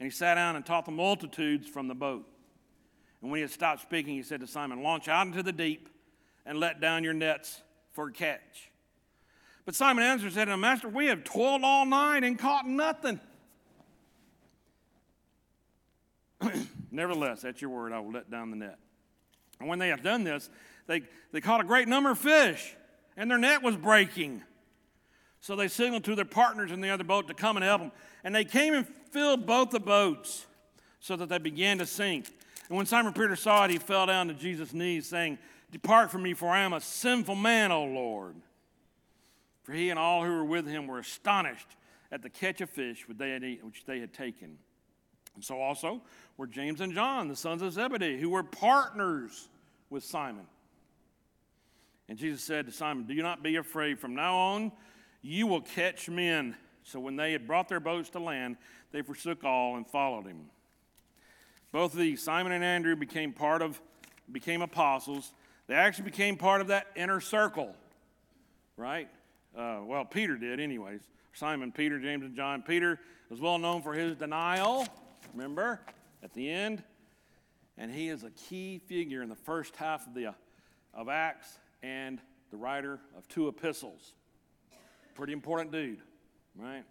And 0.00 0.06
he 0.06 0.10
sat 0.10 0.34
down 0.34 0.56
and 0.56 0.66
taught 0.66 0.84
the 0.84 0.90
multitudes 0.90 1.68
from 1.68 1.86
the 1.86 1.94
boat. 1.94 2.26
And 3.22 3.30
when 3.30 3.38
he 3.38 3.42
had 3.42 3.50
stopped 3.50 3.82
speaking, 3.82 4.14
he 4.14 4.22
said 4.22 4.40
to 4.40 4.46
Simon, 4.46 4.82
Launch 4.82 5.08
out 5.08 5.26
into 5.26 5.42
the 5.42 5.52
deep 5.52 5.88
and 6.44 6.58
let 6.58 6.80
down 6.80 7.04
your 7.04 7.14
nets 7.14 7.60
for 7.92 8.08
a 8.08 8.12
catch. 8.12 8.70
But 9.64 9.74
Simon 9.74 10.04
answered 10.04 10.26
and 10.26 10.34
said 10.34 10.48
him, 10.48 10.60
Master, 10.60 10.88
we 10.88 11.06
have 11.06 11.24
toiled 11.24 11.62
all 11.64 11.86
night 11.86 12.24
and 12.24 12.38
caught 12.38 12.66
nothing. 12.66 13.20
Nevertheless, 16.90 17.44
at 17.44 17.60
your 17.60 17.70
word, 17.70 17.92
I 17.92 18.00
will 18.00 18.12
let 18.12 18.30
down 18.30 18.50
the 18.50 18.56
net. 18.56 18.78
And 19.58 19.68
when 19.68 19.78
they 19.78 19.88
had 19.88 20.02
done 20.02 20.24
this, 20.24 20.50
they, 20.86 21.02
they 21.32 21.40
caught 21.40 21.60
a 21.60 21.64
great 21.64 21.88
number 21.88 22.10
of 22.10 22.18
fish, 22.18 22.76
and 23.16 23.30
their 23.30 23.38
net 23.38 23.62
was 23.62 23.76
breaking. 23.76 24.42
So 25.40 25.56
they 25.56 25.68
signaled 25.68 26.04
to 26.04 26.14
their 26.14 26.24
partners 26.24 26.72
in 26.72 26.80
the 26.80 26.90
other 26.90 27.04
boat 27.04 27.28
to 27.28 27.34
come 27.34 27.56
and 27.56 27.64
help 27.64 27.80
them. 27.80 27.92
And 28.24 28.34
they 28.34 28.44
came 28.44 28.74
and 28.74 28.86
filled 29.10 29.46
both 29.46 29.70
the 29.70 29.80
boats 29.80 30.46
so 31.00 31.16
that 31.16 31.28
they 31.28 31.38
began 31.38 31.78
to 31.78 31.86
sink. 31.86 32.26
And 32.68 32.76
when 32.76 32.86
Simon 32.86 33.12
Peter 33.12 33.36
saw 33.36 33.64
it, 33.64 33.70
he 33.70 33.78
fell 33.78 34.06
down 34.06 34.28
to 34.28 34.34
Jesus' 34.34 34.72
knees, 34.72 35.06
saying, 35.06 35.38
Depart 35.70 36.10
from 36.10 36.22
me, 36.22 36.34
for 36.34 36.48
I 36.48 36.60
am 36.60 36.72
a 36.72 36.80
sinful 36.80 37.36
man, 37.36 37.70
O 37.70 37.84
Lord. 37.84 38.34
For 39.62 39.72
he 39.72 39.90
and 39.90 39.98
all 39.98 40.24
who 40.24 40.30
were 40.30 40.44
with 40.44 40.66
him 40.66 40.86
were 40.86 40.98
astonished 40.98 41.68
at 42.12 42.22
the 42.22 42.30
catch 42.30 42.60
of 42.60 42.70
fish 42.70 43.06
which 43.08 43.18
they 43.18 43.30
had, 43.30 43.42
eaten, 43.42 43.66
which 43.66 43.84
they 43.84 44.00
had 44.00 44.12
taken. 44.12 44.58
And 45.34 45.44
so 45.44 45.60
also 45.60 46.02
were 46.36 46.46
James 46.46 46.80
and 46.80 46.92
John, 46.92 47.28
the 47.28 47.36
sons 47.36 47.62
of 47.62 47.72
Zebedee, 47.72 48.18
who 48.18 48.30
were 48.30 48.42
partners 48.42 49.48
with 49.90 50.02
Simon. 50.02 50.46
And 52.08 52.18
Jesus 52.18 52.42
said 52.42 52.66
to 52.66 52.72
Simon, 52.72 53.04
Do 53.04 53.14
not 53.22 53.42
be 53.42 53.56
afraid. 53.56 53.98
From 53.98 54.14
now 54.14 54.36
on, 54.36 54.72
you 55.22 55.46
will 55.46 55.60
catch 55.60 56.08
men. 56.08 56.56
So 56.84 57.00
when 57.00 57.16
they 57.16 57.32
had 57.32 57.46
brought 57.46 57.68
their 57.68 57.80
boats 57.80 58.10
to 58.10 58.20
land, 58.20 58.56
they 58.92 59.02
forsook 59.02 59.42
all 59.42 59.76
and 59.76 59.86
followed 59.86 60.26
him. 60.26 60.46
Both 61.72 61.94
of 61.94 61.98
these, 61.98 62.22
Simon 62.22 62.52
and 62.52 62.62
Andrew, 62.62 62.94
became 62.94 63.32
part 63.32 63.60
of, 63.60 63.80
became 64.30 64.62
apostles. 64.62 65.32
They 65.66 65.74
actually 65.74 66.04
became 66.04 66.36
part 66.36 66.60
of 66.60 66.68
that 66.68 66.86
inner 66.94 67.20
circle, 67.20 67.74
right? 68.76 69.08
Uh, 69.56 69.80
well, 69.84 70.04
Peter 70.04 70.36
did, 70.36 70.60
anyways. 70.60 71.00
Simon, 71.32 71.72
Peter, 71.72 71.98
James, 71.98 72.24
and 72.24 72.36
John. 72.36 72.62
Peter 72.62 73.00
was 73.28 73.40
well 73.40 73.58
known 73.58 73.82
for 73.82 73.92
his 73.92 74.16
denial, 74.16 74.86
remember, 75.34 75.80
at 76.22 76.32
the 76.34 76.48
end. 76.48 76.84
And 77.76 77.90
he 77.90 78.08
is 78.08 78.22
a 78.22 78.30
key 78.30 78.80
figure 78.86 79.22
in 79.22 79.28
the 79.28 79.34
first 79.34 79.74
half 79.76 80.06
of, 80.06 80.14
the, 80.14 80.34
of 80.94 81.08
Acts 81.08 81.58
and 81.82 82.20
the 82.50 82.56
writer 82.56 83.00
of 83.16 83.28
two 83.28 83.48
epistles. 83.48 84.14
Pretty 85.14 85.32
important 85.32 85.72
dude, 85.72 86.00
right? 86.56 86.84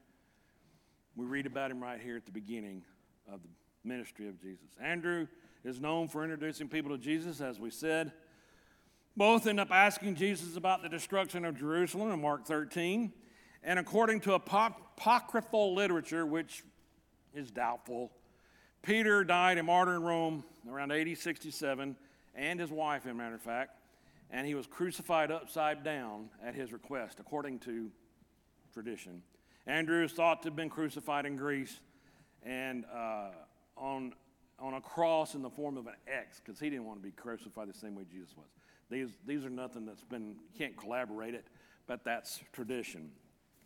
We 1.15 1.25
read 1.25 1.45
about 1.45 1.71
him 1.71 1.81
right 1.81 2.01
here 2.01 2.17
at 2.17 2.25
the 2.25 2.31
beginning 2.31 2.83
of 3.31 3.41
the 3.41 3.49
ministry 3.83 4.27
of 4.27 4.41
Jesus. 4.41 4.67
Andrew 4.81 5.27
is 5.63 5.79
known 5.79 6.07
for 6.07 6.23
introducing 6.23 6.67
people 6.67 6.91
to 6.91 6.97
Jesus, 6.97 7.41
as 7.41 7.59
we 7.59 7.69
said. 7.69 8.11
Both 9.17 9.47
end 9.47 9.59
up 9.59 9.71
asking 9.71 10.15
Jesus 10.15 10.57
about 10.57 10.81
the 10.81 10.89
destruction 10.89 11.45
of 11.45 11.57
Jerusalem 11.57 12.11
in 12.11 12.21
Mark 12.21 12.45
13. 12.45 13.13
And 13.63 13.79
according 13.79 14.19
to 14.21 14.33
apocryphal 14.33 15.73
literature, 15.73 16.25
which 16.25 16.63
is 17.33 17.49
doubtful, 17.49 18.11
Peter 18.81 19.23
died 19.23 19.57
a 19.57 19.63
martyr 19.63 19.95
in 19.95 20.03
Rome 20.03 20.43
around 20.69 20.91
80 20.91 21.15
67, 21.15 21.95
and 22.35 22.59
his 22.59 22.69
wife, 22.69 23.05
as 23.05 23.11
a 23.11 23.13
matter 23.13 23.35
of 23.35 23.41
fact, 23.41 23.71
and 24.31 24.45
he 24.45 24.55
was 24.55 24.67
crucified 24.67 25.31
upside 25.31 25.83
down 25.83 26.29
at 26.43 26.55
his 26.55 26.73
request, 26.73 27.19
according 27.19 27.59
to 27.59 27.91
tradition. 28.73 29.21
Andrew 29.67 30.03
is 30.03 30.11
thought 30.11 30.41
to 30.43 30.49
have 30.49 30.55
been 30.55 30.69
crucified 30.69 31.25
in 31.25 31.35
Greece 31.35 31.79
and 32.43 32.85
uh, 32.93 33.29
on, 33.77 34.13
on 34.59 34.75
a 34.75 34.81
cross 34.81 35.35
in 35.35 35.41
the 35.41 35.49
form 35.49 35.77
of 35.77 35.87
an 35.87 35.95
X 36.07 36.39
because 36.43 36.59
he 36.59 36.69
didn't 36.69 36.85
want 36.85 36.99
to 36.99 37.03
be 37.03 37.11
crucified 37.11 37.67
the 37.67 37.77
same 37.77 37.95
way 37.95 38.03
Jesus 38.11 38.35
was. 38.37 38.47
These, 38.89 39.09
these 39.25 39.43
are 39.43 39.49
nothing 39.49 39.85
that's 39.85 40.03
been, 40.03 40.35
can't 40.57 40.77
collaborate 40.77 41.33
it, 41.33 41.47
but 41.87 42.03
that's 42.03 42.41
tradition. 42.53 43.11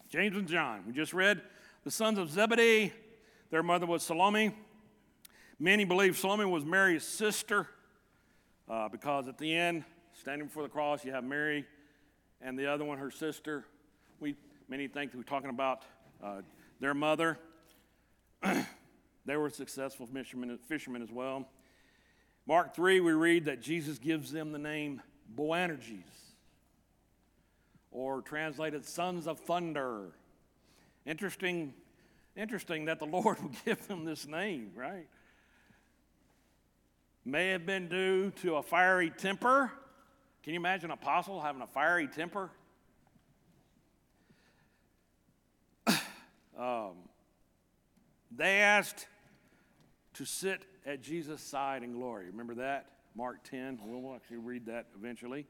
James 0.09 0.37
and 0.37 0.47
John, 0.47 0.83
we 0.87 0.93
just 0.93 1.13
read 1.13 1.41
the 1.83 1.91
sons 1.91 2.17
of 2.17 2.29
Zebedee. 2.29 2.93
Their 3.51 3.63
mother 3.63 3.85
was 3.85 4.03
Salome. 4.03 4.55
Many 5.59 5.83
believe 5.83 6.17
Salome 6.17 6.45
was 6.45 6.63
Mary's 6.63 7.03
sister 7.03 7.67
uh, 8.69 8.87
because 8.87 9.27
at 9.27 9.37
the 9.37 9.53
end, 9.53 9.83
standing 10.19 10.47
before 10.47 10.63
the 10.63 10.69
cross, 10.69 11.05
you 11.05 11.13
have 11.13 11.23
Mary 11.23 11.65
and 12.41 12.59
the 12.59 12.67
other 12.67 12.83
one, 12.83 12.97
her 12.97 13.11
sister. 13.11 13.63
We, 14.19 14.35
many 14.67 14.87
think 14.87 15.13
we're 15.15 15.23
talking 15.23 15.49
about 15.49 15.83
uh, 16.21 16.41
their 16.81 16.93
mother. 16.93 17.39
they 19.25 19.37
were 19.37 19.49
successful 19.49 20.05
fishermen, 20.05 20.57
fishermen 20.67 21.01
as 21.01 21.11
well. 21.11 21.47
Mark 22.45 22.75
3, 22.75 22.99
we 22.99 23.13
read 23.13 23.45
that 23.45 23.61
Jesus 23.61 23.97
gives 23.97 24.31
them 24.31 24.51
the 24.51 24.59
name 24.59 25.01
Boanerges, 25.37 26.03
or 27.91 28.21
translated 28.21 28.85
sons 28.85 29.25
of 29.25 29.39
thunder. 29.39 30.11
Interesting, 31.05 31.73
interesting 32.35 32.85
that 32.85 32.99
the 32.99 33.05
Lord 33.05 33.41
would 33.41 33.55
give 33.63 33.87
them 33.87 34.03
this 34.03 34.27
name, 34.27 34.71
right? 34.75 35.07
May 37.23 37.49
have 37.49 37.65
been 37.65 37.87
due 37.87 38.31
to 38.41 38.55
a 38.55 38.63
fiery 38.63 39.11
temper. 39.11 39.71
Can 40.43 40.53
you 40.53 40.59
imagine 40.59 40.91
an 40.91 40.97
apostle 41.01 41.41
having 41.41 41.61
a 41.61 41.67
fiery 41.67 42.07
temper? 42.07 42.49
um, 46.57 46.93
they 48.31 48.59
asked 48.61 49.07
to 50.13 50.25
sit 50.25 50.65
at 50.85 51.01
Jesus' 51.01 51.41
side 51.41 51.83
in 51.83 51.93
glory. 51.93 52.27
Remember 52.27 52.55
that? 52.55 52.87
Mark 53.15 53.43
10. 53.43 53.79
We'll 53.83 54.15
actually 54.15 54.37
read 54.37 54.65
that 54.67 54.87
eventually. 54.97 55.45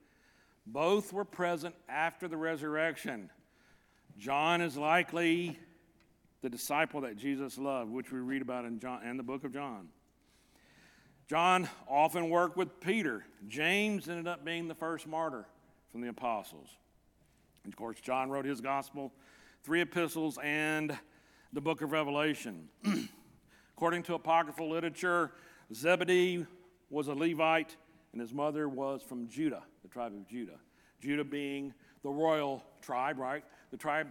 Both 0.66 1.14
were 1.14 1.26
present 1.26 1.76
after 1.88 2.28
the 2.28 2.38
resurrection. 2.38 3.30
John 4.18 4.62
is 4.62 4.76
likely 4.76 5.58
the 6.42 6.50
disciple 6.50 7.02
that 7.02 7.16
Jesus 7.16 7.58
loved, 7.58 7.92
which 7.92 8.12
we 8.12 8.20
read 8.20 8.42
about 8.42 8.66
in 8.66 8.80
John 8.80 9.02
and 9.04 9.20
the 9.20 9.24
book 9.24 9.44
of 9.44 9.54
John. 9.54 9.90
John 11.30 11.70
often 11.88 12.32
worked 12.32 12.58
with 12.58 12.80
Peter. 12.80 13.24
James 13.48 14.10
ended 14.10 14.28
up 14.28 14.44
being 14.44 14.68
the 14.68 14.74
first 14.74 15.06
martyr 15.06 15.46
from 15.92 16.02
the 16.02 16.10
apostles. 16.10 16.70
And 17.64 17.72
of 17.72 17.78
course, 17.78 18.00
John 18.02 18.32
wrote 18.32 18.46
his 18.46 18.62
gospel, 18.62 19.14
three 19.64 19.82
epistles, 19.82 20.40
and 20.42 20.98
the 21.54 21.62
book 21.62 21.84
of 21.84 21.92
Revelation. 21.92 22.68
According 23.78 24.04
to 24.04 24.16
apocryphal 24.16 24.72
literature, 24.72 25.32
Zebedee 25.72 26.48
was 26.90 27.10
a 27.10 27.14
Levite, 27.14 27.76
and 28.12 28.20
his 28.20 28.34
mother 28.34 28.68
was 28.68 29.04
from 29.04 29.28
Judah, 29.28 29.62
the 29.84 29.88
tribe 29.88 30.14
of 30.14 30.28
Judah. 30.28 30.58
Judah 31.00 31.24
being 31.24 31.76
the 32.02 32.10
royal 32.10 32.64
tribe, 32.82 33.20
right? 33.20 33.44
The 33.70 33.78
tribe 33.78 34.08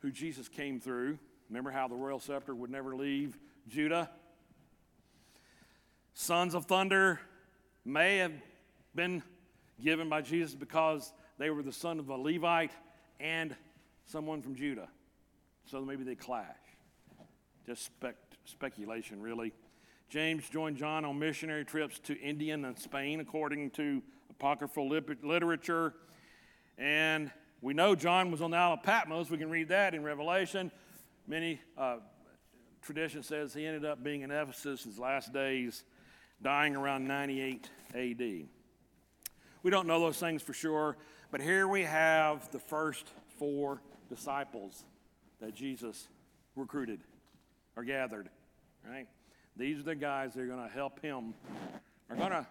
who 0.00 0.10
Jesus 0.10 0.48
came 0.48 0.80
through. 0.80 1.16
Remember 1.48 1.70
how 1.70 1.86
the 1.86 1.94
royal 1.94 2.18
scepter 2.18 2.56
would 2.56 2.70
never 2.70 2.96
leave 2.96 3.38
Judah? 3.68 4.10
Sons 6.18 6.54
of 6.54 6.64
thunder 6.64 7.20
may 7.84 8.16
have 8.16 8.32
been 8.94 9.22
given 9.84 10.08
by 10.08 10.22
Jesus 10.22 10.54
because 10.54 11.12
they 11.36 11.50
were 11.50 11.62
the 11.62 11.70
son 11.70 11.98
of 11.98 12.08
a 12.08 12.16
Levite 12.16 12.70
and 13.20 13.54
someone 14.06 14.40
from 14.40 14.54
Judah. 14.54 14.88
So 15.66 15.82
maybe 15.82 16.04
they 16.04 16.14
clash. 16.14 16.56
Just 17.66 17.84
spec- 17.84 18.16
speculation, 18.46 19.20
really. 19.20 19.52
James 20.08 20.48
joined 20.48 20.78
John 20.78 21.04
on 21.04 21.18
missionary 21.18 21.66
trips 21.66 21.98
to 22.04 22.18
India 22.18 22.54
and 22.54 22.78
Spain, 22.78 23.20
according 23.20 23.72
to 23.72 24.02
apocryphal 24.30 24.88
literature. 24.88 25.92
And 26.78 27.30
we 27.60 27.74
know 27.74 27.94
John 27.94 28.30
was 28.30 28.40
on 28.40 28.52
the 28.52 28.56
Isle 28.56 28.72
of 28.72 28.82
Patmos. 28.82 29.28
We 29.28 29.36
can 29.36 29.50
read 29.50 29.68
that 29.68 29.94
in 29.94 30.02
Revelation. 30.02 30.72
Many 31.26 31.60
uh, 31.76 31.98
tradition 32.80 33.22
says 33.22 33.52
he 33.52 33.66
ended 33.66 33.84
up 33.84 34.02
being 34.02 34.22
in 34.22 34.30
Ephesus 34.30 34.84
his 34.84 34.98
last 34.98 35.34
days, 35.34 35.84
dying 36.42 36.76
around 36.76 37.06
98 37.06 37.70
AD. 37.94 38.48
We 39.62 39.70
don't 39.70 39.86
know 39.86 40.00
those 40.00 40.18
things 40.18 40.42
for 40.42 40.52
sure, 40.52 40.96
but 41.30 41.40
here 41.40 41.66
we 41.66 41.82
have 41.82 42.50
the 42.52 42.58
first 42.58 43.06
four 43.38 43.80
disciples 44.08 44.84
that 45.40 45.54
Jesus 45.54 46.08
recruited 46.54 47.00
or 47.76 47.84
gathered, 47.84 48.28
right? 48.88 49.06
These 49.56 49.80
are 49.80 49.84
the 49.84 49.94
guys 49.94 50.34
that 50.34 50.42
are 50.42 50.46
going 50.46 50.62
to 50.66 50.72
help 50.72 51.00
him, 51.00 51.34
are 52.10 52.16
going 52.16 52.30
to 52.30 52.46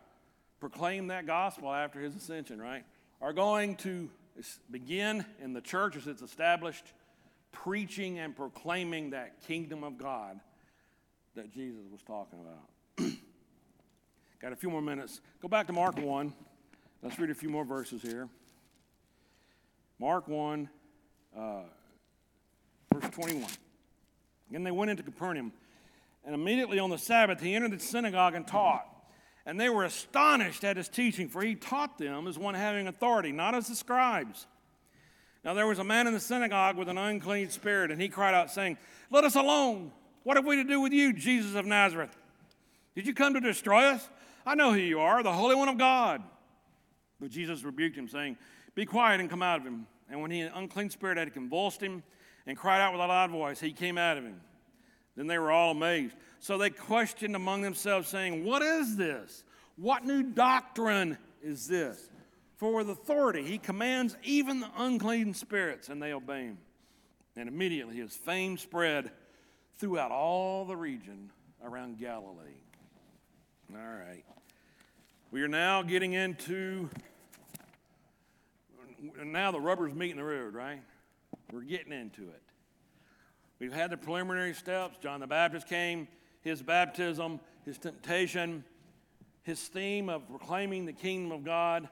proclaim 0.59 1.07
that 1.07 1.25
gospel 1.25 1.71
after 1.71 1.99
his 1.99 2.15
ascension, 2.15 2.61
right? 2.61 2.83
Are 3.21 3.33
going 3.33 3.75
to 3.77 4.09
begin 4.69 5.25
in 5.41 5.53
the 5.53 5.61
church 5.61 5.95
as 5.95 6.07
it's 6.07 6.21
established, 6.21 6.85
preaching 7.51 8.19
and 8.19 8.35
proclaiming 8.35 9.11
that 9.11 9.41
kingdom 9.47 9.83
of 9.83 9.97
God 9.97 10.39
that 11.35 11.53
Jesus 11.53 11.85
was 11.91 12.01
talking 12.01 12.39
about. 12.39 13.11
Got 14.41 14.51
a 14.51 14.55
few 14.55 14.69
more 14.69 14.81
minutes. 14.81 15.21
Go 15.41 15.47
back 15.47 15.67
to 15.67 15.73
Mark 15.73 15.97
1. 15.97 16.33
Let's 17.01 17.17
read 17.17 17.29
a 17.29 17.35
few 17.35 17.49
more 17.49 17.63
verses 17.63 18.01
here. 18.01 18.27
Mark 19.97 20.27
1, 20.27 20.69
uh, 21.37 21.61
verse 22.93 23.09
21. 23.11 23.49
And 24.53 24.65
they 24.65 24.71
went 24.71 24.91
into 24.91 25.03
Capernaum, 25.03 25.53
and 26.25 26.35
immediately 26.35 26.79
on 26.79 26.89
the 26.89 26.97
Sabbath 26.97 27.39
he 27.39 27.55
entered 27.55 27.71
the 27.71 27.79
synagogue 27.79 28.35
and 28.35 28.45
taught. 28.45 28.85
And 29.45 29.59
they 29.59 29.69
were 29.69 29.85
astonished 29.85 30.63
at 30.63 30.75
his 30.75 30.89
teaching, 30.89 31.29
for 31.29 31.41
he 31.41 31.55
taught 31.55 31.97
them 31.97 32.27
as 32.27 32.37
one 32.37 32.55
having 32.55 32.87
authority, 32.87 33.31
not 33.31 33.55
as 33.55 33.67
the 33.67 33.75
scribes. 33.75 34.47
Now 35.45 35.53
there 35.53 35.67
was 35.67 35.79
a 35.79 35.83
man 35.83 36.07
in 36.07 36.13
the 36.13 36.19
synagogue 36.19 36.75
with 36.75 36.89
an 36.89 36.97
unclean 36.97 37.51
spirit, 37.51 37.91
and 37.91 38.01
he 38.01 38.09
cried 38.09 38.33
out, 38.33 38.51
saying, 38.51 38.77
Let 39.11 39.23
us 39.23 39.35
alone. 39.35 39.91
What 40.23 40.37
have 40.37 40.45
we 40.45 40.55
to 40.55 40.63
do 40.63 40.81
with 40.81 40.91
you, 40.91 41.13
Jesus 41.13 41.55
of 41.55 41.65
Nazareth? 41.65 42.17
Did 42.95 43.05
you 43.05 43.13
come 43.13 43.35
to 43.35 43.39
destroy 43.39 43.83
us? 43.83 44.09
I 44.45 44.55
know 44.55 44.71
who 44.71 44.79
you 44.79 44.99
are, 44.99 45.23
the 45.23 45.33
Holy 45.33 45.55
One 45.55 45.69
of 45.69 45.77
God. 45.77 46.21
But 47.19 47.31
Jesus 47.31 47.63
rebuked 47.63 47.97
him, 47.97 48.07
saying, 48.07 48.37
Be 48.75 48.85
quiet 48.85 49.19
and 49.19 49.29
come 49.29 49.41
out 49.41 49.59
of 49.59 49.65
him. 49.65 49.87
And 50.09 50.21
when 50.21 50.29
the 50.29 50.41
unclean 50.41 50.89
spirit 50.89 51.17
had 51.17 51.33
convulsed 51.33 51.81
him 51.81 52.03
and 52.45 52.57
cried 52.57 52.81
out 52.81 52.93
with 52.93 53.01
a 53.01 53.07
loud 53.07 53.31
voice, 53.31 53.59
he 53.59 53.71
came 53.71 53.97
out 53.97 54.17
of 54.17 54.23
him. 54.23 54.39
Then 55.15 55.27
they 55.27 55.39
were 55.39 55.51
all 55.51 55.71
amazed. 55.71 56.15
So 56.39 56.57
they 56.57 56.69
questioned 56.69 57.35
among 57.35 57.61
themselves, 57.61 58.07
saying, 58.07 58.43
What 58.43 58.61
is 58.61 58.97
this? 58.97 59.43
What 59.77 60.05
new 60.05 60.23
doctrine 60.23 61.17
is 61.41 61.67
this? 61.67 62.09
For 62.57 62.73
with 62.73 62.89
authority 62.89 63.43
he 63.43 63.57
commands 63.57 64.15
even 64.23 64.59
the 64.59 64.69
unclean 64.77 65.33
spirits, 65.33 65.89
and 65.89 66.01
they 66.01 66.13
obey 66.13 66.43
him. 66.43 66.57
And 67.35 67.49
immediately 67.49 67.97
his 67.97 68.15
fame 68.15 68.57
spread 68.57 69.11
throughout 69.77 70.11
all 70.11 70.65
the 70.65 70.77
region 70.77 71.31
around 71.63 71.99
Galilee. 71.99 72.61
All 73.73 73.79
right. 73.79 74.23
We 75.31 75.41
are 75.41 75.47
now 75.47 75.81
getting 75.81 76.13
into, 76.13 76.89
now 79.23 79.51
the 79.51 79.59
rubber's 79.59 79.93
meeting 79.93 80.17
the 80.17 80.23
road, 80.23 80.53
right? 80.53 80.81
We're 81.51 81.61
getting 81.61 81.91
into 81.91 82.23
it. 82.23 82.41
We've 83.59 83.73
had 83.73 83.89
the 83.89 83.97
preliminary 83.97 84.53
steps. 84.53 84.97
John 85.01 85.19
the 85.19 85.27
Baptist 85.27 85.67
came, 85.67 86.07
his 86.41 86.61
baptism, 86.61 87.39
his 87.63 87.77
temptation, 87.77 88.63
his 89.43 89.59
theme 89.61 90.09
of 90.09 90.27
proclaiming 90.29 90.85
the 90.85 90.93
kingdom 90.93 91.31
of 91.31 91.43
God 91.43 91.89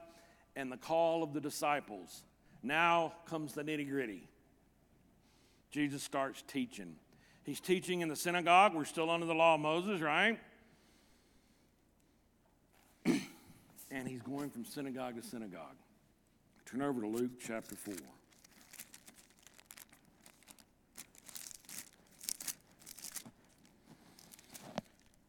and 0.56 0.70
the 0.70 0.76
call 0.76 1.22
of 1.22 1.32
the 1.32 1.40
disciples. 1.40 2.22
Now 2.62 3.14
comes 3.26 3.52
the 3.52 3.64
nitty 3.64 3.88
gritty. 3.88 4.28
Jesus 5.70 6.02
starts 6.02 6.42
teaching. 6.46 6.96
He's 7.42 7.60
teaching 7.60 8.00
in 8.00 8.08
the 8.08 8.16
synagogue. 8.16 8.74
We're 8.74 8.84
still 8.84 9.10
under 9.10 9.26
the 9.26 9.34
law 9.34 9.56
of 9.56 9.60
Moses, 9.60 10.00
right? 10.00 10.38
And 13.94 14.08
he's 14.08 14.22
going 14.22 14.50
from 14.50 14.64
synagogue 14.64 15.14
to 15.14 15.22
synagogue. 15.22 15.76
Turn 16.66 16.82
over 16.82 17.00
to 17.00 17.06
Luke 17.06 17.30
chapter 17.40 17.76
4. 17.76 17.94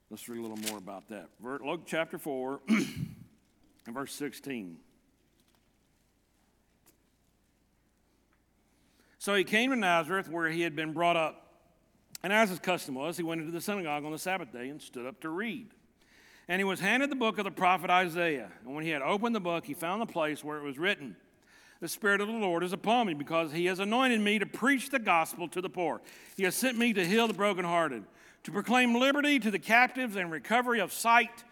Let's 0.10 0.28
read 0.28 0.40
a 0.40 0.42
little 0.42 0.58
more 0.70 0.80
about 0.80 1.08
that. 1.10 1.30
Luke 1.42 1.84
chapter 1.86 2.18
4 2.18 2.62
and 2.68 3.08
verse 3.90 4.14
16. 4.14 4.78
So 9.20 9.36
he 9.36 9.44
came 9.44 9.70
to 9.72 9.76
Nazareth 9.76 10.28
where 10.28 10.50
he 10.50 10.62
had 10.62 10.76
been 10.76 10.92
brought 10.92 11.18
up. 11.18 11.42
And 12.24 12.34
as 12.34 12.50
his 12.50 12.60
custom 12.60 12.96
was, 12.96 13.18
he 13.18 13.24
went 13.24 13.42
into 13.42 13.52
the 13.52 13.62
synagogue 13.62 14.06
on 14.06 14.12
the 14.12 14.18
Sabbath 14.18 14.52
day 14.52 14.70
and 14.70 14.82
stood 14.82 15.06
up 15.06 15.22
to 15.22 15.30
read. 15.30 15.70
And 16.48 16.60
he 16.60 16.64
was 16.64 16.80
handed 16.80 17.10
the 17.10 17.16
book 17.16 17.38
of 17.38 17.46
the 17.46 17.52
prophet 17.52 17.90
Isaiah. 17.90 18.52
And 18.64 18.76
when 18.76 18.84
he 18.84 18.92
had 18.92 19.02
opened 19.02 19.36
the 19.36 19.40
book, 19.40 19.66
he 19.66 19.74
found 19.74 20.02
the 20.02 20.06
place 20.06 20.44
where 20.44 20.58
it 20.58 20.64
was 20.64 20.78
written 20.78 21.16
The 21.80 21.88
Spirit 21.88 22.22
of 22.22 22.28
the 22.28 22.34
Lord 22.34 22.64
is 22.64 22.74
upon 22.74 23.08
me, 23.08 23.14
because 23.14 23.52
he 23.52 23.66
has 23.66 23.80
anointed 23.80 24.22
me 24.22 24.40
to 24.40 24.46
preach 24.46 24.90
the 24.90 25.00
gospel 25.00 25.48
to 25.50 25.62
the 25.62 25.70
poor. 25.70 26.02
He 26.38 26.44
has 26.44 26.56
sent 26.56 26.78
me 26.78 26.94
to 26.94 27.06
heal 27.06 27.28
the 27.28 27.34
brokenhearted, 27.34 28.04
to 28.44 28.52
proclaim 28.52 28.96
liberty 28.96 29.40
to 29.40 29.50
the 29.50 29.60
captives 29.60 30.16
and 30.16 30.32
recovery 30.32 30.80
of 30.80 30.94
sight 30.94 31.44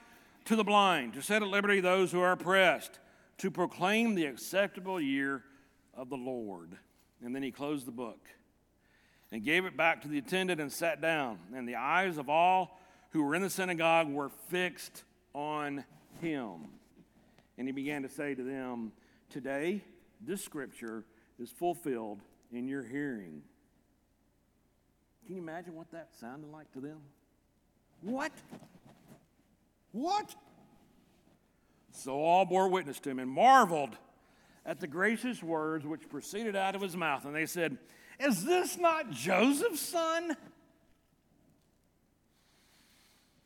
to 0.46 0.56
the 0.56 0.64
blind, 0.64 1.14
to 1.14 1.22
set 1.22 1.42
at 1.42 1.48
liberty 1.48 1.80
those 1.80 2.12
who 2.12 2.22
are 2.22 2.34
oppressed, 2.34 3.00
to 3.40 3.50
proclaim 3.50 4.16
the 4.16 4.26
acceptable 4.26 5.00
year 5.00 5.44
of 5.96 6.10
the 6.10 6.18
Lord. 6.18 6.78
And 7.24 7.34
then 7.34 7.44
he 7.44 7.52
closed 7.52 7.88
the 7.88 7.92
book 7.92 8.28
and 9.32 9.44
gave 9.44 9.66
it 9.66 9.76
back 9.76 10.02
to 10.02 10.08
the 10.08 10.18
attendant 10.18 10.62
and 10.62 10.72
sat 10.72 11.02
down. 11.02 11.40
And 11.56 11.68
the 11.68 11.76
eyes 11.76 12.18
of 12.18 12.30
all 12.30 12.80
who 13.14 13.24
were 13.24 13.36
in 13.36 13.44
the 13.44 13.50
synagogue 13.50 14.10
were 14.10 14.30
fixed 14.50 15.04
on 15.34 15.86
him. 16.20 16.68
And 17.58 17.68
he 17.68 17.72
began 17.72 18.02
to 18.02 18.10
say 18.10 18.34
to 18.34 18.44
them, 18.44 18.92
Today, 19.30 19.84
this 20.20 20.44
scripture 20.44 21.06
is 21.40 21.50
fulfilled 21.50 22.20
in 22.52 22.68
your 22.68 22.84
hearing. 22.84 23.44
Can 25.26 25.36
you 25.36 25.42
imagine 25.42 25.76
what 25.76 25.92
that 25.92 26.10
sounded 26.20 26.52
like 26.52 26.72
to 26.74 26.80
them? 26.80 26.98
What? 28.02 28.32
What? 29.92 30.36
So 31.92 32.20
all 32.20 32.46
bore 32.46 32.68
witness 32.68 33.00
to 33.02 33.12
him 33.12 33.20
and 33.20 33.30
marveled 33.30 33.96
at 34.66 34.80
the 34.80 34.88
gracious 34.88 35.42
words 35.42 35.86
which 35.86 36.10
proceeded 36.10 36.56
out 36.56 36.76
of 36.76 36.82
his 36.82 36.98
mouth. 36.98 37.26
And 37.26 37.36
they 37.36 37.46
said, 37.46 37.78
Is 38.20 38.44
this 38.44 38.78
not 38.78 39.12
Joseph's 39.12 39.82
son? 39.82 40.36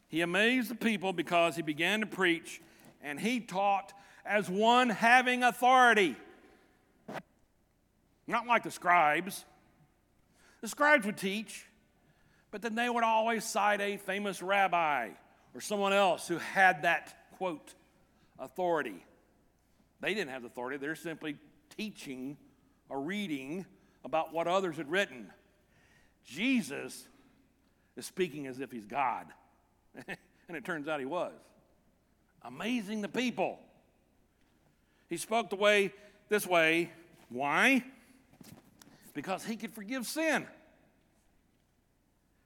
He 0.07 0.21
amazed 0.21 0.69
the 0.69 0.75
people 0.75 1.13
because 1.13 1.55
he 1.55 1.61
began 1.61 1.99
to 1.99 2.05
preach 2.05 2.61
and 3.01 3.19
he 3.19 3.39
taught 3.39 3.93
as 4.25 4.49
one 4.49 4.89
having 4.89 5.43
authority. 5.43 6.15
Not 8.25 8.47
like 8.47 8.63
the 8.63 8.71
scribes. 8.71 9.45
The 10.61 10.67
scribes 10.67 11.05
would 11.05 11.17
teach, 11.17 11.65
but 12.51 12.61
then 12.61 12.75
they 12.75 12.89
would 12.89 13.03
always 13.03 13.45
cite 13.45 13.79
a 13.79 13.97
famous 13.97 14.41
rabbi 14.41 15.09
or 15.53 15.61
someone 15.61 15.93
else 15.93 16.27
who 16.27 16.37
had 16.37 16.81
that, 16.81 17.15
quote, 17.37 17.73
authority. 18.39 19.05
They 20.01 20.13
didn't 20.13 20.31
have 20.31 20.41
the 20.41 20.47
authority, 20.47 20.77
they're 20.77 20.95
simply 20.95 21.37
teaching 21.77 22.37
or 22.89 23.01
reading 23.01 23.65
about 24.03 24.33
what 24.33 24.47
others 24.47 24.77
had 24.77 24.89
written. 24.89 25.31
Jesus 26.25 27.07
is 27.95 28.05
speaking 28.05 28.47
as 28.47 28.59
if 28.59 28.71
he's 28.71 28.85
God. 28.85 29.27
and 30.47 30.57
it 30.57 30.65
turns 30.65 30.87
out 30.87 30.99
he 30.99 31.05
was. 31.05 31.33
Amazing 32.43 33.01
the 33.01 33.09
people. 33.09 33.59
He 35.09 35.17
spoke 35.17 35.49
the 35.49 35.55
way 35.55 35.93
this 36.29 36.45
way. 36.45 36.91
Why? 37.29 37.83
Because 39.13 39.43
he 39.43 39.55
could 39.55 39.73
forgive 39.73 40.05
sin. 40.05 40.45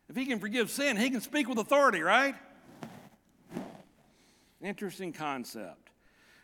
If 0.10 0.16
he 0.16 0.26
can 0.26 0.40
forgive 0.40 0.70
sin, 0.70 0.98
he 0.98 1.10
can 1.10 1.22
speak 1.22 1.48
with 1.48 1.58
authority, 1.58 2.02
right? 2.02 2.36
Interesting 4.62 5.14
concept. 5.14 5.90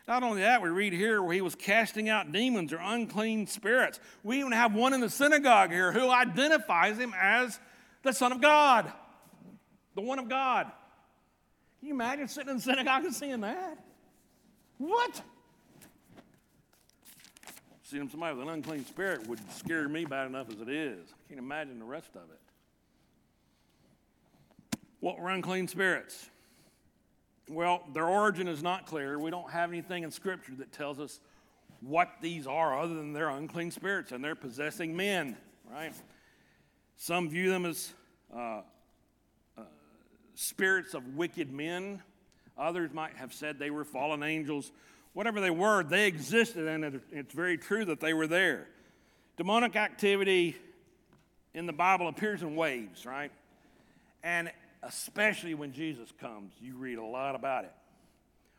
Not 0.08 0.22
only 0.22 0.40
that, 0.40 0.62
we 0.62 0.70
read 0.70 0.94
here 0.94 1.22
where 1.22 1.34
he 1.34 1.42
was 1.42 1.54
casting 1.54 2.08
out 2.08 2.32
demons 2.32 2.72
or 2.72 2.78
unclean 2.80 3.46
spirits. 3.46 4.00
We 4.22 4.40
even 4.40 4.52
have 4.52 4.74
one 4.74 4.94
in 4.94 5.00
the 5.00 5.10
synagogue 5.10 5.70
here 5.70 5.92
who 5.92 6.10
identifies 6.10 6.96
him 6.96 7.14
as 7.20 7.60
the 8.02 8.12
Son 8.12 8.32
of 8.32 8.40
God, 8.40 8.90
the 9.94 10.00
one 10.00 10.18
of 10.18 10.30
God. 10.30 10.72
Can 11.78 11.88
you 11.88 11.94
imagine 11.94 12.28
sitting 12.28 12.50
in 12.50 12.56
the 12.56 12.62
synagogue 12.62 13.04
and 13.04 13.14
seeing 13.14 13.40
that? 13.40 13.78
What? 14.78 15.22
Seeing 17.82 18.08
somebody 18.08 18.36
with 18.36 18.46
an 18.46 18.52
unclean 18.52 18.84
spirit 18.84 19.26
would 19.28 19.40
scare 19.52 19.88
me 19.88 20.04
bad 20.04 20.26
enough 20.26 20.50
as 20.50 20.60
it 20.60 20.68
is. 20.68 21.08
I 21.08 21.28
can't 21.28 21.38
imagine 21.38 21.78
the 21.78 21.84
rest 21.84 22.10
of 22.16 22.30
it. 22.30 22.40
What 25.00 25.18
were 25.18 25.30
unclean 25.30 25.68
spirits? 25.68 26.28
Well, 27.48 27.82
their 27.94 28.06
origin 28.06 28.48
is 28.48 28.62
not 28.62 28.86
clear. 28.86 29.18
We 29.18 29.30
don't 29.30 29.50
have 29.50 29.70
anything 29.70 30.02
in 30.02 30.10
Scripture 30.10 30.52
that 30.58 30.72
tells 30.72 30.98
us 30.98 31.20
what 31.80 32.10
these 32.20 32.46
are 32.46 32.78
other 32.78 32.94
than 32.94 33.12
they're 33.12 33.30
unclean 33.30 33.70
spirits 33.70 34.12
and 34.12 34.22
they're 34.22 34.34
possessing 34.34 34.96
men, 34.96 35.36
right? 35.70 35.94
Some 36.96 37.30
view 37.30 37.48
them 37.50 37.64
as 37.64 37.94
uh, 38.36 38.62
spirits 40.38 40.94
of 40.94 41.16
wicked 41.16 41.52
men. 41.52 42.00
Others 42.56 42.92
might 42.92 43.16
have 43.16 43.32
said 43.32 43.58
they 43.58 43.70
were 43.70 43.84
fallen 43.84 44.22
angels. 44.22 44.70
Whatever 45.12 45.40
they 45.40 45.50
were, 45.50 45.82
they 45.82 46.06
existed, 46.06 46.68
and 46.68 47.00
it's 47.10 47.34
very 47.34 47.58
true 47.58 47.84
that 47.86 47.98
they 47.98 48.14
were 48.14 48.28
there. 48.28 48.68
Demonic 49.36 49.74
activity 49.74 50.54
in 51.54 51.66
the 51.66 51.72
Bible 51.72 52.06
appears 52.06 52.42
in 52.42 52.54
waves, 52.54 53.04
right? 53.04 53.32
And 54.22 54.52
especially 54.84 55.54
when 55.54 55.72
Jesus 55.72 56.12
comes, 56.20 56.52
you 56.60 56.76
read 56.76 56.98
a 56.98 57.04
lot 57.04 57.34
about 57.34 57.64
it. 57.64 57.72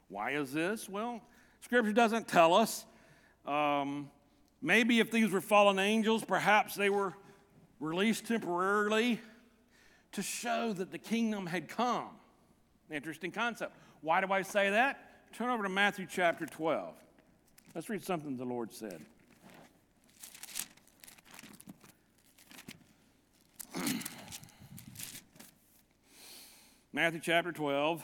Why 0.10 0.32
is 0.32 0.52
this? 0.52 0.90
Well, 0.90 1.22
Scripture 1.62 1.94
doesn't 1.94 2.28
tell 2.28 2.56
us. 2.56 2.84
Um, 3.46 4.12
maybe 4.62 5.00
if 5.00 5.12
these 5.12 5.32
were 5.32 5.40
fallen 5.40 5.80
angels, 5.80 6.26
perhaps 6.26 6.76
they 6.76 6.90
were 6.90 7.14
released 7.80 8.28
temporarily 8.28 9.22
to 10.14 10.22
show 10.22 10.74
that 10.74 10.92
the 10.92 10.98
kingdom 10.98 11.46
had 11.46 11.68
come. 11.68 12.10
Interesting 12.92 13.32
concept. 13.32 13.76
Why 14.02 14.22
do 14.22 14.32
I 14.32 14.42
say 14.42 14.70
that? 14.72 15.00
Turn 15.34 15.50
over 15.50 15.64
to 15.64 15.70
Matthew 15.70 16.08
chapter 16.10 16.46
12. 16.46 16.96
Let's 17.76 17.90
read 17.90 18.04
something 18.04 18.36
the 18.36 18.46
Lord 18.46 18.74
said. 18.74 19.06
Matthew 26.92 27.20
chapter 27.22 27.52
12, 27.52 28.04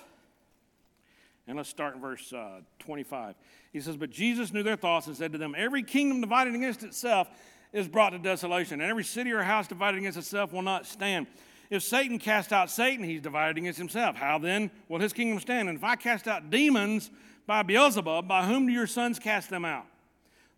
and 1.47 1.57
let's 1.57 1.69
start 1.69 1.95
in 1.95 2.01
verse 2.01 2.31
uh, 2.31 2.59
25. 2.79 3.33
He 3.73 3.81
says, 3.81 3.97
But 3.97 4.11
Jesus 4.11 4.53
knew 4.53 4.61
their 4.61 4.75
thoughts 4.75 5.07
and 5.07 5.17
said 5.17 5.31
to 5.31 5.39
them, 5.39 5.55
Every 5.57 5.81
kingdom 5.81 6.21
divided 6.21 6.53
against 6.53 6.83
itself 6.83 7.27
is 7.73 7.87
brought 7.87 8.11
to 8.11 8.19
desolation, 8.19 8.79
and 8.81 8.89
every 8.89 9.03
city 9.03 9.31
or 9.31 9.41
house 9.41 9.67
divided 9.67 9.97
against 9.97 10.17
itself 10.19 10.53
will 10.53 10.61
not 10.61 10.85
stand. 10.85 11.25
If 11.69 11.83
Satan 11.83 12.19
cast 12.19 12.53
out 12.53 12.69
Satan, 12.69 13.03
he's 13.03 13.21
divided 13.21 13.57
against 13.57 13.79
himself. 13.79 14.15
How 14.15 14.37
then 14.37 14.69
will 14.87 14.99
his 14.99 15.13
kingdom 15.13 15.39
stand? 15.39 15.69
And 15.69 15.77
if 15.77 15.83
I 15.83 15.95
cast 15.95 16.27
out 16.27 16.49
demons 16.49 17.09
by 17.47 17.63
Beelzebub, 17.63 18.27
by 18.27 18.45
whom 18.45 18.67
do 18.67 18.73
your 18.73 18.87
sons 18.87 19.19
cast 19.19 19.49
them 19.49 19.65
out? 19.65 19.85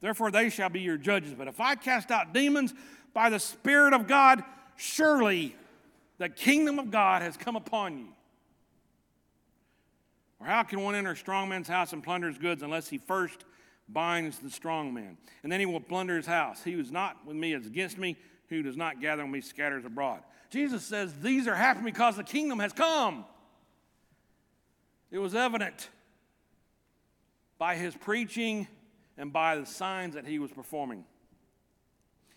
Therefore 0.01 0.32
they 0.32 0.49
shall 0.49 0.70
be 0.70 0.82
your 0.82 0.97
judges. 0.97 1.34
But 1.34 1.47
if 1.47 1.60
I 1.60 1.76
cast 1.76 2.12
out 2.12 2.34
demons 2.34 2.74
by 3.14 3.30
the 3.30 3.39
Spirit 3.39 3.93
of 3.93 4.08
God, 4.08 4.43
surely 4.76 5.55
the 6.18 6.30
kingdom 6.30 6.80
of 6.80 6.91
God 6.91 7.22
has 7.22 7.38
come 7.38 7.55
upon 7.55 7.97
you. 7.97 8.08
Or 10.39 10.47
how 10.47 10.64
can 10.64 10.82
one 10.82 10.93
enter 10.93 11.12
a 11.12 11.18
strong 11.18 11.49
man's 11.49 11.68
house 11.68 11.93
and 11.93 12.03
plunder 12.03 12.28
his 12.28 12.38
goods 12.38 12.62
unless 12.62 12.88
he 12.89 12.97
first 12.97 13.45
binds 13.89 14.39
the 14.39 14.51
strong 14.51 14.93
man? 14.93 15.18
And 15.41 15.51
then 15.51 15.60
he 15.60 15.66
will 15.66 15.80
plunder 15.80 16.16
his 16.16 16.28
house. 16.28 16.64
He 16.64 16.74
who 16.74 16.80
is 16.80 16.91
not 16.91 17.26
with 17.26 17.36
me 17.36 17.53
is 17.53 17.66
against 17.66 17.97
me. 17.97 18.18
Who 18.49 18.62
does 18.62 18.78
not 18.78 19.01
gather 19.01 19.24
with 19.24 19.32
me 19.32 19.41
scatters 19.41 19.84
abroad. 19.84 20.22
Jesus 20.50 20.86
says 20.86 21.14
these 21.22 21.48
are 21.48 21.56
happening 21.56 21.86
because 21.86 22.16
the 22.16 22.24
kingdom 22.24 22.60
has 22.60 22.74
come. 22.74 23.26
It 25.12 25.20
was 25.20 25.36
evident 25.36 25.89
by 27.58 27.76
his 27.76 27.95
preaching 27.95 28.68
and 29.18 29.34
by 29.34 29.58
the 29.58 29.66
signs 29.66 30.16
that 30.16 30.26
he 30.26 30.39
was 30.39 30.52
performing. 30.52 31.04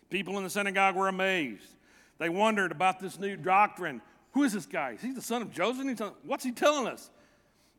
People 0.09 0.39
in 0.39 0.45
the 0.45 0.51
synagogue 0.51 0.97
were 0.97 1.09
amazed. 1.09 1.67
They 2.19 2.29
wondered 2.29 2.73
about 2.73 3.01
this 3.01 3.19
new 3.19 3.37
doctrine. 3.37 4.03
Who 4.33 4.43
is 4.45 4.53
this 4.53 4.67
guy? 4.67 4.93
Is 4.93 5.03
he 5.03 5.13
the 5.13 5.23
son 5.23 5.43
of 5.43 5.53
Joseph? 5.53 6.01
What's 6.25 6.45
he 6.45 6.53
telling 6.53 6.87
us? 6.87 7.11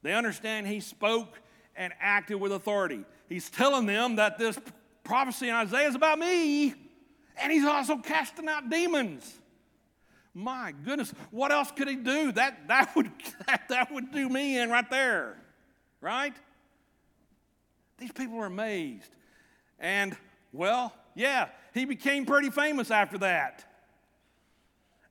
They 0.01 0.13
understand 0.13 0.67
he 0.67 0.79
spoke 0.79 1.39
and 1.75 1.93
acted 1.99 2.35
with 2.35 2.51
authority. 2.51 3.05
He's 3.29 3.49
telling 3.49 3.85
them 3.85 4.15
that 4.17 4.37
this 4.37 4.59
prophecy 5.03 5.49
in 5.49 5.55
Isaiah 5.55 5.87
is 5.87 5.95
about 5.95 6.19
me, 6.19 6.73
and 7.37 7.51
he's 7.51 7.65
also 7.65 7.97
casting 7.97 8.47
out 8.47 8.69
demons. 8.69 9.39
My 10.33 10.73
goodness, 10.83 11.13
what 11.29 11.51
else 11.51 11.71
could 11.71 11.89
he 11.89 11.95
do? 11.95 12.31
That, 12.31 12.67
that, 12.67 12.95
would, 12.95 13.11
that, 13.47 13.67
that 13.69 13.91
would 13.91 14.11
do 14.11 14.29
me 14.29 14.57
in 14.57 14.69
right 14.69 14.89
there, 14.89 15.37
right? 15.99 16.33
These 17.97 18.11
people 18.11 18.39
are 18.39 18.45
amazed. 18.45 19.13
And, 19.79 20.15
well, 20.53 20.93
yeah, 21.15 21.49
he 21.73 21.85
became 21.85 22.25
pretty 22.25 22.49
famous 22.49 22.91
after 22.91 23.17
that. 23.19 23.65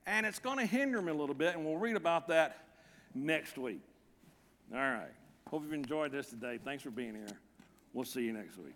And 0.05 0.25
it's 0.25 0.39
going 0.39 0.57
to 0.57 0.65
hinder 0.65 1.01
me 1.01 1.11
a 1.11 1.15
little 1.15 1.35
bit, 1.35 1.55
and 1.55 1.65
we'll 1.65 1.77
read 1.77 1.95
about 1.95 2.27
that 2.29 2.65
next 3.13 3.57
week. 3.57 3.81
All 4.73 4.79
right. 4.79 5.11
Hope 5.49 5.63
you've 5.63 5.73
enjoyed 5.73 6.11
this 6.11 6.29
today. 6.29 6.57
Thanks 6.63 6.81
for 6.83 6.91
being 6.91 7.13
here. 7.13 7.37
We'll 7.93 8.05
see 8.05 8.21
you 8.21 8.33
next 8.33 8.57
week. 8.57 8.73